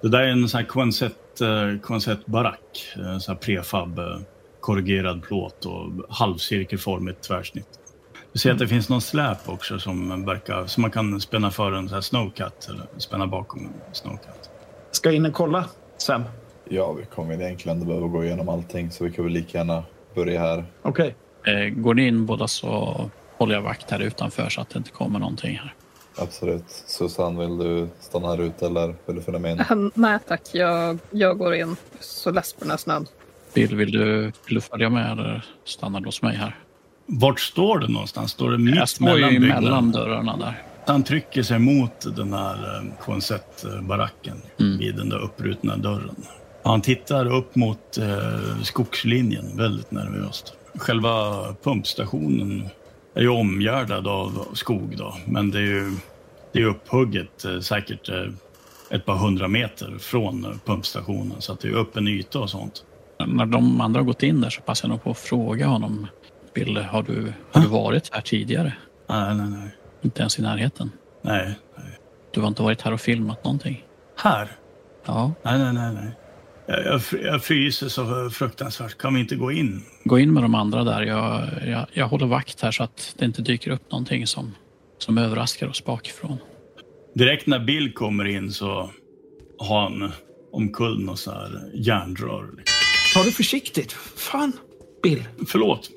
Det 0.00 0.08
där 0.08 0.20
är 0.20 0.28
en 0.28 0.48
sån 0.48 0.58
här 0.58 0.66
Quonset, 0.66 1.40
eh. 1.40 1.48
En 3.12 3.20
sån 3.20 3.34
här 3.34 3.40
prefab, 3.40 3.98
eh, 3.98 4.18
korrugerad 4.60 5.22
plåt 5.22 5.66
och 5.66 5.92
halvcirkelformigt 6.08 7.22
tvärsnitt. 7.22 7.68
Du 8.32 8.38
ser 8.38 8.52
att 8.52 8.58
det 8.58 8.68
finns 8.68 8.88
någon 8.88 9.00
släp 9.00 9.48
också 9.48 9.78
som 9.78 10.24
verkar, 10.26 10.66
som 10.66 10.82
man 10.82 10.90
kan 10.90 11.20
spänna 11.20 11.50
för 11.50 11.72
en 11.72 11.88
sån 11.88 11.94
här 11.94 12.00
snowcat 12.00 12.68
eller 12.68 12.86
spänna 12.96 13.26
bakom 13.26 13.60
en 13.60 13.94
snowcat. 13.94 14.50
Ska 14.90 15.08
jag 15.08 15.16
in 15.16 15.26
och 15.26 15.32
kolla, 15.32 15.64
Sam? 15.96 16.24
Ja, 16.68 16.92
vi 16.92 17.04
kommer 17.04 17.34
egentligen 17.42 17.76
inte 17.78 17.86
behöva 17.88 18.06
gå 18.08 18.24
igenom 18.24 18.48
allting 18.48 18.90
så 18.90 19.04
vi 19.04 19.10
kan 19.10 19.24
väl 19.24 19.32
lika 19.32 19.58
gärna 19.58 19.82
börja 20.14 20.40
här. 20.40 20.64
Okej. 20.82 21.14
Eh, 21.46 21.68
Går 21.74 21.94
ni 21.94 22.06
in 22.06 22.26
båda 22.26 22.48
så 22.48 22.96
håller 23.36 23.54
jag 23.54 23.62
vakt 23.62 23.90
här 23.90 24.00
utanför 24.00 24.48
så 24.48 24.60
att 24.60 24.70
det 24.70 24.78
inte 24.78 24.90
kommer 24.90 25.18
någonting 25.18 25.56
här. 25.58 25.74
Absolut. 26.18 26.64
Susanne, 26.68 27.40
vill 27.40 27.58
du 27.58 27.88
stanna 28.00 28.28
här 28.28 28.40
ute 28.42 28.66
eller 28.66 28.94
vill 29.06 29.16
du 29.16 29.22
följa 29.22 29.40
med 29.40 29.52
in? 29.52 29.58
Han, 29.58 29.90
nej 29.94 30.18
tack, 30.28 30.40
jag, 30.52 30.98
jag 31.10 31.38
går 31.38 31.54
in. 31.54 31.76
Så 32.00 32.30
less 32.30 32.52
på 32.52 32.60
den 32.60 32.70
här 32.70 32.76
snön. 32.76 33.06
Bill, 33.54 33.76
vill 33.76 33.92
du, 33.92 34.22
vill 34.22 34.54
du 34.54 34.60
följa 34.60 34.90
med 34.90 35.12
eller 35.12 35.44
stannar 35.64 36.00
du 36.00 36.06
hos 36.06 36.22
mig 36.22 36.36
här? 36.36 36.56
Vart 37.06 37.40
står 37.40 37.78
du 37.78 37.88
någonstans? 37.88 38.30
Står 38.30 38.46
det 38.50 38.52
Jag 38.52 38.60
mitt 38.80 38.88
står 38.88 39.08
ju 39.08 39.14
mellan 39.14 39.32
mellan 39.40 39.90
byggnaderna? 39.90 39.92
dörrarna 39.92 40.36
där. 40.36 40.62
Han 40.86 41.02
trycker 41.04 41.42
sig 41.42 41.58
mot 41.58 42.16
den 42.16 42.32
här 42.32 42.54
eh, 42.54 42.82
Quonset-baracken 43.04 44.36
Mm. 44.60 44.78
vid 44.78 44.96
den 44.96 45.08
där 45.08 45.18
upprutna 45.18 45.76
dörren. 45.76 46.16
Han 46.64 46.80
tittar 46.82 47.32
upp 47.32 47.56
mot 47.56 47.98
eh, 47.98 48.62
skogslinjen 48.62 49.56
väldigt 49.56 49.90
nervöst. 49.90 50.54
Själva 50.74 51.44
pumpstationen 51.62 52.68
är 53.14 53.22
ju 53.22 53.28
omgärdad 53.28 54.08
av 54.08 54.46
skog 54.54 54.94
då, 54.98 55.14
men 55.26 55.50
det 55.50 55.58
är 55.58 55.62
ju 55.62 55.92
det 56.52 56.60
är 56.60 56.64
upphugget 56.66 57.44
eh, 57.44 57.60
säkert 57.60 58.08
eh, 58.08 58.26
ett 58.90 59.04
par 59.04 59.16
hundra 59.16 59.48
meter 59.48 59.98
från 59.98 60.60
pumpstationen 60.64 61.40
så 61.40 61.52
att 61.52 61.60
det 61.60 61.68
är 61.68 61.76
öppen 61.76 62.08
yta 62.08 62.38
och 62.40 62.50
sånt. 62.50 62.84
När 63.26 63.46
de 63.46 63.80
andra 63.80 64.00
har 64.00 64.04
gått 64.04 64.22
in 64.22 64.40
där 64.40 64.50
så 64.50 64.60
passar 64.60 64.88
jag 64.88 64.90
nog 64.90 65.02
på 65.04 65.10
att 65.10 65.18
fråga 65.18 65.66
honom. 65.66 66.06
Bill, 66.54 66.76
har 66.76 67.02
du, 67.02 67.32
har 67.52 67.60
du 67.60 67.68
varit 67.68 68.14
här 68.14 68.20
tidigare? 68.20 68.72
Nej, 69.08 69.34
nej, 69.34 69.46
nej. 69.50 69.76
Inte 70.02 70.20
ens 70.20 70.38
i 70.38 70.42
närheten. 70.42 70.90
Nej, 71.22 71.58
nej. 71.76 71.98
Du 72.30 72.40
har 72.40 72.48
inte 72.48 72.62
varit 72.62 72.82
här 72.82 72.92
och 72.92 73.00
filmat 73.00 73.44
någonting? 73.44 73.84
Här? 74.16 74.48
Ja, 75.06 75.32
Nej, 75.42 75.58
nej, 75.58 75.72
nej. 75.72 75.94
nej. 75.94 76.12
Jag, 76.66 76.84
jag, 76.84 77.00
fr- 77.00 77.24
jag 77.24 77.44
fryser 77.44 77.88
så 77.88 78.30
fruktansvärt. 78.30 78.98
Kan 78.98 79.14
vi 79.14 79.20
inte 79.20 79.36
gå 79.36 79.52
in? 79.52 79.82
gå 80.04 80.18
in 80.18 80.34
med 80.34 80.42
de 80.42 80.54
andra 80.54 80.84
där. 80.84 81.02
Jag, 81.02 81.42
jag, 81.66 81.86
jag 81.92 82.08
håller 82.08 82.26
vakt 82.26 82.60
här 82.60 82.70
så 82.70 82.82
att 82.84 83.14
det 83.18 83.24
inte 83.24 83.42
dyker 83.42 83.70
upp 83.70 83.90
någonting 83.90 84.26
som, 84.26 84.54
som 84.98 85.18
överraskar 85.18 85.68
oss 85.68 85.84
bakifrån. 85.84 86.38
Direkt 87.14 87.46
när 87.46 87.58
Bill 87.58 87.92
kommer 87.92 88.24
in 88.24 88.52
så 88.52 88.90
har 89.58 89.80
han 89.82 90.12
omkull 90.52 91.04
något 91.04 91.18
så 91.18 91.30
här 91.30 91.70
järnrör. 91.74 92.50
Ta 93.14 93.22
det 93.22 93.30
försiktigt. 93.30 93.92
Fan, 94.16 94.52
Bill. 95.02 95.24
Förlåt, 95.46 95.90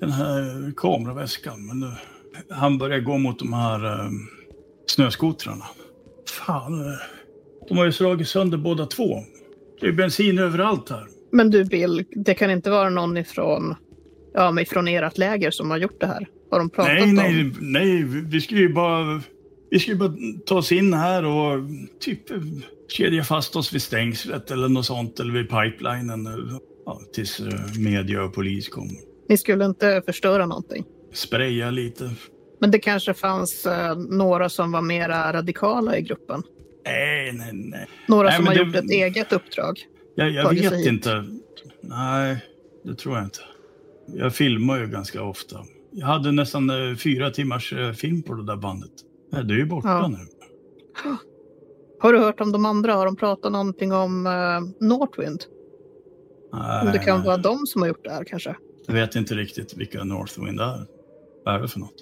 den 0.00 0.10
här 0.12 0.72
kameraväskan. 0.76 1.66
Men 1.66 1.80
nu, 1.80 1.90
han 2.50 2.78
börjar 2.78 3.00
gå 3.00 3.18
mot 3.18 3.38
de 3.38 3.52
här 3.52 3.84
eh, 3.84 4.10
snöskotrarna. 4.86 5.64
Fan, 6.46 6.96
de 7.68 7.78
har 7.78 7.84
ju 7.84 7.92
slagit 7.92 8.28
sönder 8.28 8.58
båda 8.58 8.86
två. 8.86 9.24
Det 9.80 9.86
är 9.86 9.92
bensin 9.92 10.38
överallt 10.38 10.90
här. 10.90 11.06
Men 11.32 11.50
du 11.50 11.64
Bill, 11.64 12.04
det 12.10 12.34
kan 12.34 12.50
inte 12.50 12.70
vara 12.70 12.90
någon 12.90 13.16
ifrån, 13.16 13.74
ja, 14.34 14.50
men 14.50 14.62
ifrån 14.62 14.88
ert 14.88 15.18
läger 15.18 15.50
som 15.50 15.70
har 15.70 15.78
gjort 15.78 16.00
det 16.00 16.06
här? 16.06 16.28
Har 16.50 16.58
de 16.58 16.70
pratat 16.70 16.92
Nej, 16.94 17.02
om? 17.02 17.14
nej, 17.14 17.52
nej. 17.60 18.02
Vi 18.04 18.40
ska 18.40 18.54
ju 18.54 18.72
bara, 18.72 19.22
vi 19.70 19.78
ju 19.78 19.94
bara 19.94 20.12
ta 20.46 20.54
oss 20.56 20.72
in 20.72 20.94
här 20.94 21.24
och 21.24 21.68
typ 22.00 22.20
kedja 22.88 23.24
fast 23.24 23.56
oss 23.56 23.74
vid 23.74 23.82
stängslet 23.82 24.50
eller 24.50 24.68
något 24.68 24.86
sånt. 24.86 25.20
Eller 25.20 25.32
vid 25.32 25.48
pipelinen. 25.48 26.28
Ja, 26.86 27.00
tills 27.14 27.40
eh, 27.40 27.60
media 27.78 28.24
och 28.24 28.34
polis 28.34 28.68
kommer. 28.68 28.96
Ni 29.28 29.36
skulle 29.38 29.64
inte 29.64 30.02
förstöra 30.06 30.46
någonting? 30.46 30.84
Spraya 31.12 31.70
lite. 31.70 32.10
Men 32.60 32.70
det 32.70 32.78
kanske 32.78 33.14
fanns 33.14 33.66
eh, 33.66 33.96
några 33.96 34.48
som 34.48 34.72
var 34.72 34.82
mera 34.82 35.32
radikala 35.32 35.98
i 35.98 36.02
gruppen? 36.02 36.42
Nej, 36.86 37.32
nej, 37.32 37.50
nej. 37.52 37.86
Några 38.08 38.28
Nej, 38.28 38.36
som 38.36 38.46
har 38.46 38.54
det- 38.54 38.60
gjort 38.60 38.74
ett 38.76 38.90
eget 38.90 39.32
uppdrag? 39.32 39.78
Jag, 40.14 40.30
jag 40.30 40.54
vet 40.54 40.86
inte. 40.86 41.24
Nej, 41.80 42.44
det 42.84 42.94
tror 42.94 43.16
jag 43.16 43.24
inte. 43.24 43.38
Jag 44.06 44.34
filmar 44.34 44.78
ju 44.78 44.86
ganska 44.86 45.22
ofta. 45.22 45.56
Jag 45.90 46.06
hade 46.06 46.32
nästan 46.32 46.70
eh, 46.90 46.96
fyra 46.96 47.30
timmars 47.30 47.72
eh, 47.72 47.92
film 47.92 48.22
på 48.22 48.34
det 48.34 48.46
där 48.46 48.56
bandet. 48.56 48.90
Det 49.30 49.38
är 49.54 49.58
ju 49.58 49.64
borta 49.66 49.88
Ja. 49.88 50.08
nu. 50.08 50.16
Har 52.00 52.12
du 52.12 52.18
hört 52.18 52.40
om 52.40 52.52
de 52.52 52.64
andra? 52.66 52.92
Har 52.94 53.06
de 53.06 53.16
pratat 53.16 53.52
någonting 53.52 53.92
om 53.92 54.26
uh, 54.26 54.86
Northwind? 54.88 55.44
Nej, 56.52 56.86
Om 56.86 56.92
det 56.92 56.98
kan 56.98 57.18
nej. 57.18 57.26
vara 57.26 57.36
de 57.36 57.66
som 57.66 57.82
har 57.82 57.88
gjort 57.88 58.04
det 58.04 58.10
här 58.10 58.24
kanske? 58.24 58.56
Jag 58.86 58.94
vet 58.94 59.16
inte 59.16 59.34
riktigt 59.34 59.76
vilka 59.76 60.04
Northwind 60.04 60.60
är. 60.60 60.86
Vad 61.44 61.54
är 61.54 61.60
det 61.60 61.68
för 61.68 61.80
något? 61.80 61.94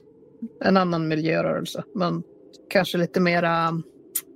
En 0.65 0.77
annan 0.77 1.09
miljörörelse, 1.09 1.85
men 1.95 2.23
kanske 2.71 2.99
lite 2.99 3.21
mera 3.21 3.83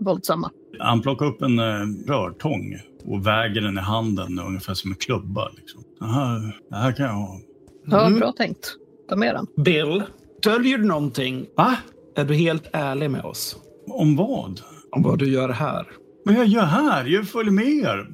våldsamma. 0.01 0.51
Han 0.78 1.01
plockar 1.03 1.26
upp 1.26 1.42
en 1.42 1.59
eh, 1.59 1.86
rörtång 2.07 2.78
och 3.05 3.26
väger 3.26 3.61
den 3.61 3.78
i 3.78 3.80
handen 3.80 4.38
ungefär 4.46 4.74
som 4.74 4.90
en 4.90 4.96
klubba. 4.96 5.49
Liksom. 5.57 5.82
Det, 6.01 6.07
här, 6.07 6.57
det 6.70 6.76
här 6.76 6.92
kan 6.92 7.07
jag 7.07 7.12
ha. 7.12 7.40
Ja, 7.86 8.07
Mm. 8.07 8.18
bra 8.18 8.32
tänkt. 8.32 8.74
Ta 9.09 9.16
med 9.16 9.34
den. 9.34 9.46
Bill, 9.64 10.03
döljer 10.42 10.78
du 10.78 10.84
någonting? 10.84 11.46
Va? 11.57 11.76
Är 12.16 12.24
du 12.24 12.34
helt 12.34 12.68
ärlig 12.72 13.11
med 13.11 13.24
oss? 13.24 13.57
Om 13.90 14.16
vad? 14.16 14.61
Om 14.90 15.03
vad 15.03 15.18
du 15.18 15.30
gör 15.32 15.49
här? 15.49 15.86
Vad 16.24 16.34
jag 16.34 16.46
gör 16.46 16.62
här? 16.62 17.05
Jag 17.07 17.28
följer 17.28 17.53
med 17.53 17.66
er. 17.68 18.09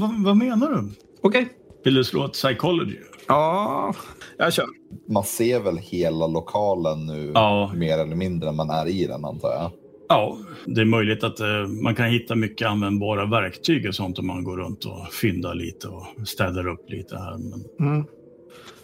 Va, 0.00 0.14
vad 0.24 0.36
menar 0.36 0.70
du? 0.70 0.88
Okej. 1.22 1.48
Vill 1.84 1.94
du 1.94 2.04
slå 2.04 2.24
ett 2.26 2.32
psychology? 2.32 2.96
Ja, 3.28 3.94
jag 4.38 4.52
kör. 4.52 4.66
Man 5.08 5.24
ser 5.24 5.60
väl 5.60 5.76
hela 5.78 6.26
lokalen 6.26 7.06
nu 7.06 7.32
Ja. 7.34 7.72
mer 7.74 7.98
eller 7.98 8.16
mindre 8.16 8.46
när 8.50 8.56
man 8.56 8.70
är 8.70 8.86
i 8.88 9.06
den 9.06 9.24
antar 9.24 9.48
jag. 9.48 9.70
Ja, 10.12 10.38
det 10.66 10.80
är 10.80 10.84
möjligt 10.84 11.24
att 11.24 11.40
eh, 11.40 11.66
man 11.66 11.94
kan 11.94 12.06
hitta 12.06 12.34
mycket 12.34 12.68
användbara 12.68 13.26
verktyg 13.26 13.88
och 13.88 13.94
sånt 13.94 14.18
om 14.18 14.26
man 14.26 14.44
går 14.44 14.56
runt 14.56 14.84
och 14.84 15.12
fyndar 15.12 15.54
lite 15.54 15.88
och 15.88 16.06
städar 16.28 16.66
upp 16.68 16.90
lite 16.90 17.16
här. 17.16 17.38
Men 17.38 17.64
Mm. 17.88 18.06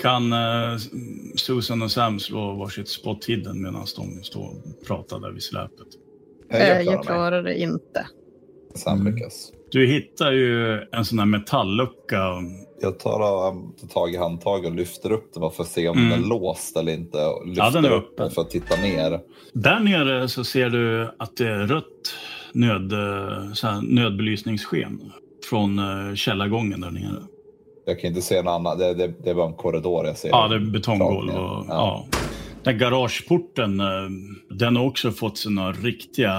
kan 0.00 0.32
eh, 0.32 0.78
Susan 1.36 1.82
och 1.82 1.90
Sam 1.90 2.20
slå 2.20 2.52
varsitt 2.54 2.88
spot 2.88 3.24
hidden 3.24 3.62
medan 3.62 3.86
de 3.96 4.22
står 4.22 4.44
och 4.48 4.86
pratar 4.86 5.20
där 5.20 5.30
vid 5.30 5.42
släpet? 5.42 5.86
Jag, 6.48 6.60
Eh, 6.60 6.66
klarar 6.66 6.82
jag 6.92 7.04
klarar 7.06 7.42
det 7.42 7.58
inte. 7.60 8.06
Sam 8.74 9.00
Mm. 9.00 9.14
lyckas. 9.14 9.52
Du 9.70 9.86
hittar 9.86 10.32
ju 10.32 10.80
en 10.92 11.04
sån 11.04 11.18
här 11.18 11.26
metallucka. 11.26 12.22
Jag 12.80 12.98
tar 12.98 13.48
um, 13.52 13.72
tag 13.94 14.14
i 14.14 14.16
handtaget 14.16 14.70
och 14.70 14.76
lyfter 14.76 15.12
upp 15.12 15.34
bara 15.34 15.50
för 15.50 15.62
att 15.62 15.68
se 15.68 15.88
om 15.88 15.98
Mm. 15.98 16.10
den 16.10 16.22
är 16.24 16.26
låst 16.28 16.76
eller 16.76 16.92
inte. 16.92 17.24
Och 17.26 17.46
Lyfter 17.46 17.62
Ja, 17.64 17.70
den 17.70 17.84
är 17.84 17.90
upp 17.90 18.04
öppen. 18.12 18.24
den 18.24 18.30
för 18.30 18.42
att 18.42 18.50
titta 18.50 18.76
ner. 18.76 19.20
Där 19.52 19.80
nere 19.80 20.28
så 20.28 20.44
ser 20.44 20.70
du 20.70 21.10
att 21.18 21.36
det 21.36 21.48
är 21.48 21.66
rött 21.66 21.84
nöd, 22.52 22.92
eh, 22.92 23.52
så 23.52 23.80
nödbelysningssken 23.80 25.12
från 25.50 25.78
eh, 25.78 26.14
källargången 26.14 26.80
där 26.80 26.90
nere. 26.90 27.22
Jag 27.86 28.00
kan 28.00 28.08
inte 28.08 28.22
se 28.22 28.42
något 28.42 28.50
annat. 28.50 28.78
Det, 28.78 28.94
det, 28.94 29.12
det 29.24 29.30
är 29.30 29.34
bara 29.34 29.46
en 29.48 29.54
korridor 29.54 30.06
jag 30.06 30.16
ser. 30.16 30.28
Ja, 30.28 30.48
det 30.48 30.54
är 30.54 30.60
betonggolv. 30.60 31.30
Och, 31.34 31.64
ja. 31.68 32.06
Den 32.64 32.78
garageporten, 32.78 33.80
eh, 33.80 33.86
den 34.50 34.76
har 34.76 34.84
också 34.86 35.10
fått 35.10 35.38
sina 35.38 35.72
riktiga 35.72 36.34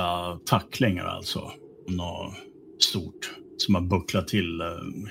tacklingar 0.46 1.06
alltså. 1.06 1.52
Något 1.88 2.34
stort 2.84 3.32
som 3.58 3.76
har 3.76 3.82
bucklat 3.82 4.28
till 4.28 4.62
eh, 4.62 4.68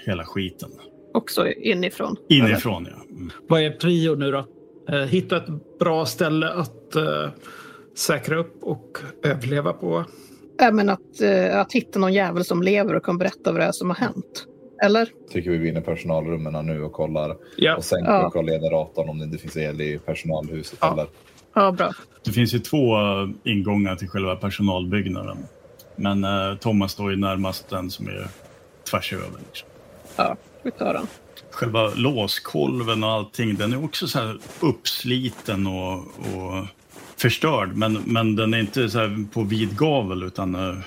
hela 0.07 0.25
skiten. 0.25 0.71
Också 1.15 1.49
inifrån. 1.49 2.17
eller? 2.31 2.49
Inifrån 2.49 2.89
ja. 2.91 3.15
Mm. 3.17 3.31
Vad 3.49 3.63
är 3.63 3.71
prio 3.71 4.15
nu 4.15 4.31
då? 4.31 4.47
Eh, 4.89 5.03
hitta 5.03 5.37
ett 5.37 5.79
bra 5.79 6.07
ställe 6.07 6.49
att 6.51 6.97
eh, 6.97 7.31
säkra 7.97 8.37
upp 8.39 8.63
och 8.63 8.99
överleva 9.25 9.73
på. 9.73 10.05
Äh, 10.63 10.73
men 10.73 10.89
att, 10.89 11.21
eh, 11.21 11.61
att 11.61 11.73
hitta 11.73 11.99
någon 11.99 12.13
jävel 12.13 12.45
som 12.45 12.63
lever 12.63 12.95
och 12.95 13.05
kan 13.05 13.19
berätta 13.19 13.53
vad 13.53 13.61
det 13.61 13.65
är 13.65 13.73
som 13.73 13.91
har 13.91 13.97
hänt. 13.97 14.47
Eller? 14.83 15.09
Tycker 15.31 15.51
vi 15.51 15.59
vinner 15.59 15.81
personalrummen 15.81 16.67
nu 16.67 16.83
och 16.83 16.93
kollar. 16.93 17.37
Ja. 17.57 17.77
Och 17.77 17.85
sen 17.85 18.05
Ja. 18.05 18.23
ja. 18.23 18.31
kolla 18.31 18.53
generatorn 18.53 19.09
om 19.09 19.19
det 19.19 19.25
inte 19.25 19.39
finns 19.39 19.57
el 19.57 19.81
i 19.81 19.99
personalhuset. 19.99 20.79
Ja. 20.81 20.93
Eller. 20.93 21.07
Ja, 21.55 21.73
bra. 21.73 21.93
Det 22.25 22.31
finns 22.33 22.55
ju 22.55 22.59
två 22.59 22.79
ingångar 23.45 23.97
till 23.97 24.09
själva 24.09 24.37
personalbyggnaden. 24.37 25.37
Men 25.99 26.25
eh, 26.25 26.55
Thomas 26.55 26.93
står 26.93 27.11
ju 27.11 27.17
närmast 27.17 27.69
den 27.69 27.91
som 27.91 28.09
är 28.09 28.29
tvärs 28.91 29.13
över. 29.13 29.39
Liksom. 29.47 29.69
Vi 30.63 30.71
tar 30.71 30.93
den. 30.93 31.07
Själva 31.51 31.91
låskolven 31.95 33.05
och 33.05 33.11
allting, 33.11 33.55
den 33.55 33.73
är 33.73 33.85
också 33.85 34.07
så 34.07 34.19
här 34.19 34.39
uppsliten 34.61 35.67
och, 35.67 35.95
och 35.97 36.67
förstörd. 37.17 37.77
Men, 37.77 38.03
men 38.07 38.37
den 38.37 38.55
är 38.55 38.59
inte 38.59 38.91
så 38.91 38.99
här 38.99 39.33
på 39.33 39.43
vid 39.43 39.77
gavel 39.77 40.23
utan 40.23 40.55
eh, 40.55 40.79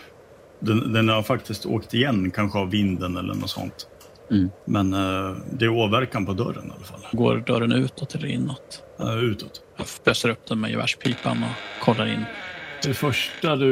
den, 0.59 0.93
den 0.93 1.09
har 1.09 1.23
faktiskt 1.23 1.65
åkt 1.65 1.93
igen, 1.93 2.31
kanske 2.31 2.59
av 2.59 2.69
vinden 2.69 3.17
eller 3.17 3.33
något 3.33 3.49
sånt. 3.49 3.87
Mm. 4.31 4.49
Men 4.65 4.93
eh, 4.93 5.37
det 5.51 5.65
är 5.65 5.69
åverkan 5.69 6.25
på 6.25 6.33
dörren 6.33 6.67
i 6.67 6.71
alla 6.75 6.85
fall. 6.85 6.99
Går 7.11 7.37
dörren 7.37 7.71
utåt 7.71 8.15
eller 8.15 8.27
inåt? 8.27 8.83
Eh, 8.99 9.17
utåt. 9.17 9.61
Jag 9.77 9.87
bösar 10.05 10.29
upp 10.29 10.47
den 10.47 10.59
med 10.59 10.71
gevärspipan 10.71 11.43
och 11.43 11.83
kollar 11.85 12.07
in. 12.07 12.25
Det 12.83 12.93
första 12.93 13.55
du 13.55 13.67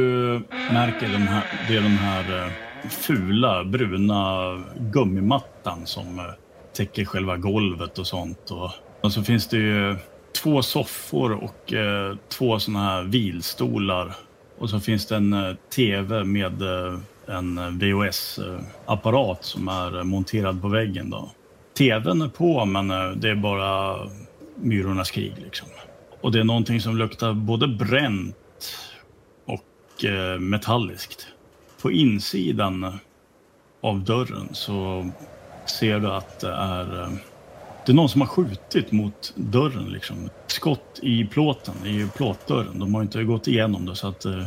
märker 0.72 1.10
de 1.10 1.18
här, 1.18 1.44
det 1.68 1.76
är 1.76 1.82
den 1.82 1.92
här 1.92 2.46
eh, 2.46 2.52
fula 2.90 3.64
bruna 3.64 4.64
gummimattan 4.80 5.86
som 5.86 6.20
eh, 6.20 6.26
täcker 6.74 7.06
själva 7.06 7.38
golvet 7.38 8.00
och 8.00 8.08
sånt. 8.08 8.52
Och, 8.52 8.72
och 9.02 9.12
så 9.12 9.24
finns 9.24 9.48
det 9.48 9.58
ju 9.58 9.96
två 10.44 10.62
soffor 10.62 11.32
och 11.32 11.74
eh, 11.74 12.16
två 12.30 12.60
såna 12.60 12.80
här 12.80 13.04
vilstolar. 13.04 14.16
Och 14.60 14.70
så 14.70 14.80
finns 14.80 15.06
det 15.06 15.16
en 15.16 15.34
eh, 15.34 15.56
tv 15.76 16.24
med 16.24 16.62
eh, 16.62 17.00
en 17.28 17.58
eh, 17.58 17.70
VHS-apparat 17.70 19.44
som 19.44 19.68
är 19.68 20.04
monterad 20.04 20.62
på 20.62 20.68
väggen. 20.68 21.10
Då. 21.10 21.30
TVn 21.78 22.22
är 22.22 22.28
på 22.28 22.66
men 22.66 22.92
eh, 22.92 23.10
det 23.10 23.30
är 23.30 23.36
bara 23.36 23.98
myrornas 24.56 25.12
krig 25.12 25.34
liksom. 25.38 25.68
Och 26.22 26.32
det 26.32 26.40
är 26.40 26.44
någonting 26.44 26.82
som 26.82 26.98
luktar 26.98 27.34
både 27.34 27.68
bränt 27.68 28.36
och 30.00 30.06
eh, 30.06 30.40
metalliskt. 30.40 31.28
På 31.82 31.92
insidan 31.92 33.00
av 33.82 34.00
dörren 34.00 34.50
så 34.52 35.10
ser 35.66 36.00
du 36.00 36.08
att 36.08 36.40
det 36.40 36.52
är, 36.52 37.02
eh, 37.02 37.10
det 37.86 37.92
är 37.92 37.96
någon 37.96 38.10
som 38.10 38.22
har 38.22 38.28
skjutit 38.28 38.92
mot 38.92 39.34
dörren. 39.36 39.86
Liksom. 39.86 40.30
Skott 40.48 41.00
i 41.02 41.26
plåten, 41.26 41.74
i 41.86 42.08
plåtdörren. 42.16 42.80
De 42.80 42.96
har 42.96 43.02
inte 43.02 43.24
gått 43.24 43.48
igenom 43.48 43.86
det 43.86 43.96
så 43.96 44.08
att 44.08 44.26
eh, 44.26 44.46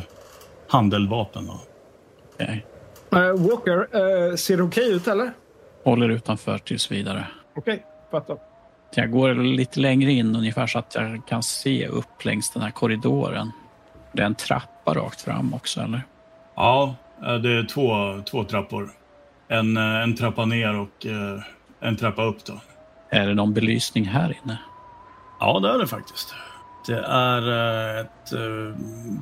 handeldvapen. 0.69 1.47
Då. 1.47 1.61
Okej. 2.35 2.67
Eh, 3.13 3.19
Walker, 3.19 3.79
eh, 3.81 4.37
ser 4.37 4.57
det 4.57 4.63
okej 4.63 4.93
ut 4.93 5.09
eller? 5.09 5.33
Håller 5.85 6.09
utanför 6.09 6.59
tills 6.59 6.91
vidare. 6.91 7.27
Okej, 7.57 7.85
fattar. 8.11 8.39
Jag 8.95 9.11
går 9.11 9.35
lite 9.35 9.81
längre 9.81 10.13
in 10.13 10.37
ungefär 10.37 10.67
så 10.67 10.79
att 10.79 10.95
jag 10.95 11.23
kan 11.29 11.43
se 11.43 11.87
upp 11.87 12.25
längs 12.25 12.51
den 12.51 12.63
här 12.63 12.71
korridoren. 12.71 13.51
Det 14.13 14.23
är 14.23 14.27
en 14.27 14.35
trappa 14.35 14.95
rakt 14.95 15.21
fram 15.21 15.55
också, 15.55 15.81
eller? 15.81 16.03
Ja, 16.55 16.95
eh, 17.23 17.35
det 17.35 17.51
är 17.51 17.65
två, 17.65 18.23
två 18.31 18.45
trappor. 18.45 18.91
En, 19.49 19.77
eh, 19.77 20.03
en 20.03 20.17
trappa 20.17 20.45
ner 20.45 20.79
och 20.79 21.07
eh, 21.07 21.43
en 21.81 21.97
trappa 21.97 22.25
upp. 22.25 22.45
då. 22.45 22.61
Är 23.11 23.27
det 23.27 23.35
någon 23.35 23.55
belysning 23.55 24.05
här 24.05 24.37
inne? 24.45 24.59
Ja, 25.41 25.61
det 25.61 25.69
är 25.69 25.79
det 25.79 25.87
faktiskt. 25.87 26.35
Det 26.87 27.05
är 27.07 27.43
ett 28.01 28.33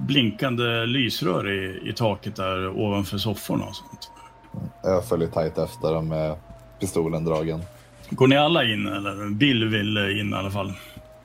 blinkande 0.08 0.86
lysrör 0.86 1.50
i, 1.50 1.88
i 1.90 1.92
taket 1.92 2.36
där 2.36 2.68
ovanför 2.68 3.18
sofforna 3.18 3.64
och 3.64 3.76
sånt. 3.76 4.10
Jag 4.82 5.08
följer 5.08 5.28
tajt 5.28 5.58
efter 5.58 5.94
dem 5.94 6.08
med 6.08 6.36
pistolen 6.80 7.24
dragen. 7.24 7.62
Går 8.10 8.28
ni 8.28 8.36
alla 8.36 8.64
in 8.64 8.86
eller? 8.86 9.30
Bill 9.30 9.68
vill 9.68 9.98
in 9.98 10.32
i 10.32 10.36
alla 10.36 10.50
fall. 10.50 10.72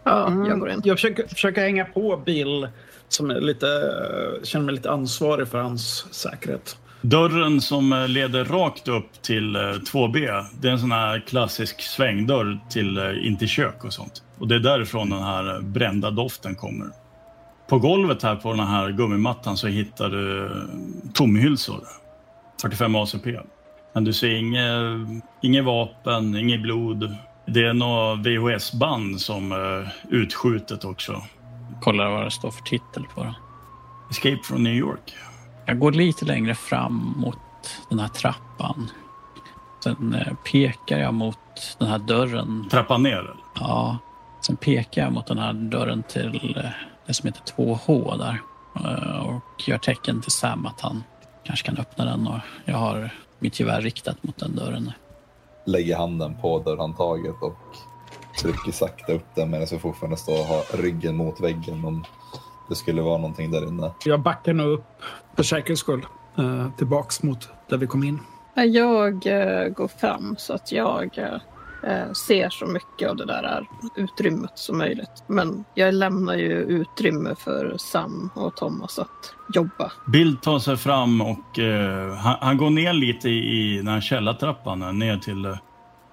Ja, 0.06 0.28
Mm. 0.28 0.46
jag 0.46 0.60
går 0.60 0.70
in. 0.70 0.82
Jag 0.84 0.98
försöker, 0.98 1.28
försöker 1.28 1.62
hänga 1.62 1.86
på 1.86 2.18
Bill 2.26 2.68
som 3.08 3.30
är 3.32 3.42
lite, 3.42 3.68
eh, 3.68 4.44
känner 4.44 4.66
mig 4.66 4.76
lite 4.76 4.92
ansvarig 4.92 5.48
för 5.48 5.58
hans 5.58 6.14
säkerhet. 6.14 6.78
Dörren 7.02 7.62
som 7.62 7.94
eh, 7.94 8.08
leder 8.08 8.46
rakt 8.46 8.88
upp 8.88 9.22
till 9.22 9.56
eh, 9.56 9.60
2B, 9.62 10.44
det 10.62 10.68
är 10.68 10.72
en 10.72 10.80
sån 10.80 10.92
här 10.92 11.20
klassisk 11.28 11.82
svängdörr 11.82 12.60
till, 12.70 12.98
eh, 12.98 13.28
in 13.28 13.38
till 13.38 13.48
kök 13.48 13.84
och 13.84 13.94
sånt. 13.94 14.24
Och 14.40 14.48
det 14.48 14.56
är 14.56 14.60
därifrån 14.60 15.10
den 15.10 15.24
här 15.24 15.56
eh, 15.56 15.62
brända 15.62 16.12
doften 16.12 16.56
kommer. 16.56 16.88
På 17.70 17.80
golvet 17.80 18.24
här 18.24 18.36
på 18.36 18.50
den 18.54 18.68
här 18.68 18.92
gummimattan 18.92 19.58
så 19.58 19.68
hittar 19.68 20.10
du 20.10 20.46
eh, 20.46 20.52
tomhylsor. 21.14 21.80
45 22.62 22.96
ACP. 22.96 23.40
Men 23.94 24.04
du 24.04 24.14
ser 24.14 24.36
inget, 24.36 25.24
inget 25.42 25.66
vapen, 25.66 26.36
inget 26.36 26.62
blod. 26.62 27.16
Det 27.48 27.66
är 27.66 27.74
något 27.74 28.20
VHS-band 28.26 29.22
som 29.22 29.52
är 29.52 29.94
utskjutet 30.10 30.86
också. 30.86 31.22
Kollar 31.82 32.10
vad 32.10 32.24
det 32.24 32.32
står 32.32 32.52
för 32.52 32.64
titel 32.64 33.04
på 33.16 33.24
den. 33.24 33.34
Escape 34.12 34.40
from 34.44 34.64
New 34.64 34.74
York. 34.74 35.14
Jag 35.66 35.80
går 35.80 35.92
lite 35.92 36.26
längre 36.26 36.56
fram 36.56 37.14
mot 37.18 37.38
den 37.90 38.00
här 38.00 38.08
trappan. 38.08 38.90
Sen 39.84 40.14
eh, 40.14 40.34
pekar 40.52 40.98
jag 41.00 41.14
mot 41.14 41.38
den 41.80 41.88
här 41.88 41.98
dörren. 42.00 42.68
Trappan 42.72 43.04
ner. 43.04 43.18
eller? 43.18 43.36
Ja, 43.60 43.98
sen 44.42 44.56
pekar 44.56 45.02
jag 45.04 45.14
mot 45.14 45.28
den 45.28 45.38
här 45.38 45.54
dörren 45.54 46.04
till 46.04 46.58
eh, 46.64 46.70
det 47.08 47.14
som 47.14 47.28
heter 47.28 47.54
2H 47.56 48.18
där. 48.18 48.42
Eh, 48.86 49.20
Och 49.28 49.64
gör 49.68 49.78
tecken 49.78 50.22
till 50.22 50.32
Sam 50.32 50.66
att 50.66 50.82
han 50.82 51.04
kanske 51.44 51.66
kan 51.66 51.78
öppna 51.78 52.06
den. 52.06 52.28
Och 52.28 52.40
jag 52.66 52.78
har 52.78 53.10
mitt 53.40 53.60
gevär 53.60 53.82
riktat 53.82 54.24
mot 54.24 54.38
den 54.38 54.56
dörren. 54.56 54.92
Lägger 55.66 55.96
handen 55.96 56.36
på 56.42 56.60
dörrhandtaget 56.60 57.36
och 57.42 57.58
trycker 58.42 58.72
sakta 58.72 59.14
upp 59.14 59.26
den 59.36 59.50
medan 59.50 59.68
jag 59.72 59.82
fortfarande 59.82 60.18
står 60.18 60.40
och 60.40 60.46
har 60.46 60.78
ryggen 60.78 61.16
mot 61.16 61.40
väggen 61.40 61.86
om 61.86 62.04
det 62.70 62.76
skulle 62.76 63.02
vara 63.02 63.18
någonting 63.18 63.52
där 63.52 63.68
inne. 63.68 63.92
Jag 64.06 64.22
backar 64.22 64.54
nog 64.54 64.68
upp 64.68 64.86
för 65.36 65.44
säkerhets 65.44 65.82
skull. 65.82 66.06
Eh, 66.38 66.68
tillbaks 66.78 67.24
mot 67.24 67.50
där 67.70 67.78
vi 67.78 67.88
kom 67.88 68.04
in. 68.04 68.20
Jag 68.56 69.26
eh, 69.26 69.68
går 69.70 69.88
fram 69.88 70.36
så 70.38 70.54
att 70.54 70.72
jag 70.72 71.20
eh, 71.86 72.12
ser 72.12 72.50
så 72.50 72.66
mycket 72.66 73.10
av 73.10 73.16
det 73.16 73.26
där 73.26 73.68
utrymmet 73.96 74.52
som 74.56 74.78
möjligt. 74.78 75.24
Men 75.28 75.66
jag 75.74 75.94
lämnar 75.94 76.36
ju 76.36 76.52
utrymme 76.54 77.36
för 77.40 77.76
Sam 77.78 78.30
och 78.36 78.56
Thomas 78.56 79.00
att 79.00 79.34
jobba. 79.54 79.92
Bill 80.08 80.38
tar 80.38 80.60
sig 80.60 80.78
fram 80.78 81.22
och 81.22 81.60
eh, 81.60 82.16
han, 82.16 82.36
han 82.42 82.58
går 82.58 82.70
ner 82.70 82.94
lite 82.94 83.30
i, 83.30 83.74
i 83.74 83.78
den 83.78 83.88
här 83.88 84.02
källartrappan. 84.02 84.82
eh, 84.82 84.94
Ner 84.94 85.18
till... 85.18 85.46
Eh, 85.46 85.56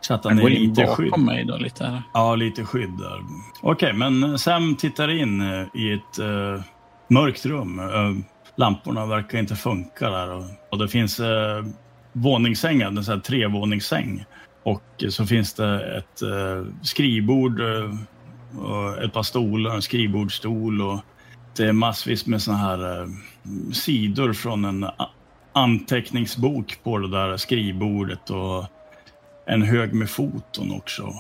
så 0.01 0.15
att 0.15 0.25
han 0.25 0.31
Han 0.33 0.39
är 0.39 0.43
går 0.43 0.51
in 0.51 0.69
lite 0.69 0.83
bakom 0.85 0.97
skydd. 1.05 1.19
mig 1.25 1.45
då 1.45 1.57
lite. 1.57 1.85
Här. 1.85 2.03
Ja, 2.15 2.35
lite 2.35 2.65
skydd 2.65 2.99
där. 2.99 3.21
Okej, 3.61 3.93
men 3.93 4.39
Sam 4.39 4.77
tittar 4.77 5.09
in 5.11 5.41
eh, 5.41 5.67
i 5.75 5.93
ett 5.93 6.19
eh, 6.19 6.63
mörkt 7.09 7.47
rum. 7.47 7.79
Eh, 7.79 8.25
lamporna 8.57 9.07
verkar 9.07 9.39
inte 9.39 9.55
funka 9.57 10.11
där. 10.11 10.31
Och, 10.31 10.45
och 10.71 10.79
det 10.79 10.89
finns 10.89 11.21
eh, 11.21 11.65
våningssängar, 12.13 12.87
en 12.89 13.05
sån 13.05 13.15
här 13.15 13.21
trevåningssäng. 13.21 14.25
Och 14.63 15.05
så 15.09 15.27
finns 15.27 15.55
det 15.55 15.97
ett 15.97 16.23
eh, 16.23 16.67
skrivbord, 16.83 17.61
eh, 17.61 19.05
ett 19.05 19.13
par 19.13 19.23
stolar, 19.23 19.75
en 19.75 19.83
skrivbordsstol 19.83 20.83
och 20.83 21.01
det 21.57 21.65
är 21.65 21.73
massvis 21.73 22.27
med 22.27 22.43
såna 22.43 22.59
här 22.59 23.03
eh, 23.03 23.09
sidor 23.73 24.33
från 24.33 24.65
en 24.65 24.87
anteckningsbok 25.53 26.79
på 26.83 26.99
det 26.99 27.11
där 27.11 27.37
skrivbordet 27.37 28.31
och 28.31 28.67
en 29.47 29.63
hög 29.63 29.95
med 29.95 30.11
foton 30.11 30.73
också. 30.73 31.13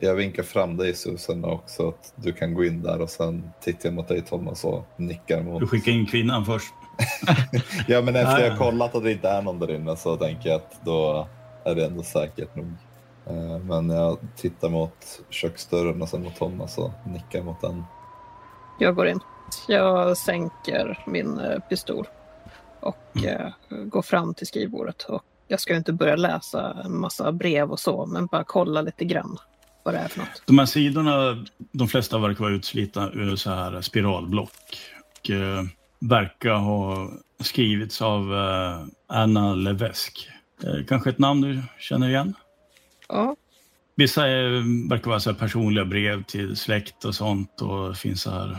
Jag 0.00 0.14
vinkar 0.14 0.42
fram 0.42 0.76
dig 0.76 0.94
Susan 0.94 1.44
också 1.44 1.88
att 1.88 2.12
du 2.16 2.32
kan 2.32 2.54
gå 2.54 2.64
in 2.64 2.82
där 2.82 3.00
och 3.00 3.10
sen 3.10 3.50
tittar 3.60 3.88
jag 3.88 3.94
mot 3.94 4.08
dig 4.08 4.22
Thomas 4.22 4.64
och 4.64 4.86
nickar 4.96 5.42
mot. 5.42 5.60
Du 5.60 5.66
skickar 5.66 5.92
in 5.92 6.06
kvinnan 6.06 6.46
först. 6.46 6.74
Ja 7.86 8.02
men 8.02 8.16
efter 8.16 8.32
Ja, 8.32 8.40
jag 8.40 8.52
ja. 8.52 8.56
kollat 8.56 8.94
att 8.94 9.02
det 9.02 9.12
inte 9.12 9.28
är 9.28 9.42
någon 9.42 9.58
där 9.58 9.74
inne 9.74 9.96
så 9.96 10.16
tänker 10.16 10.48
jag 10.48 10.56
att 10.56 10.84
då 10.84 11.28
är 11.64 11.74
det 11.74 11.86
ändå 11.86 12.02
säkert 12.02 12.56
nog. 12.56 12.72
Eh, 13.26 13.58
Men 13.58 13.90
jag 13.90 14.18
tittar 14.36 14.68
mot 14.68 15.22
köksdörren 15.30 16.02
och 16.02 16.08
sen 16.08 16.22
mot 16.22 16.36
Thomas 16.36 16.78
och 16.78 16.90
nickar 17.06 17.42
mot 17.42 17.60
den. 17.60 17.84
Jag 18.78 18.94
går 18.94 19.06
in. 19.06 19.20
Jag 19.68 20.16
sänker 20.16 21.04
min 21.06 21.38
eh, 21.38 21.58
pistol 21.58 22.06
och 22.80 23.24
eh, 23.24 23.50
går 23.70 24.02
fram 24.02 24.34
till 24.34 24.46
skrivbordet. 24.46 25.02
Och 25.02 25.22
jag 25.48 25.60
ska 25.60 25.72
ju 25.72 25.78
inte 25.78 25.92
börja 25.92 26.16
läsa 26.16 26.76
en 26.84 27.00
massa 27.00 27.32
brev 27.32 27.70
och 27.70 27.80
så, 27.80 28.06
men 28.06 28.26
bara 28.26 28.44
kolla 28.44 28.82
lite 28.82 29.04
grann 29.04 29.38
vad 29.82 29.94
det 29.94 29.98
är 29.98 30.08
för 30.08 30.18
något. 30.18 30.42
De 30.46 30.58
här 30.58 30.66
sidorna, 30.66 31.44
de 31.72 31.88
flesta 31.88 32.18
verkar 32.18 32.44
vara 32.44 32.52
utslitna 32.54 33.10
ur 33.12 33.36
så 33.36 33.50
här 33.50 33.80
spiralblock. 33.80 34.50
Och, 35.20 35.30
eh, 35.30 35.62
verkar 35.98 36.54
ha 36.54 37.10
skrivits 37.40 38.02
av 38.02 38.34
eh, 38.34 38.84
Anna 39.06 39.54
Levesk. 39.54 40.28
Eh, 40.62 40.84
kanske 40.88 41.10
ett 41.10 41.18
namn 41.18 41.40
du 41.40 41.62
känner 41.78 42.08
igen? 42.08 42.34
Ja, 43.08 43.36
Vissa 43.96 44.28
är, 44.28 44.88
verkar 44.88 45.08
vara 45.10 45.20
så 45.20 45.34
personliga 45.34 45.84
brev 45.84 46.22
till 46.24 46.56
släkt 46.56 47.04
och 47.04 47.14
sånt 47.14 47.60
och 47.60 47.96
finns 47.96 48.22
så 48.22 48.30
här 48.30 48.58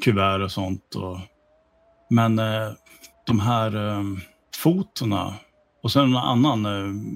kuvert 0.00 0.40
och 0.44 0.50
sånt. 0.52 0.94
Och, 0.94 1.18
men 2.10 2.38
eh, 2.38 2.70
de 3.26 3.40
här 3.40 3.88
eh, 3.88 4.02
fotona 4.56 5.34
och 5.82 5.92
sen 5.92 6.02
en 6.02 6.16
annan 6.16 6.62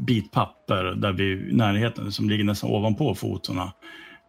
bit 0.05 0.33
papper 0.33 0.85
där 0.85 1.13
vi 1.13 1.53
närheten 1.53 2.13
som 2.13 2.31
ligger 2.31 2.45
nästan 2.45 2.71
ovanpå 2.71 3.15
fotona 3.15 3.73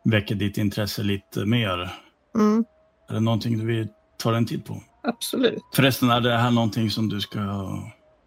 väcker 0.06 0.36
ditt 0.36 0.58
intresse 0.58 1.04
lite 1.04 1.46
mer. 1.46 1.90
mm, 2.36 2.66
Är 3.10 3.14
det 3.14 3.20
någonting 3.20 3.58
du 3.58 3.66
vill 3.66 3.88
ta 4.18 4.36
en 4.36 4.46
titt 4.46 4.66
på? 4.66 4.84
absolut. 5.04 5.64
Förresten, 5.76 6.10
är 6.10 6.22
det 6.22 6.38
här 6.38 6.52
någonting 6.52 6.90
som 6.90 7.10
du 7.10 7.22
ska 7.22 7.40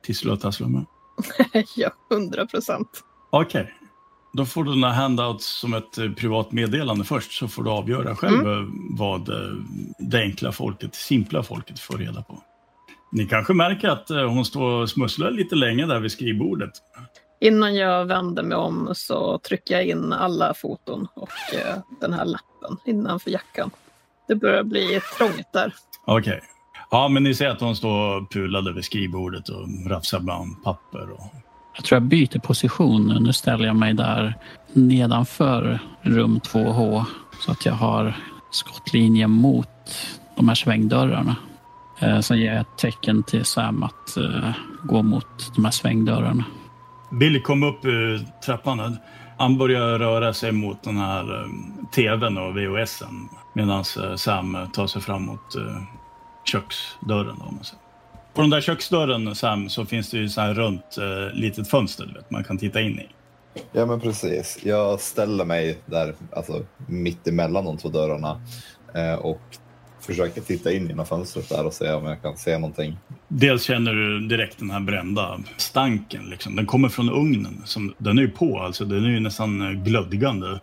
tissla 0.02 0.32
och 0.32 0.40
tassla 0.40 0.68
med? 0.68 0.84
ja, 1.76 1.90
hundra 2.10 2.46
procent. 2.46 2.88
Okej. 3.30 3.74
Då 4.32 4.44
får 4.46 4.64
du 4.64 4.76
några 4.76 4.94
handouts 4.94 5.46
som 5.46 5.74
ett 5.74 5.98
eh, 5.98 6.10
privat 6.10 6.52
meddelande 6.52 7.04
först 7.04 7.32
så 7.32 7.48
får 7.48 7.62
du 7.62 7.70
avgöra 7.70 8.16
själv 8.16 8.40
Mm. 8.40 8.52
eh, 8.62 8.68
vad 8.98 9.28
eh, 9.28 9.54
det 9.98 10.18
enkla 10.20 10.52
folket, 10.52 10.94
simpla 10.94 11.42
folket 11.42 11.80
får 11.80 11.98
reda 11.98 12.22
på. 12.22 12.42
Ni 13.12 13.26
kanske 13.26 13.52
märker 13.52 13.88
att 13.88 14.08
hon 14.08 14.44
står 14.44 14.70
och 14.82 14.90
smusslar 14.90 15.30
lite 15.30 15.54
länge 15.56 15.86
där 15.86 16.00
vid 16.00 16.12
skrivbordet. 16.12 16.70
Innan 17.40 17.74
jag 17.74 18.04
vänder 18.04 18.42
mig 18.42 18.56
om 18.56 18.90
så 18.94 19.38
trycker 19.38 19.74
jag 19.74 19.84
in 19.86 20.12
alla 20.12 20.54
foton 20.54 21.08
och 21.14 21.30
den 22.00 22.12
här 22.12 22.24
lappen 22.24 22.76
innanför 22.86 23.30
jackan. 23.30 23.70
Det 24.28 24.34
börjar 24.34 24.62
bli 24.62 25.00
trångt 25.18 25.52
där. 25.52 25.74
Okej. 26.06 26.40
Ja, 26.90 27.08
men 27.08 27.22
ni 27.22 27.34
ser 27.34 27.48
att 27.48 27.60
hon 27.60 27.76
står 27.76 28.16
och 28.16 28.30
pulade 28.30 28.72
vid 28.72 28.84
skrivbordet 28.84 29.48
och 29.48 29.68
rafsar 29.86 30.20
bland 30.20 30.62
papper. 30.62 31.10
Och... 31.10 31.34
Jag 31.76 31.84
tror 31.84 31.96
jag 31.96 32.02
byter 32.02 32.38
position. 32.38 33.18
Nu 33.20 33.32
ställer 33.32 33.66
jag 33.66 33.76
mig 33.76 33.94
där 33.94 34.34
nedanför 34.72 35.78
rum 36.02 36.40
2H 36.44 37.04
så 37.40 37.52
att 37.52 37.66
jag 37.66 37.72
har 37.72 38.16
skottlinje 38.50 39.26
mot 39.26 39.68
de 40.36 40.48
här 40.48 40.54
svängdörrarna. 40.54 41.36
Eh, 41.98 42.20
Sen 42.20 42.38
ger 42.38 42.52
jag 42.52 42.60
ett 42.60 42.78
tecken 42.78 43.22
till 43.22 43.44
Sam 43.44 43.82
att 43.82 44.16
eh, 44.16 44.50
gå 44.82 45.02
mot 45.02 45.54
de 45.54 45.64
här 45.64 45.72
svängdörrarna. 45.72 46.44
Billy 47.10 47.40
kom 47.40 47.62
upp 47.62 47.84
ur 47.84 48.26
trappan. 48.46 48.96
Han 49.38 49.58
börjar 49.58 49.98
röra 49.98 50.32
sig 50.32 50.52
mot 50.52 50.82
den 50.82 50.96
här 50.96 51.42
eh, 51.42 51.50
tvn 51.94 52.38
och 52.38 52.56
VHSen 52.56 53.28
medan 53.52 53.84
Sam 54.16 54.56
tar 54.72 54.86
sig 54.86 55.02
fram 55.02 55.22
mot 55.22 55.56
köksdörren. 56.44 57.36
Om 57.40 57.54
man 57.54 57.64
säger. 57.64 57.80
På 58.34 58.40
den 58.40 58.50
där 58.50 58.60
köksdörren, 58.60 59.34
Sam, 59.34 59.68
så 59.68 59.86
finns 59.86 60.10
det 60.10 60.18
ju 60.18 60.28
så 60.28 60.40
här 60.40 60.54
runt 60.54 60.98
eh, 60.98 61.34
litet 61.34 61.68
fönster 61.68 62.06
du 62.06 62.12
vet, 62.12 62.30
man 62.30 62.44
kan 62.44 62.58
titta 62.58 62.80
in 62.80 62.98
i. 62.98 63.08
Ja, 63.72 63.86
men 63.86 64.00
precis. 64.00 64.58
Jag 64.62 65.00
ställer 65.00 65.44
mig 65.44 65.78
där, 65.86 66.14
alltså 66.32 66.64
mitt 66.86 67.28
emellan 67.28 67.64
de 67.64 67.78
två 67.78 67.88
dörrarna 67.88 68.40
eh, 68.94 69.14
och 69.14 69.40
försöker 70.00 70.40
titta 70.40 70.72
in 70.72 70.88
genom 70.88 71.06
fönstret 71.06 71.48
där 71.48 71.66
och 71.66 71.72
se 71.72 71.92
om 71.92 72.04
jag 72.04 72.22
kan 72.22 72.36
se 72.36 72.58
någonting. 72.58 72.96
Dels 73.28 73.62
känner 73.62 73.92
du 73.92 74.20
direkt 74.20 74.58
den 74.58 74.70
här 74.70 74.80
brända 74.80 75.40
stanken. 75.56 76.30
Liksom. 76.30 76.56
Den 76.56 76.66
kommer 76.66 76.88
från 76.88 77.10
ugnen. 77.10 77.62
Som, 77.64 77.94
den 77.98 78.18
är 78.18 78.22
ju 78.22 78.30
på, 78.30 78.60
alltså. 78.60 78.84
Den 78.84 79.04
är 79.04 79.08
ju 79.08 79.20
nästan 79.20 79.62
eh, 79.62 79.82
glödgande. 79.82 80.60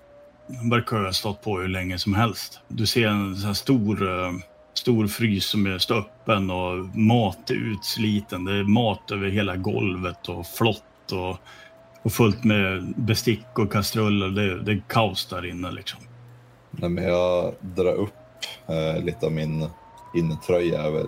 Den 0.48 0.70
verkar 0.70 0.98
ha 0.98 1.14
stått 1.14 1.42
på 1.42 1.60
hur 1.60 1.68
länge 1.68 1.98
som 1.98 2.14
helst. 2.14 2.60
Du 2.68 2.86
ser 2.86 3.08
en 3.08 3.36
så 3.36 3.48
här 3.48 3.54
stor, 3.54 4.24
eh, 4.24 4.32
stor 4.78 5.08
frys 5.08 5.46
som 5.46 5.66
är 5.66 5.94
öppen 5.94 6.50
och 6.50 6.98
mat 6.98 7.50
är 7.50 7.56
utsliten. 7.56 8.46
Det 8.46 8.54
är 8.54 8.64
mat 8.64 9.12
över 9.12 9.30
hela 9.30 9.56
golvet 9.56 10.30
och 10.30 10.48
flott 10.48 11.12
och, 11.12 11.38
och 12.02 12.12
fullt 12.12 12.44
med 12.44 12.94
bestick 12.96 13.60
och 13.60 13.72
kastruller. 13.72 14.28
Det, 14.28 14.64
det 14.64 14.72
är 14.72 14.84
kaos 14.88 15.26
där 15.26 15.46
inne 15.46 15.72
liksom. 15.72 16.00
Nej, 16.72 16.90
men 16.90 17.04
jag 17.04 17.54
drar 17.62 17.94
upp 17.94 18.14
eh, 18.68 19.04
lite 19.04 19.26
av 19.26 19.32
min 19.32 19.70
innetröja 20.16 20.82
över, 20.82 21.06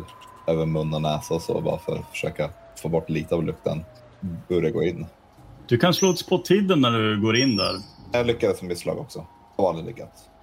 över 0.48 0.66
mun 0.66 0.94
och 0.94 1.02
näsa 1.02 1.34
och 1.34 1.42
så 1.42 1.62
bara 1.62 1.80
för 1.80 1.96
att 1.96 2.10
försöka 2.12 2.50
få 2.82 2.90
bort 2.90 3.10
lite 3.10 3.36
av 3.36 3.44
lukten. 3.44 3.84
Börja 4.48 4.70
gå 4.70 4.84
in. 4.84 5.06
Du 5.68 5.78
kan 5.78 5.94
slå 5.94 6.10
ett 6.12 6.20
spot 6.20 6.52
hidden 6.52 6.82
när 6.82 6.92
du 6.92 7.22
går 7.22 7.38
in 7.38 7.58
där. 7.58 7.76
Jag 8.12 8.28
lyckades 8.28 8.62
med 8.62 8.70
mitt 8.70 8.80
slag 8.80 9.00
också. 9.00 9.26
Jag 9.58 9.64
har 9.64 9.74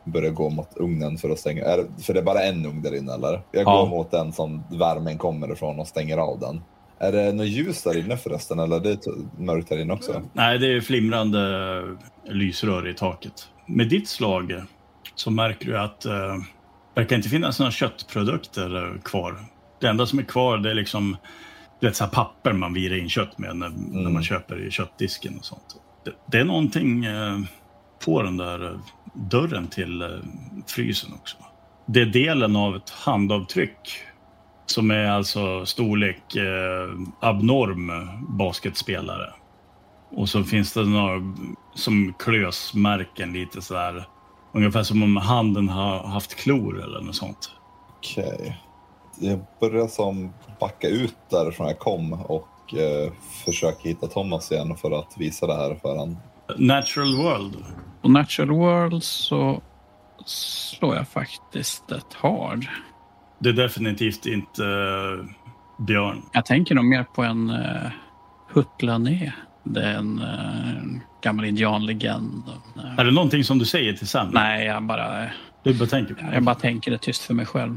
aldrig 0.07 0.23
lyckats. 0.23 0.23
Börja 0.23 0.31
gå 0.31 0.51
mot 0.51 0.77
ugnen 0.77 1.19
för 1.19 1.31
att 1.31 1.39
stänga. 1.39 1.65
Är, 1.65 2.03
för 2.03 2.15
det 2.15 2.21
är 2.21 2.25
bara 2.25 2.43
en 2.43 2.67
ugn 2.67 2.83
där 2.83 2.95
inne 2.97 3.13
eller? 3.15 3.43
Jag 3.53 3.63
Ja. 3.67 3.81
går 3.81 3.87
mot 3.89 4.11
den 4.11 4.33
som 4.33 4.63
värmen 4.71 5.19
kommer 5.19 5.53
ifrån 5.53 5.81
och 5.81 5.89
stänger 5.89 6.19
av 6.19 6.41
den. 6.41 6.61
Är 6.99 7.13
det 7.13 7.33
något 7.33 7.47
ljus 7.47 7.83
där 7.83 7.99
inne 7.99 8.17
förresten 8.17 8.59
eller 8.59 8.77
är 8.77 8.81
det 8.81 8.99
mörkt 9.39 9.71
här 9.71 9.79
inne 9.79 9.93
också? 9.93 10.23
Nej, 10.33 10.59
det 10.59 10.67
är 10.77 10.81
flimrande 10.81 11.41
lysrör 12.25 12.89
i 12.89 12.95
taket. 12.95 13.49
Med 13.67 13.89
ditt 13.89 14.09
slag 14.09 14.63
så 15.15 15.31
märker 15.31 15.67
du 15.67 15.79
att 15.79 16.05
eh, 16.05 16.13
det 16.95 17.01
verkar 17.01 17.17
inte 17.17 17.29
finnas 17.29 17.59
några 17.59 17.73
köttprodukter 17.73 19.01
kvar. 19.05 19.37
Det 19.81 19.87
enda 19.89 20.07
som 20.07 20.19
är 20.19 20.23
kvar 20.23 20.59
det 20.59 20.71
är 20.71 20.75
liksom 20.75 21.17
det 21.81 21.87
är 21.87 21.93
så 21.93 22.07
papper 22.07 22.53
man 22.53 22.75
virar 22.75 22.97
in 22.97 23.09
kött 23.09 23.39
med 23.39 23.57
när, 23.57 23.73
när 23.91 24.11
man 24.11 24.23
köper 24.23 24.67
i 24.67 24.71
köttdisken 24.71 25.37
och 25.39 25.45
sånt. 25.45 25.77
Det, 26.05 26.13
det 26.33 26.39
är 26.39 26.45
någonting 26.45 27.05
eh, 27.05 27.39
på 28.05 28.23
den 28.23 28.37
där 28.37 28.65
eh, 28.65 28.79
dörren 29.17 29.69
till 29.69 30.03
eh, 30.03 30.09
frysen 30.67 31.11
också. 31.13 31.37
Det 31.87 32.01
är 32.01 32.07
delen 32.07 32.57
av 32.57 32.77
ett 32.77 32.91
handavtryck 32.91 34.03
som 34.67 34.91
är 34.91 35.07
alltså 35.07 35.67
storlek 35.67 36.37
eh, 36.37 36.99
abnorm 37.21 37.93
basketspelare. 38.39 39.33
Och 40.11 40.29
så 40.29 40.45
finns 40.45 40.73
det 40.73 40.85
några 40.85 41.35
som 41.75 42.15
klösmärken 42.19 43.33
lite 43.33 43.63
så 43.63 43.77
här. 43.77 44.05
Ungefär 44.53 44.83
som 44.83 45.03
om 45.03 45.17
handen 45.17 45.69
har 45.69 45.99
haft 46.09 46.35
klor 46.35 46.83
eller 46.83 47.01
något 47.01 47.17
sånt. 47.17 47.51
Okej. 47.97 48.57
Jag 49.19 49.39
börjar 49.61 49.89
som 49.89 50.33
backa 50.61 50.89
ut 50.89 51.17
därifrån 51.31 51.67
jag 51.67 51.79
kom 51.79 52.13
och 52.13 52.75
eh, 52.75 53.13
försöker 53.45 53.89
hitta 53.89 54.07
Thomas 54.07 54.53
igen 54.53 54.77
för 54.77 54.91
att 54.91 55.15
visa 55.17 55.47
det 55.47 55.55
här 55.55 55.75
för 55.83 55.97
han. 55.97 56.17
Natural 56.59 57.17
World. 57.17 57.57
På 58.07 58.13
Natural 58.13 58.51
World 58.51 59.03
så 59.03 59.63
slår 60.27 60.97
jag 60.97 61.09
faktiskt 61.09 61.93
ett 61.93 62.15
hard. 62.15 62.67
Det 63.39 63.49
är 63.49 63.53
definitivt 63.53 64.27
inte 64.27 64.65
eh, 64.65 65.85
Björn. 65.85 66.23
Jag 66.33 66.47
tänker 66.47 66.75
nog 66.75 66.85
mer 66.85 67.05
på 67.05 67.23
en 67.23 67.51
uh, 67.51 67.91
Huttlané. 68.53 69.33
Det 69.65 69.83
är 69.83 69.95
en 69.95 70.19
uh, 70.19 71.01
gammal 71.23 71.45
indianlegend. 71.45 72.43
Är 72.99 73.05
det 73.05 73.11
någonting 73.11 73.45
som 73.45 73.59
du 73.59 73.65
säger 73.65 73.93
till 73.93 74.09
Sam? 74.09 74.31
Nej, 74.33 74.67
jag 74.67 74.83
bara, 74.83 75.31
Du 75.63 75.79
bara 75.79 75.89
tänker 75.89 76.15
på 76.15 76.23
det? 76.23 76.35
jag 76.35 76.43
bara 76.43 76.55
tänker 76.55 76.91
det 76.91 76.99
tyst 76.99 77.23
för 77.23 77.35
mig 77.35 77.47
själv. 77.47 77.77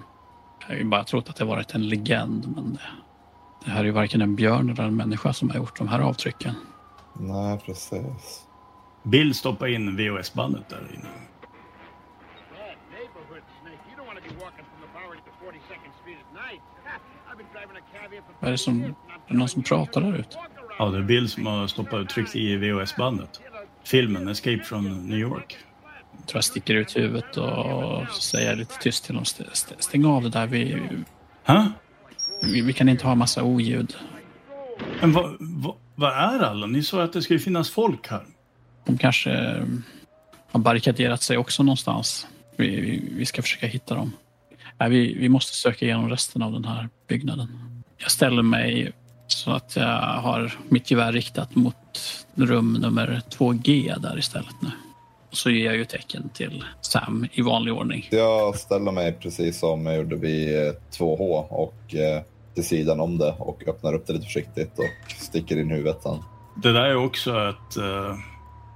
Jag 0.61 0.67
har 0.67 0.75
ju 0.75 0.83
bara 0.83 1.03
trott 1.03 1.29
att 1.29 1.35
det 1.35 1.45
varit 1.45 1.75
en 1.75 1.89
legend, 1.89 2.53
men 2.55 2.73
det, 2.73 2.79
det 3.65 3.71
här 3.71 3.79
är 3.79 3.85
ju 3.85 3.91
varken 3.91 4.21
en 4.21 4.35
björn 4.35 4.69
eller 4.69 4.83
en 4.83 4.95
människa 4.95 5.33
som 5.33 5.49
har 5.49 5.57
gjort 5.57 5.77
de 5.77 5.87
här 5.87 5.99
avtrycken. 5.99 6.53
Nej, 7.19 7.59
precis. 7.65 8.48
Bill 9.03 9.33
stoppar 9.33 9.67
in 9.67 9.95
VHS-bandet 9.97 10.69
där 10.69 10.77
inne. 10.77 11.03
Bad 11.03 12.77
neighborhood, 12.91 13.43
Snake. 13.61 13.81
You 13.89 13.95
don't 13.99 14.07
want 14.07 14.19
to 14.19 14.29
be 14.29 14.35
walking 14.45 14.65
from 14.69 14.79
the 14.85 14.89
Bowery 14.99 15.19
to 15.27 15.31
42nd 15.45 15.91
Street 16.01 16.17
at 16.25 16.33
night. 16.49 16.61
I've 17.31 17.37
been 17.37 17.47
driving 17.53 17.77
a 17.77 17.85
cab 17.93 18.11
here 18.11 18.21
for 18.21 18.33
Vad 18.39 18.47
är 18.47 18.51
det 18.51 18.57
som, 18.57 18.83
är 18.83 18.93
det 19.27 19.33
någon 19.37 19.49
som 19.49 19.63
pratar 19.63 20.01
där 20.01 20.15
ute? 20.15 20.37
Ja, 20.79 20.85
det 20.85 20.97
är 20.97 21.01
Bill 21.01 21.29
som 21.29 21.45
har 21.45 21.67
stoppat 21.67 22.09
tryckt 22.09 22.35
i 22.35 22.55
VHS-bandet. 22.55 23.41
Filmen 23.83 24.27
Escape 24.27 24.63
from 24.63 25.07
New 25.07 25.19
York. 25.19 25.57
Jag 26.17 26.27
tror 26.27 26.37
jag 26.37 26.43
sticker 26.43 26.75
ut 26.75 26.97
huvudet 26.97 27.37
och 27.37 28.07
säger 28.09 28.55
lite 28.55 28.75
tyst 28.79 29.05
till 29.05 29.13
dem. 29.15 29.23
"St- 29.23 29.49
st- 29.51 29.75
Stäng 29.79 30.05
av 30.05 30.23
det 30.23 30.29
där. 30.29 30.47
Vi, 30.47 30.87
Huh? 31.45 31.65
vi, 32.43 32.61
vi 32.61 32.73
kan 32.73 32.89
inte 32.89 33.07
ha 33.07 33.15
massa 33.15 33.43
oljud. 33.43 33.97
Men 35.01 35.11
vad, 35.13 35.35
vad, 35.39 35.75
vad 35.95 36.11
är 36.11 36.39
alla? 36.39 36.65
Ni 36.67 36.83
sa 36.83 37.03
att 37.03 37.13
det 37.13 37.21
skulle 37.21 37.39
finnas 37.39 37.69
folk 37.71 38.07
här. 38.07 38.25
De 38.89 38.97
kanske 38.97 39.31
eh, 39.31 39.63
har 40.51 40.59
barrikaderat 40.59 41.23
sig 41.23 41.37
också 41.37 41.63
någonstans. 41.63 42.27
Vi, 42.55 42.67
vi, 42.67 43.03
vi 43.11 43.25
ska 43.25 43.41
försöka 43.41 43.67
hitta 43.67 43.95
dem. 43.95 44.11
Nej, 44.79 44.89
vi, 44.89 45.13
vi 45.13 45.29
måste 45.29 45.55
söka 45.55 45.85
igenom 45.85 46.09
resten 46.09 46.41
av 46.41 46.51
den 46.51 46.65
här 46.65 46.89
byggnaden. 47.07 47.47
Jag 47.97 48.11
ställer 48.11 48.41
mig 48.41 48.91
så 49.27 49.51
att 49.51 49.75
jag 49.75 50.01
har 50.01 50.53
mitt 50.69 50.91
gevär 50.91 51.11
riktat 51.11 51.55
mot 51.55 51.75
rum 52.35 52.73
nummer 52.73 53.21
2G 53.29 53.99
där 53.99 54.19
istället 54.19 54.61
nu. 54.61 54.69
Och 55.31 55.37
så 55.37 55.49
ger 55.49 55.65
jag 55.65 55.75
ju 55.75 55.85
tecken 55.85 56.29
till 56.29 56.63
Sam 56.81 57.27
i 57.31 57.41
vanlig 57.41 57.73
ordning. 57.73 58.07
Jag 58.11 58.55
ställer 58.55 58.91
mig 58.91 59.13
precis 59.13 59.59
som 59.59 59.85
jag 59.85 59.95
gjorde 59.97 60.15
vid 60.15 60.67
eh, 60.67 60.73
2H 60.97 61.47
och 61.49 61.95
eh, 61.95 62.21
till 62.53 62.65
sidan 62.65 62.99
om 62.99 63.17
det 63.17 63.35
och 63.37 63.67
öppnar 63.67 63.93
upp 63.93 64.07
det 64.07 64.13
lite 64.13 64.25
försiktigt 64.25 64.79
och 64.79 65.11
sticker 65.11 65.57
in 65.57 65.69
huvudet 65.69 66.03
sen. 66.03 66.17
Det 66.63 66.73
där 66.73 66.85
är 66.85 66.95
också 66.95 67.49
ett 67.49 67.77
uh, 67.77 68.15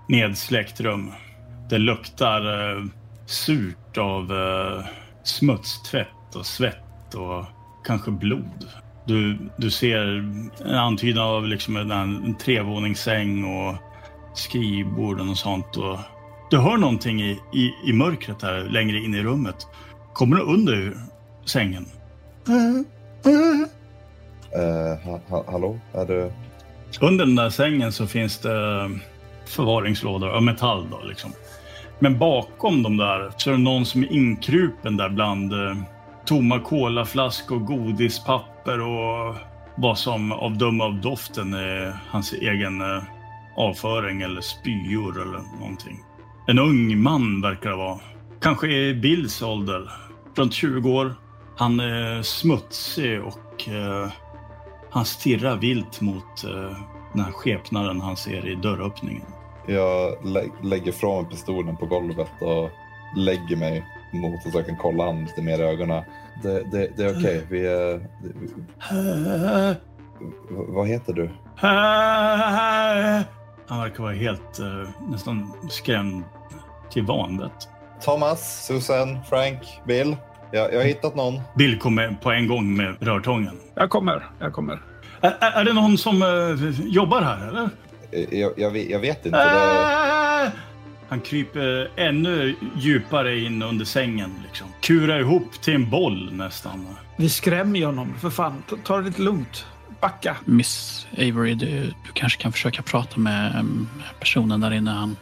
nedsläckt 0.07 0.81
rum. 0.81 1.11
Det 1.69 1.77
luktar 1.77 2.71
eh, 2.71 2.85
surt 3.25 3.97
av 3.97 4.31
uh, 4.31 4.85
smutstvätt 5.23 6.35
och 6.35 6.45
svett 6.45 7.15
och 7.15 7.45
kanske 7.85 8.11
blod. 8.11 8.67
Du, 9.05 9.37
du 9.57 9.71
ser 9.71 9.99
en 10.65 10.75
antydan 10.75 11.23
av 11.23 11.47
liksom 11.47 11.77
en, 11.77 11.91
en 11.91 12.35
trevåningssäng 12.35 13.43
och 13.43 13.75
skrivborden 14.33 15.29
och 15.29 15.37
sånt. 15.37 15.77
Och 15.77 15.99
du 16.49 16.57
hör 16.57 16.77
någonting 16.77 17.21
i, 17.21 17.39
i, 17.53 17.73
i 17.85 17.93
mörkret 17.93 18.41
här 18.41 18.59
längre 18.59 18.97
in 18.97 19.15
i 19.15 19.23
rummet. 19.23 19.67
Kommer 20.13 20.35
du 20.35 20.43
under 20.43 20.93
sängen? 21.45 21.85
Eh, 24.55 24.97
ha, 25.03 25.19
ha, 25.27 25.51
hallå? 25.51 25.79
Är 25.93 26.05
du... 26.05 26.31
Under 27.01 27.25
den 27.25 27.35
där 27.35 27.49
sängen 27.49 27.91
så 27.91 28.07
finns 28.07 28.37
det 28.37 28.89
förvaringslådor 29.45 30.29
av 30.29 30.43
metall. 30.43 30.87
Då, 30.91 31.01
liksom. 31.03 31.31
Men 31.99 32.19
bakom 32.19 32.83
de 32.83 32.97
där 32.97 33.31
så 33.37 33.49
är 33.49 33.53
det 33.53 33.59
någon 33.59 33.85
som 33.85 34.03
är 34.03 34.13
inkrupen 34.13 34.97
där 34.97 35.09
bland 35.09 35.53
eh, 35.53 35.77
tomma 36.25 36.59
kolaflaskor, 36.59 37.59
godispapper 37.59 38.81
och 38.81 39.35
vad 39.75 39.97
som 39.97 40.31
av 40.31 40.57
döma 40.57 40.83
av 40.83 41.01
doften 41.01 41.53
är 41.53 41.97
hans 42.09 42.33
egen 42.33 42.81
eh, 42.81 43.03
avföring 43.57 44.21
eller 44.21 44.41
spyor 44.41 45.21
eller 45.21 45.59
någonting. 45.59 45.99
En 46.47 46.59
ung 46.59 47.01
man 47.01 47.41
verkar 47.41 47.69
det 47.69 47.75
vara. 47.75 47.99
Kanske 48.41 48.67
i 48.67 48.93
Bills 48.93 49.41
ålder. 49.41 49.91
Runt 50.35 50.53
20 50.53 50.91
år. 50.91 51.15
Han 51.57 51.79
är 51.79 52.21
smutsig 52.21 53.21
och 53.21 53.69
eh, 53.69 54.11
han 54.89 55.05
stirrar 55.05 55.57
vilt 55.57 56.01
mot 56.01 56.43
eh, 56.43 56.77
den 57.13 57.23
här 57.23 57.31
skepnaden 57.31 58.01
han 58.01 58.17
ser 58.17 58.47
i 58.47 58.55
dörröppningen. 58.55 59.25
Jag 59.67 60.25
lä 60.25 60.43
lägger 60.63 60.91
från 60.91 61.25
pistolen 61.25 61.77
på 61.77 61.85
golvet 61.85 62.31
och 62.41 62.69
lägger 63.17 63.55
mig 63.55 63.85
mot 64.13 64.43
så 64.43 64.49
jag 64.53 64.65
kan 64.65 64.77
kolla 64.77 65.03
honom 65.05 65.23
lite 65.23 65.41
mer 65.41 65.59
i 65.59 65.61
ögonen. 65.63 66.03
Det, 66.43 66.63
det, 66.71 66.97
det 66.97 67.03
är 67.03 67.19
okej. 67.19 67.45
Vi 67.49 67.67
är... 67.67 67.97
vi- 68.23 68.53
v- 70.49 70.65
vad 70.67 70.87
heter 70.87 71.13
du? 71.13 71.29
Han 73.67 73.79
verkar 73.79 74.03
vara 74.03 74.13
helt 74.13 74.59
eh, 74.59 74.89
nästan 75.09 75.53
skrämd 75.69 76.23
till 76.89 77.03
vanvett. 77.03 77.69
Thomas, 78.01 78.65
Susan, 78.65 79.19
Frank, 79.29 79.59
Bill. 79.87 80.15
Jag, 80.51 80.73
jag 80.73 80.77
har 80.79 80.85
hittat 80.85 81.15
någon. 81.15 81.41
Bill 81.55 81.79
kommer 81.79 82.17
på 82.21 82.31
en 82.31 82.47
gång 82.47 82.75
med 82.75 82.95
rörtången. 82.99 83.59
Jag 83.75 83.89
kommer, 83.89 84.25
jag 84.39 84.53
kommer. 84.53 84.81
Är, 85.23 85.51
är 85.51 85.65
det 85.65 85.73
någon 85.73 85.97
som 85.97 86.21
eh, 86.21 86.85
jobbar 86.87 87.21
här 87.21 87.47
eller? 87.47 87.69
Eh, 88.11 88.39
Jag, 88.39 88.51
jag, 88.57 88.71
vet- 88.71 88.89
jag 88.89 88.99
vet 88.99 89.25
inte. 89.25 89.37
Det... 89.37 90.51
Han 91.09 91.19
kryper 91.21 91.91
ännu 91.95 92.55
djupare 92.77 93.39
in 93.39 93.61
under 93.63 93.85
sängen. 93.85 94.33
Liksom. 94.47 94.67
Kurar 94.81 95.19
ihop 95.19 95.51
till 95.61 95.73
en 95.75 95.89
boll 95.89 96.33
nästan. 96.33 96.87
Vi 97.17 97.29
skrämmer 97.29 97.79
ju 97.79 97.85
honom, 97.85 98.13
för 98.21 98.29
fan. 98.29 98.63
Ta, 98.69 98.75
ta 98.83 98.97
det 98.97 99.03
lite 99.03 99.21
lugnt. 99.21 99.65
Backa. 100.01 100.37
Miss 100.45 101.07
Avery, 101.17 101.53
du, 101.53 101.65
du 101.81 102.11
kanske 102.13 102.41
kan 102.41 102.51
försöka 102.51 102.81
prata 102.81 103.19
med 103.19 103.59
um, 103.59 103.89
personen 104.19 104.61
där 104.61 104.71
inne. 104.73 104.91
Han, 104.91 105.17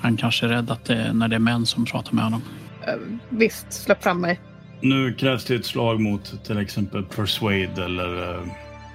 han 0.00 0.16
kanske 0.16 0.46
är 0.46 0.50
rädd 0.50 0.70
att 0.70 0.84
det, 0.84 1.12
när 1.12 1.28
det 1.28 1.34
är 1.36 1.40
män 1.40 1.66
som 1.66 1.84
pratar 1.84 2.12
med 2.12 2.24
honom. 2.24 2.42
Eh, 2.86 2.94
visst, 3.28 3.72
släpp 3.72 4.02
fram 4.02 4.20
mig. 4.20 4.40
Nu 4.80 5.14
krävs 5.14 5.44
det 5.44 5.54
ett 5.54 5.66
slag 5.66 6.00
mot 6.00 6.44
till 6.44 6.58
exempel 6.58 7.02
Persuade 7.04 7.84
eller 7.84 8.34
eh, 8.34 8.40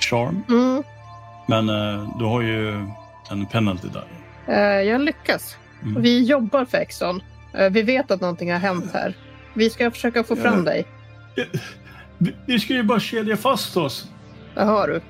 Charm. 0.05 0.43
Mm. 0.49 0.83
Men 1.47 1.69
eh, 1.69 2.17
du 2.19 2.25
har 2.25 2.41
ju 2.41 2.85
en 3.31 3.45
penalty 3.45 3.87
där. 3.87 4.07
Eh, 4.47 4.81
jag 4.81 5.01
lyckas. 5.01 5.57
Mm. 5.83 6.01
Vi 6.01 6.23
jobbar 6.23 6.65
för 6.65 6.77
Exxon. 6.77 7.21
Eh, 7.53 7.69
vi 7.69 7.81
vet 7.81 8.11
att 8.11 8.21
någonting 8.21 8.51
har 8.51 8.59
hänt 8.59 8.91
här. 8.93 9.13
Vi 9.53 9.69
ska 9.69 9.91
försöka 9.91 10.23
få 10.23 10.35
fram 10.35 10.63
dig. 10.63 10.85
Vi, 12.17 12.35
vi 12.45 12.59
ska 12.59 12.73
ju 12.73 12.83
bara 12.83 12.99
kedja 12.99 13.37
fast 13.37 13.77
oss. 13.77 14.07
Det 14.55 14.63
hör 14.63 14.87
du. 14.87 15.01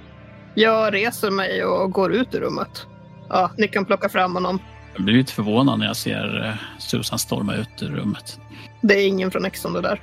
Jag 0.53 0.93
reser 0.93 1.31
mig 1.31 1.65
och 1.65 1.91
går 1.91 2.13
ut 2.13 2.35
ur 2.35 2.39
rummet. 2.39 2.87
Ja, 3.29 3.51
ni 3.57 3.67
kan 3.67 3.85
plocka 3.85 4.09
fram 4.09 4.33
honom. 4.33 4.59
Jag 4.93 5.03
blir 5.03 5.15
lite 5.15 5.33
förvånad 5.33 5.79
när 5.79 5.85
jag 5.85 5.95
ser 5.95 6.57
Susan 6.79 7.19
storma 7.19 7.55
ut 7.55 7.81
ur 7.81 7.89
rummet. 7.89 8.39
Det 8.81 8.93
är 8.93 9.07
ingen 9.07 9.31
från 9.31 9.45
Exxon 9.45 9.73
det 9.73 9.81
där. 9.81 10.01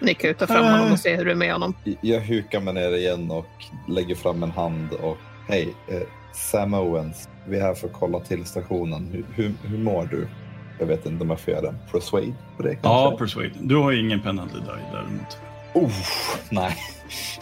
Ni 0.00 0.14
kan 0.14 0.30
ju 0.30 0.34
ta 0.34 0.46
fram 0.46 0.64
honom 0.64 0.92
och 0.92 0.98
se 0.98 1.16
hur 1.16 1.24
det 1.24 1.30
är 1.30 1.34
med 1.34 1.52
honom. 1.52 1.74
Jag 2.00 2.20
hukar 2.20 2.60
mig 2.60 2.74
ner 2.74 2.96
igen 2.96 3.30
och 3.30 3.46
lägger 3.88 4.14
fram 4.14 4.42
en 4.42 4.50
hand 4.50 4.92
och 4.92 5.16
hej, 5.48 5.74
eh, 5.88 6.00
Sam 6.32 6.74
Owens. 6.74 7.28
Vi 7.48 7.56
är 7.58 7.62
här 7.62 7.74
för 7.74 7.86
att 7.86 7.92
kolla 7.92 8.20
till 8.20 8.44
stationen. 8.44 9.08
Hur, 9.12 9.24
hur, 9.34 9.52
hur 9.62 9.78
mår 9.78 10.08
du? 10.10 10.28
Jag 10.78 10.86
vet 10.86 11.06
inte 11.06 11.22
om 11.24 11.30
jag 11.30 11.40
får 11.40 11.54
göra 11.54 11.68
en 11.68 11.78
persuade 11.92 12.32
på 12.56 12.62
det 12.62 12.76
Ja, 12.82 13.08
kanske? 13.08 13.24
Persuade. 13.24 13.54
Du 13.60 13.76
har 13.76 13.90
ju 13.90 14.00
ingen 14.00 14.20
penalty 14.20 14.58
där 14.66 14.78
däremot. 14.92 15.38
Oh, 15.74 15.92
nej. 16.50 16.76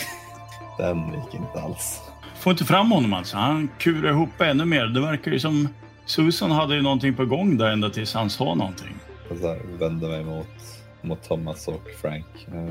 Den 0.78 0.98
gick 0.98 1.34
inte 1.34 1.60
alls. 1.62 2.00
Får 2.36 2.50
inte 2.50 2.64
fram 2.64 2.90
honom 2.90 3.12
alltså. 3.12 3.36
Han 3.36 3.68
kurar 3.78 4.10
ihop 4.10 4.40
ännu 4.40 4.64
mer. 4.64 4.86
Det 4.86 5.00
verkar 5.00 5.30
ju 5.30 5.40
som 5.40 5.68
Susan 6.06 6.50
hade 6.50 6.74
ju 6.74 6.82
någonting 6.82 7.14
på 7.14 7.24
gång 7.24 7.56
där 7.56 7.70
ända 7.70 7.90
tills 7.90 8.14
han 8.14 8.30
sa 8.30 8.54
någonting. 8.54 8.94
Jag 9.42 9.58
vänder 9.78 10.08
mig 10.08 10.24
mot, 10.24 10.46
mot 11.02 11.28
Thomas 11.28 11.68
och 11.68 11.82
Frank. 12.02 12.26
Jag 12.52 12.68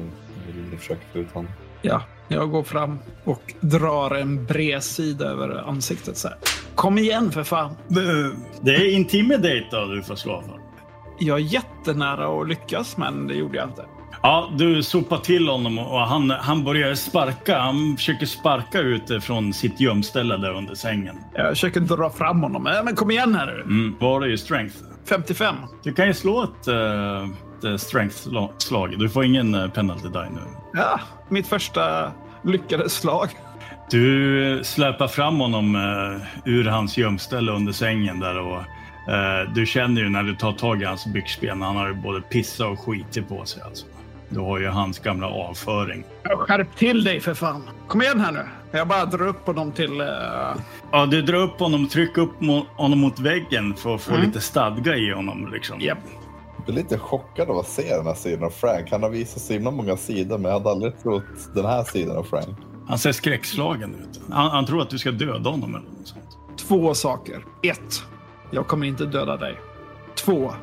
vill 0.47 0.79
försöka 0.79 1.01
få 1.13 1.19
ut 1.19 1.31
honom. 1.31 1.51
Ja, 1.81 2.01
jag 2.27 2.51
går 2.51 2.63
fram 2.63 2.99
och 3.23 3.53
drar 3.59 4.15
en 4.15 4.45
bredsida 4.45 5.25
över 5.25 5.69
ansiktet 5.69 6.17
så 6.17 6.27
här. 6.27 6.37
Kom 6.75 6.97
igen 6.97 7.31
för 7.31 7.43
fan. 7.43 7.75
Det 8.61 8.75
är 8.75 8.93
intimidate 8.95 9.67
då 9.71 9.85
du 9.85 10.03
får 10.03 10.15
slå 10.15 10.41
för. 10.41 10.59
Jag 11.19 11.37
är 11.37 11.43
jättenära 11.43 12.41
att 12.41 12.47
lyckas, 12.47 12.97
men 12.97 13.27
det 13.27 13.33
gjorde 13.33 13.57
jag 13.57 13.69
inte. 13.69 13.85
Ja, 14.21 14.49
du 14.57 14.83
sopar 14.83 15.17
till 15.17 15.47
honom 15.47 15.79
och 15.79 15.99
han, 15.99 16.29
han 16.29 16.63
börjar 16.63 16.95
sparka. 16.95 17.59
Han 17.59 17.97
försöker 17.97 18.25
sparka 18.25 18.79
ut 18.79 19.23
från 19.23 19.53
sitt 19.53 19.79
gömställe 19.79 20.37
där 20.37 20.53
under 20.53 20.75
sängen. 20.75 21.15
Jag 21.33 21.49
försöker 21.49 21.79
dra 21.79 22.09
fram 22.09 22.41
honom. 22.41 22.67
Äh, 22.67 22.83
Men 22.83 22.95
kom 22.95 23.11
igen 23.11 23.35
här 23.35 23.45
nu. 23.45 23.61
Mm. 23.61 23.95
Var 23.99 24.21
är 24.21 24.25
ju 24.27 24.37
strength? 24.37 24.75
55. 25.09 25.55
Du 25.83 25.93
kan 25.93 26.07
ju 26.07 26.13
slå 26.13 26.43
ett, 26.43 26.67
uh, 26.67 27.27
ett 27.63 27.81
strength-slag. 27.81 28.99
Du 28.99 29.09
får 29.09 29.25
ingen 29.25 29.55
eh, 29.55 29.67
penalty 29.69 30.07
die 30.09 30.29
nu. 30.29 30.41
Ja, 30.73 30.99
mitt 31.29 31.47
första 31.47 32.11
lyckade 32.43 32.89
slag. 32.89 33.29
Du 33.89 34.61
släpar 34.63 35.07
fram 35.07 35.39
honom 35.39 35.75
eh, 35.75 36.51
ur 36.51 36.65
hans 36.65 36.97
gömställe 36.97 37.51
under 37.51 37.73
sängen 37.73 38.19
där 38.19 38.37
och 38.39 38.57
eh, 39.13 39.49
du 39.55 39.65
känner 39.65 40.01
ju 40.01 40.09
när 40.09 40.23
du 40.23 40.35
tar 40.35 40.51
tag 40.53 40.81
i 40.81 40.85
hans 40.85 41.05
byxben, 41.05 41.61
han 41.61 41.75
har 41.75 41.87
ju 41.87 41.93
både 41.93 42.21
pissa 42.21 42.67
och 42.67 42.79
skitit 42.79 43.29
på 43.29 43.45
sig 43.45 43.61
alltså. 43.63 43.85
Du 44.29 44.39
har 44.39 44.59
ju 44.59 44.67
hans 44.67 44.99
gamla 44.99 45.27
avföring. 45.27 46.03
Skärp 46.23 46.75
till 46.75 47.03
dig 47.03 47.19
för 47.19 47.33
fan. 47.33 47.63
Kom 47.87 48.01
igen 48.01 48.19
här 48.19 48.31
nu. 48.31 48.45
Jag 48.71 48.87
bara 48.87 49.05
drar 49.05 49.27
upp 49.27 49.45
honom 49.47 49.71
till... 49.71 50.01
Uh... 50.01 50.07
Ja, 50.91 51.05
du 51.05 51.21
drar 51.21 51.37
upp 51.39 51.59
honom, 51.59 51.87
trycker 51.87 52.21
upp 52.21 52.39
honom 52.75 52.99
mot 52.99 53.19
väggen 53.19 53.75
för 53.75 53.95
att 53.95 54.01
få 54.01 54.11
Mm. 54.13 54.25
lite 54.25 54.41
stadga 54.41 54.95
i 54.95 55.11
honom. 55.13 55.51
Liksom. 55.53 55.79
Japp. 55.81 55.97
Blir 56.67 56.75
lite 56.75 56.97
chockad 56.97 57.49
av 57.49 57.57
att 57.57 57.67
se 57.67 57.95
den 57.95 58.05
här 58.05 58.13
sidan 58.13 58.43
av 58.43 58.49
Frank. 58.49 58.91
Han 58.91 59.03
har 59.03 59.09
visat 59.09 59.41
så 59.43 59.53
himla 59.53 59.71
många 59.71 59.97
sidor, 59.97 60.37
men 60.37 60.51
jag 60.51 60.59
hade 60.59 60.69
aldrig 60.69 60.99
trott 61.03 61.23
den 61.55 61.65
här 61.65 61.83
sidan 61.83 62.17
av 62.17 62.23
Frank. 62.23 62.57
Han 62.87 62.97
ser 62.97 63.11
skräckslagen 63.11 63.95
ut. 63.95 64.21
Han, 64.31 64.51
han 64.51 64.65
tror 64.65 64.81
att 64.81 64.89
du 64.89 64.97
ska 64.97 65.11
döda 65.11 65.49
honom 65.49 65.75
eller 65.75 65.85
något 65.89 66.07
sånt. 66.07 66.37
Två 66.67 66.93
saker. 66.93 67.45
Ett. 67.63 68.03
Jag 68.51 68.67
kommer 68.67 68.87
inte 68.87 69.05
döda 69.05 69.37
dig. 69.37 69.59
Två. 70.15 70.53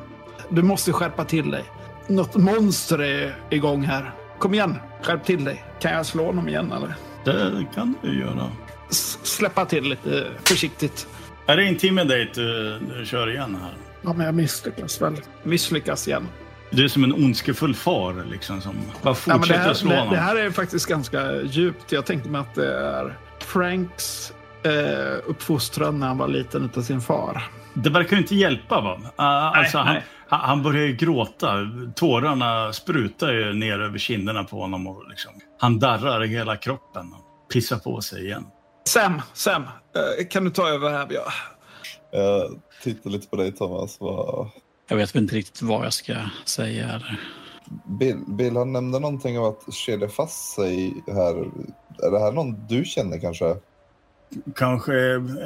Du 0.49 0.63
måste 0.63 0.91
skärpa 0.93 1.25
till 1.25 1.51
dig. 1.51 1.63
Något 2.07 2.35
monster 2.35 3.01
är 3.01 3.35
igång 3.49 3.83
här. 3.83 4.11
Kom 4.39 4.53
igen, 4.53 4.75
skärp 5.01 5.23
till 5.25 5.43
dig. 5.43 5.63
Kan 5.79 5.91
jag 5.93 6.05
slå 6.05 6.25
honom 6.25 6.47
igen 6.49 6.71
eller? 6.71 6.95
Det 7.23 7.65
kan 7.75 7.95
du 8.01 8.19
göra. 8.19 8.49
S- 8.89 9.19
släppa 9.23 9.65
till 9.65 9.83
lite 9.83 10.27
försiktigt. 10.43 11.07
Är 11.45 11.57
det 11.57 11.65
intimidate 11.65 12.29
du, 12.35 12.79
du 12.79 13.05
kör 13.05 13.29
igen 13.29 13.57
här? 13.61 13.73
Ja, 14.05 14.13
men 14.13 14.25
jag 14.25 14.35
misslyckas 14.35 15.01
väl. 15.01 15.15
Misslyckas 15.43 16.07
igen. 16.07 16.27
Du 16.69 16.83
är 16.83 16.87
som 16.87 17.03
en 17.03 17.13
ondskefull 17.13 17.75
far 17.75 18.25
liksom 18.31 18.61
som 18.61 18.73
bara 18.73 18.81
Ja, 19.03 19.03
men 19.03 19.15
fortsätter 19.15 19.59
det, 19.59 19.67
här, 19.67 19.73
slå 19.73 19.89
det, 19.89 19.97
honom. 19.97 20.13
det 20.13 20.19
här 20.19 20.35
är 20.35 20.51
faktiskt 20.51 20.85
ganska 20.85 21.41
djupt. 21.41 21.91
Jag 21.91 22.05
tänkte 22.05 22.29
mig 22.29 22.41
att 22.41 22.55
det 22.55 22.77
är 22.77 23.17
Franks 23.39 24.33
eh, 24.63 25.29
uppfostran 25.29 25.99
när 25.99 26.07
han 26.07 26.17
var 26.17 26.27
liten 26.27 26.65
utav 26.65 26.81
sin 26.81 27.01
far. 27.01 27.43
Det 27.73 27.89
verkar 27.89 28.11
ju 28.11 28.21
inte 28.21 28.35
hjälpa 28.35 28.81
va? 28.81 28.95
Uh, 28.95 29.09
alltså, 29.17 29.77
han, 29.77 29.93
nej. 29.93 30.03
han 30.27 30.63
börjar 30.63 30.85
ju 30.85 30.95
gråta. 30.95 31.57
Tårarna 31.95 32.73
sprutar 32.73 33.33
ju 33.33 33.53
ner 33.53 33.79
över 33.79 33.97
kinderna 33.97 34.43
på 34.43 34.61
honom. 34.61 34.87
Och 34.87 35.09
liksom, 35.09 35.31
han 35.59 35.79
darrar 35.79 36.23
i 36.23 36.27
hela 36.27 36.57
kroppen 36.57 37.13
och 37.13 37.49
pissar 37.53 37.77
på 37.77 38.01
sig 38.01 38.25
igen. 38.25 38.45
Sam, 38.87 39.21
Sam, 39.33 39.63
eh, 39.63 40.27
kan 40.29 40.43
du 40.43 40.49
ta 40.49 40.69
över 40.69 40.89
här? 40.89 41.07
Ja. 41.09 41.25
Jag 42.11 42.59
tittar 42.83 43.09
lite 43.09 43.27
på 43.27 43.35
dig 43.35 43.51
Thomas. 43.51 43.97
Vad... 43.99 44.49
Jag 44.87 44.97
vet 44.97 45.15
inte 45.15 45.35
riktigt 45.35 45.61
vad 45.61 45.85
jag 45.85 45.93
ska 45.93 46.15
säga. 46.45 47.01
Bill, 47.85 48.17
Bill, 48.27 48.55
han 48.57 48.73
nämnde 48.73 48.99
någonting 48.99 49.39
om 49.39 49.45
att 49.45 49.73
kedja 49.73 50.09
fast 50.09 50.53
sig 50.55 51.03
här. 51.07 51.35
Är 52.03 52.11
det 52.11 52.19
här 52.19 52.31
någon 52.31 52.67
du 52.67 52.85
känner 52.85 53.19
kanske? 53.19 53.55
Kanske 54.55 54.93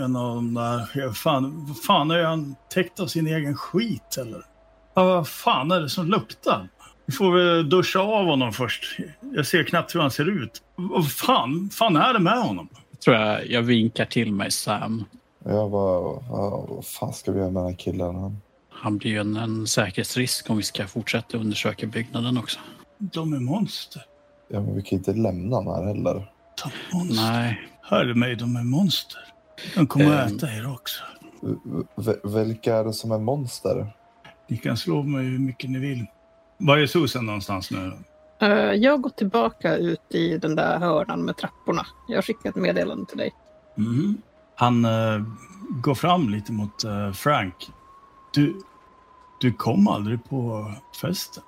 en 0.03 0.15
av 0.15 0.35
de 0.35 0.53
där... 0.53 1.13
Fan, 1.13 1.75
fan 1.87 2.11
är 2.11 2.23
han 2.23 2.55
täckt 2.69 2.99
av 2.99 3.07
sin 3.07 3.27
egen 3.27 3.55
skit 3.55 4.17
eller? 4.17 4.45
Ja, 4.93 5.03
vad 5.03 5.27
fan 5.27 5.71
är 5.71 5.81
det 5.81 5.89
som 5.89 6.07
luktar? 6.07 6.69
Vi 7.05 7.13
får 7.13 7.31
väl 7.31 7.69
duscha 7.69 7.99
av 7.99 8.25
honom 8.25 8.53
först. 8.53 8.97
Jag 9.21 9.45
ser 9.45 9.63
knappt 9.63 9.95
hur 9.95 9.99
han 9.99 10.11
ser 10.11 10.43
ut. 10.43 10.61
Vad 10.75 11.11
fan, 11.11 11.69
fan 11.73 11.95
är 11.95 12.13
det 12.13 12.19
med 12.19 12.41
honom? 12.41 12.69
Tror 13.03 13.15
jag, 13.15 13.47
jag 13.47 13.61
vinkar 13.61 14.05
till 14.05 14.33
mig 14.33 14.51
Sam. 14.51 15.05
Jag 15.43 15.71
bara, 15.71 16.01
vad, 16.29 16.69
vad 16.69 16.85
fan 16.85 17.13
ska 17.13 17.31
vi 17.31 17.39
göra 17.39 17.49
med 17.51 17.63
den 17.63 17.69
här 17.69 17.77
killen? 17.77 18.15
Han... 18.15 18.41
Han 18.69 18.97
blir 18.97 19.11
ju 19.11 19.19
en, 19.19 19.35
en 19.35 19.67
säkerhetsrisk 19.67 20.49
om 20.49 20.57
vi 20.57 20.63
ska 20.63 20.87
fortsätta 20.87 21.37
undersöka 21.37 21.87
byggnaden 21.87 22.37
också. 22.37 22.59
De 22.97 23.33
är 23.33 23.39
monster. 23.39 24.01
Ja, 24.47 24.59
men 24.59 24.75
vi 24.75 24.81
kan 24.81 24.97
inte 24.99 25.13
lämna 25.13 25.55
honom 25.55 25.73
här 25.75 25.83
heller. 25.83 26.13
De 26.63 26.69
är 26.91 26.95
monster. 26.99 27.23
Nej, 27.31 27.61
Hör 27.81 28.13
mig, 28.13 28.35
de 28.35 28.55
är 28.55 28.63
monster. 28.63 29.19
De 29.75 29.87
kommer 29.87 30.17
att 30.21 30.29
Ehm. 30.31 30.37
äta 30.37 30.47
er 30.53 30.71
också. 30.73 31.03
Vilka 32.23 32.75
är 32.75 32.83
det 32.83 32.93
som 32.93 33.11
är 33.11 33.17
monster? 33.19 33.87
Ni 34.47 34.57
kan 34.57 34.77
slå 34.77 35.03
mig 35.03 35.25
hur 35.25 35.39
mycket 35.39 35.69
ni 35.69 35.79
vill. 35.79 36.05
Var 36.57 36.77
är 36.77 36.87
Susan 36.87 37.25
någonstans 37.25 37.71
nu? 37.71 37.91
Eh, 38.41 38.49
jag 38.73 38.91
har 38.91 38.97
gått 38.97 39.17
tillbaka 39.17 39.75
ut 39.77 40.01
i 40.15 40.37
den 40.37 40.55
där 40.55 40.79
hörnan 40.79 41.21
med 41.25 41.37
trapporna. 41.37 41.85
Jag 42.07 42.17
har 42.17 42.21
skickat 42.21 42.45
ett 42.45 42.55
meddelande 42.55 43.05
till 43.05 43.17
dig. 43.17 43.31
Mhm. 43.75 44.21
Han 44.59 44.85
eh, 44.85 45.21
går 45.69 45.95
fram 45.95 46.29
lite 46.29 46.51
mot 46.51 46.83
eh, 46.83 47.11
Frank. 47.11 47.71
Du, 48.33 48.61
du 49.39 49.53
kom 49.53 49.87
aldrig 49.87 50.29
på 50.29 50.71
festen. 51.01 51.43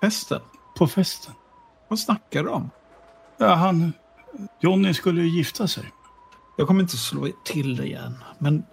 Festen? 0.00 0.40
På 0.78 0.86
festen. 0.86 1.34
Vad 1.88 1.98
snackar 1.98 2.42
du 2.42 2.48
om? 2.48 2.70
Ja, 3.38 3.54
han... 3.54 3.92
Johnny 4.60 4.94
skulle 4.94 5.22
ju 5.22 5.28
gifta 5.28 5.68
sig. 5.68 5.92
Jag 6.56 6.66
kommer 6.66 6.82
inte 6.82 6.96
slå 6.96 7.28
till 7.44 7.76
dig 7.76 7.86
igen, 7.86 8.24
men 8.38 8.64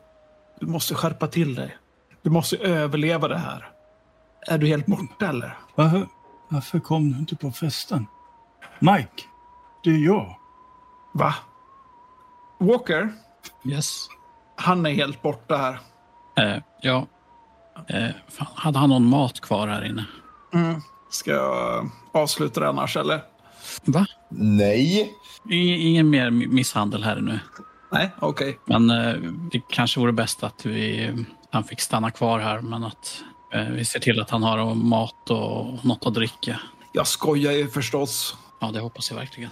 du 0.59 0.65
måste 0.65 0.95
skärpa 0.95 1.27
till 1.27 1.55
dig. 1.55 1.77
Du 2.21 2.29
måste 2.29 2.57
överleva 2.57 3.27
det 3.27 3.37
här. 3.37 3.71
Är 4.47 4.57
du 4.57 4.67
helt 4.67 4.85
borta 4.85 5.29
eller? 5.29 5.57
Varför, 5.75 6.07
varför 6.49 6.79
kom 6.79 7.11
du 7.11 7.19
inte 7.19 7.35
på 7.35 7.51
festen? 7.51 8.07
Mike, 8.79 9.23
det 9.83 9.89
är 9.89 10.05
jag. 10.05 10.37
Va? 11.11 11.35
Walker, 12.57 13.13
Yes. 13.65 14.07
han 14.55 14.85
är 14.85 14.91
helt 14.93 15.21
borta 15.21 15.57
här. 15.57 15.79
Eh, 16.55 16.61
ja. 16.81 17.07
Eh, 17.87 18.09
fan, 18.29 18.47
hade 18.55 18.79
han 18.79 18.89
någon 18.89 19.05
mat 19.05 19.39
kvar 19.39 19.67
här 19.67 19.85
inne? 19.85 20.05
Ska 21.09 21.31
jag 21.31 21.89
avsluta 22.13 22.59
det 22.59 22.69
annars 22.69 22.97
eller? 22.97 23.21
Va? 23.85 24.05
Nej! 24.29 25.13
I, 25.49 25.87
ingen 25.89 26.09
mer 26.09 26.29
mi- 26.29 26.47
misshandel 26.47 27.03
här 27.03 27.15
nu. 27.21 27.39
Nej, 27.91 28.11
okej. 28.19 28.59
Men 28.65 28.89
eh, 28.89 29.13
det 29.51 29.61
kanske 29.69 29.99
vore 29.99 30.11
bäst 30.11 30.43
att 30.43 30.65
vi, 30.65 31.11
han 31.51 31.63
fick 31.63 31.81
stanna 31.81 32.11
kvar 32.11 32.39
här. 32.39 32.59
Men 32.61 32.83
att 32.83 33.23
eh, 33.53 33.63
vi 33.63 33.85
ser 33.85 33.99
till 33.99 34.21
att 34.21 34.29
han 34.29 34.43
har 34.43 34.75
mat 34.75 35.29
och 35.29 35.85
något 35.85 36.05
att 36.05 36.13
dricka. 36.13 36.59
Jag 36.91 37.07
skojar 37.07 37.51
ju 37.51 37.67
förstås. 37.69 38.35
Ja, 38.59 38.71
det 38.71 38.79
hoppas 38.79 39.09
jag 39.11 39.17
verkligen. 39.17 39.49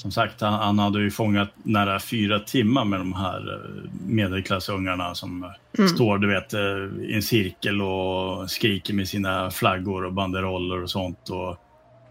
Som 0.00 0.10
sagt, 0.10 0.40
han, 0.40 0.52
han 0.52 0.78
hade 0.78 1.00
ju 1.00 1.10
fångat 1.10 1.48
nära 1.62 2.00
fyra 2.00 2.40
timmar 2.40 2.84
med 2.84 3.00
de 3.00 3.12
här 3.12 3.52
eh, 3.52 3.90
medelklassungarna 4.06 5.14
som 5.14 5.44
eh, 5.78 5.86
står 5.86 6.18
du 6.18 6.28
vet, 6.28 6.54
eh, 6.54 7.04
i 7.10 7.14
en 7.14 7.22
cirkel 7.22 7.82
och 7.82 8.50
skriker 8.50 8.94
med 8.94 9.08
sina 9.08 9.50
flaggor 9.50 10.04
och 10.04 10.12
banderoller 10.12 10.82
och 10.82 10.90
sånt. 10.90 11.28
Och 11.28 11.56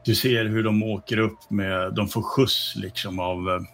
du 0.06 0.16
ser 0.16 0.46
hur 0.46 0.64
de 0.64 0.84
åker 0.84 1.18
upp 1.18 1.50
med, 1.50 1.94
de 1.94 2.08
får 2.08 2.22
skjuts 2.22 2.76
liksom 2.76 3.20
av 3.20 3.66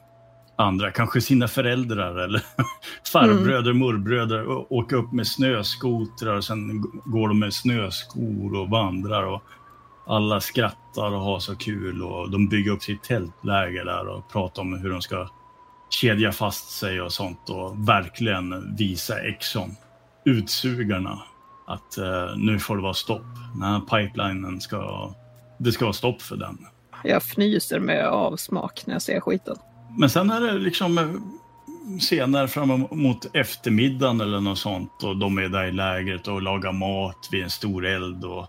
andra, 0.56 0.92
kanske 0.92 1.22
sina 1.22 1.48
föräldrar 1.48 2.16
eller 2.16 2.42
farbröder, 3.12 3.74
morbröder, 3.74 4.44
och 4.48 4.72
åker 4.72 4.96
upp 4.96 5.12
med 5.12 5.28
snöskotrar 5.28 6.36
och 6.36 6.44
sen 6.44 6.82
går 7.06 7.28
de 7.28 7.40
med 7.40 7.54
snöskor 7.54 8.56
och 8.56 8.70
vandrar. 8.70 9.24
Och 9.24 9.44
alla 10.06 10.42
skrattar 10.42 11.12
och 11.12 11.22
har 11.22 11.40
så 11.40 11.56
kul 11.56 12.04
och 12.04 12.32
de 12.32 12.48
bygger 12.48 12.72
upp 12.72 12.84
sitt 12.84 13.04
tältläger 13.04 13.86
där 13.86 14.08
och 14.08 14.32
pratar 14.32 14.62
om 14.62 14.74
hur 14.74 14.90
de 14.90 15.02
ska 15.02 15.30
kedja 15.90 16.32
fast 16.32 16.70
sig 16.70 17.02
och 17.02 17.14
sånt 17.14 17.50
och 17.50 17.90
verkligen 17.90 18.76
visa 18.76 19.20
Exxon, 19.20 19.76
utsugarna, 20.26 21.20
att 21.68 21.98
eh, 21.98 22.38
nu 22.38 22.60
får 22.60 22.76
det 22.76 22.82
vara 22.82 22.94
stopp. 22.94 23.26
Den 23.54 23.64
här 23.64 23.80
pipelinen 23.80 24.62
ska, 24.62 25.12
det 25.58 25.72
ska 25.72 25.86
vara 25.86 25.94
stopp 25.94 26.22
för 26.22 26.36
den. 26.36 26.58
Jag 27.04 27.18
fnyser 27.18 27.80
med 27.80 28.08
avsmak 28.08 28.84
när 28.86 28.96
jag 28.96 29.02
ser 29.02 29.20
skiten. 29.20 29.56
Men 29.98 30.10
sen 30.10 30.30
är 30.30 30.42
det 30.42 30.54
liksom 30.54 30.98
eh, 30.98 31.10
senare 32.00 32.48
fram 32.48 32.88
mot 32.92 33.36
eftermiddagen 33.36 34.22
eller 34.22 34.40
något 34.40 34.58
sånt 34.58 35.04
och 35.04 35.18
de 35.18 35.38
är 35.38 35.50
där 35.50 35.66
i 35.66 35.72
lägret 35.72 36.28
och 36.28 36.42
lagar 36.42 36.72
mat 36.72 37.30
vid 37.32 37.44
en 37.44 37.50
stor 37.50 37.86
eld 37.86 38.26
och 38.26 38.48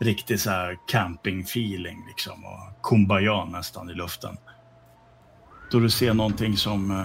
riktig 0.00 0.40
så 0.40 0.50
här 0.50 0.76
camping-feeling 0.88 2.06
liksom 2.06 2.44
och 2.44 2.82
kumbaya 2.82 3.44
nästan 3.44 3.90
i 3.90 3.94
luften. 3.94 4.36
Då 5.72 5.78
du 5.80 5.90
ser 5.90 6.14
någonting 6.14 6.56
som 6.56 6.90
eh, 6.90 7.04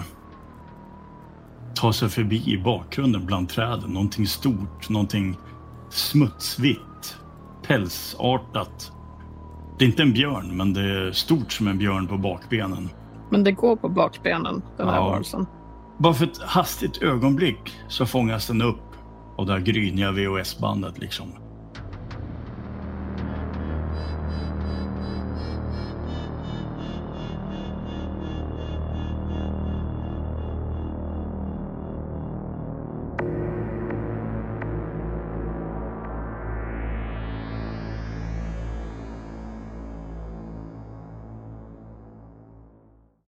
tar 1.74 1.92
sig 1.92 2.08
förbi 2.08 2.42
i 2.52 2.58
bakgrunden 2.58 3.26
bland 3.26 3.48
träden. 3.48 3.90
Någonting 3.90 4.26
stort, 4.26 4.88
någonting 4.88 5.36
smutsvitt, 5.90 7.16
pälsartat. 7.66 8.92
Det 9.78 9.84
är 9.84 9.88
inte 9.88 10.02
en 10.02 10.12
björn, 10.12 10.56
men 10.56 10.72
det 10.72 10.80
är 10.80 11.12
stort 11.12 11.52
som 11.52 11.68
en 11.68 11.78
björn 11.78 12.06
på 12.06 12.18
bakbenen. 12.18 12.88
Men 13.30 13.44
det 13.44 13.52
går 13.52 13.76
på 13.76 13.88
bakbenen, 13.88 14.62
den 14.76 14.88
här 14.88 14.96
Ja. 14.96 15.08
varelsen. 15.08 15.46
Bara 15.98 16.14
för 16.14 16.24
ett 16.24 16.38
hastigt 16.42 17.02
ögonblick 17.02 17.76
så 17.88 18.06
fångas 18.06 18.46
den 18.46 18.62
upp 18.62 18.82
av 19.38 19.46
det 19.46 19.52
här 19.52 19.60
gryniga 19.60 20.10
VHS-bandet 20.12 20.98
liksom. 20.98 21.26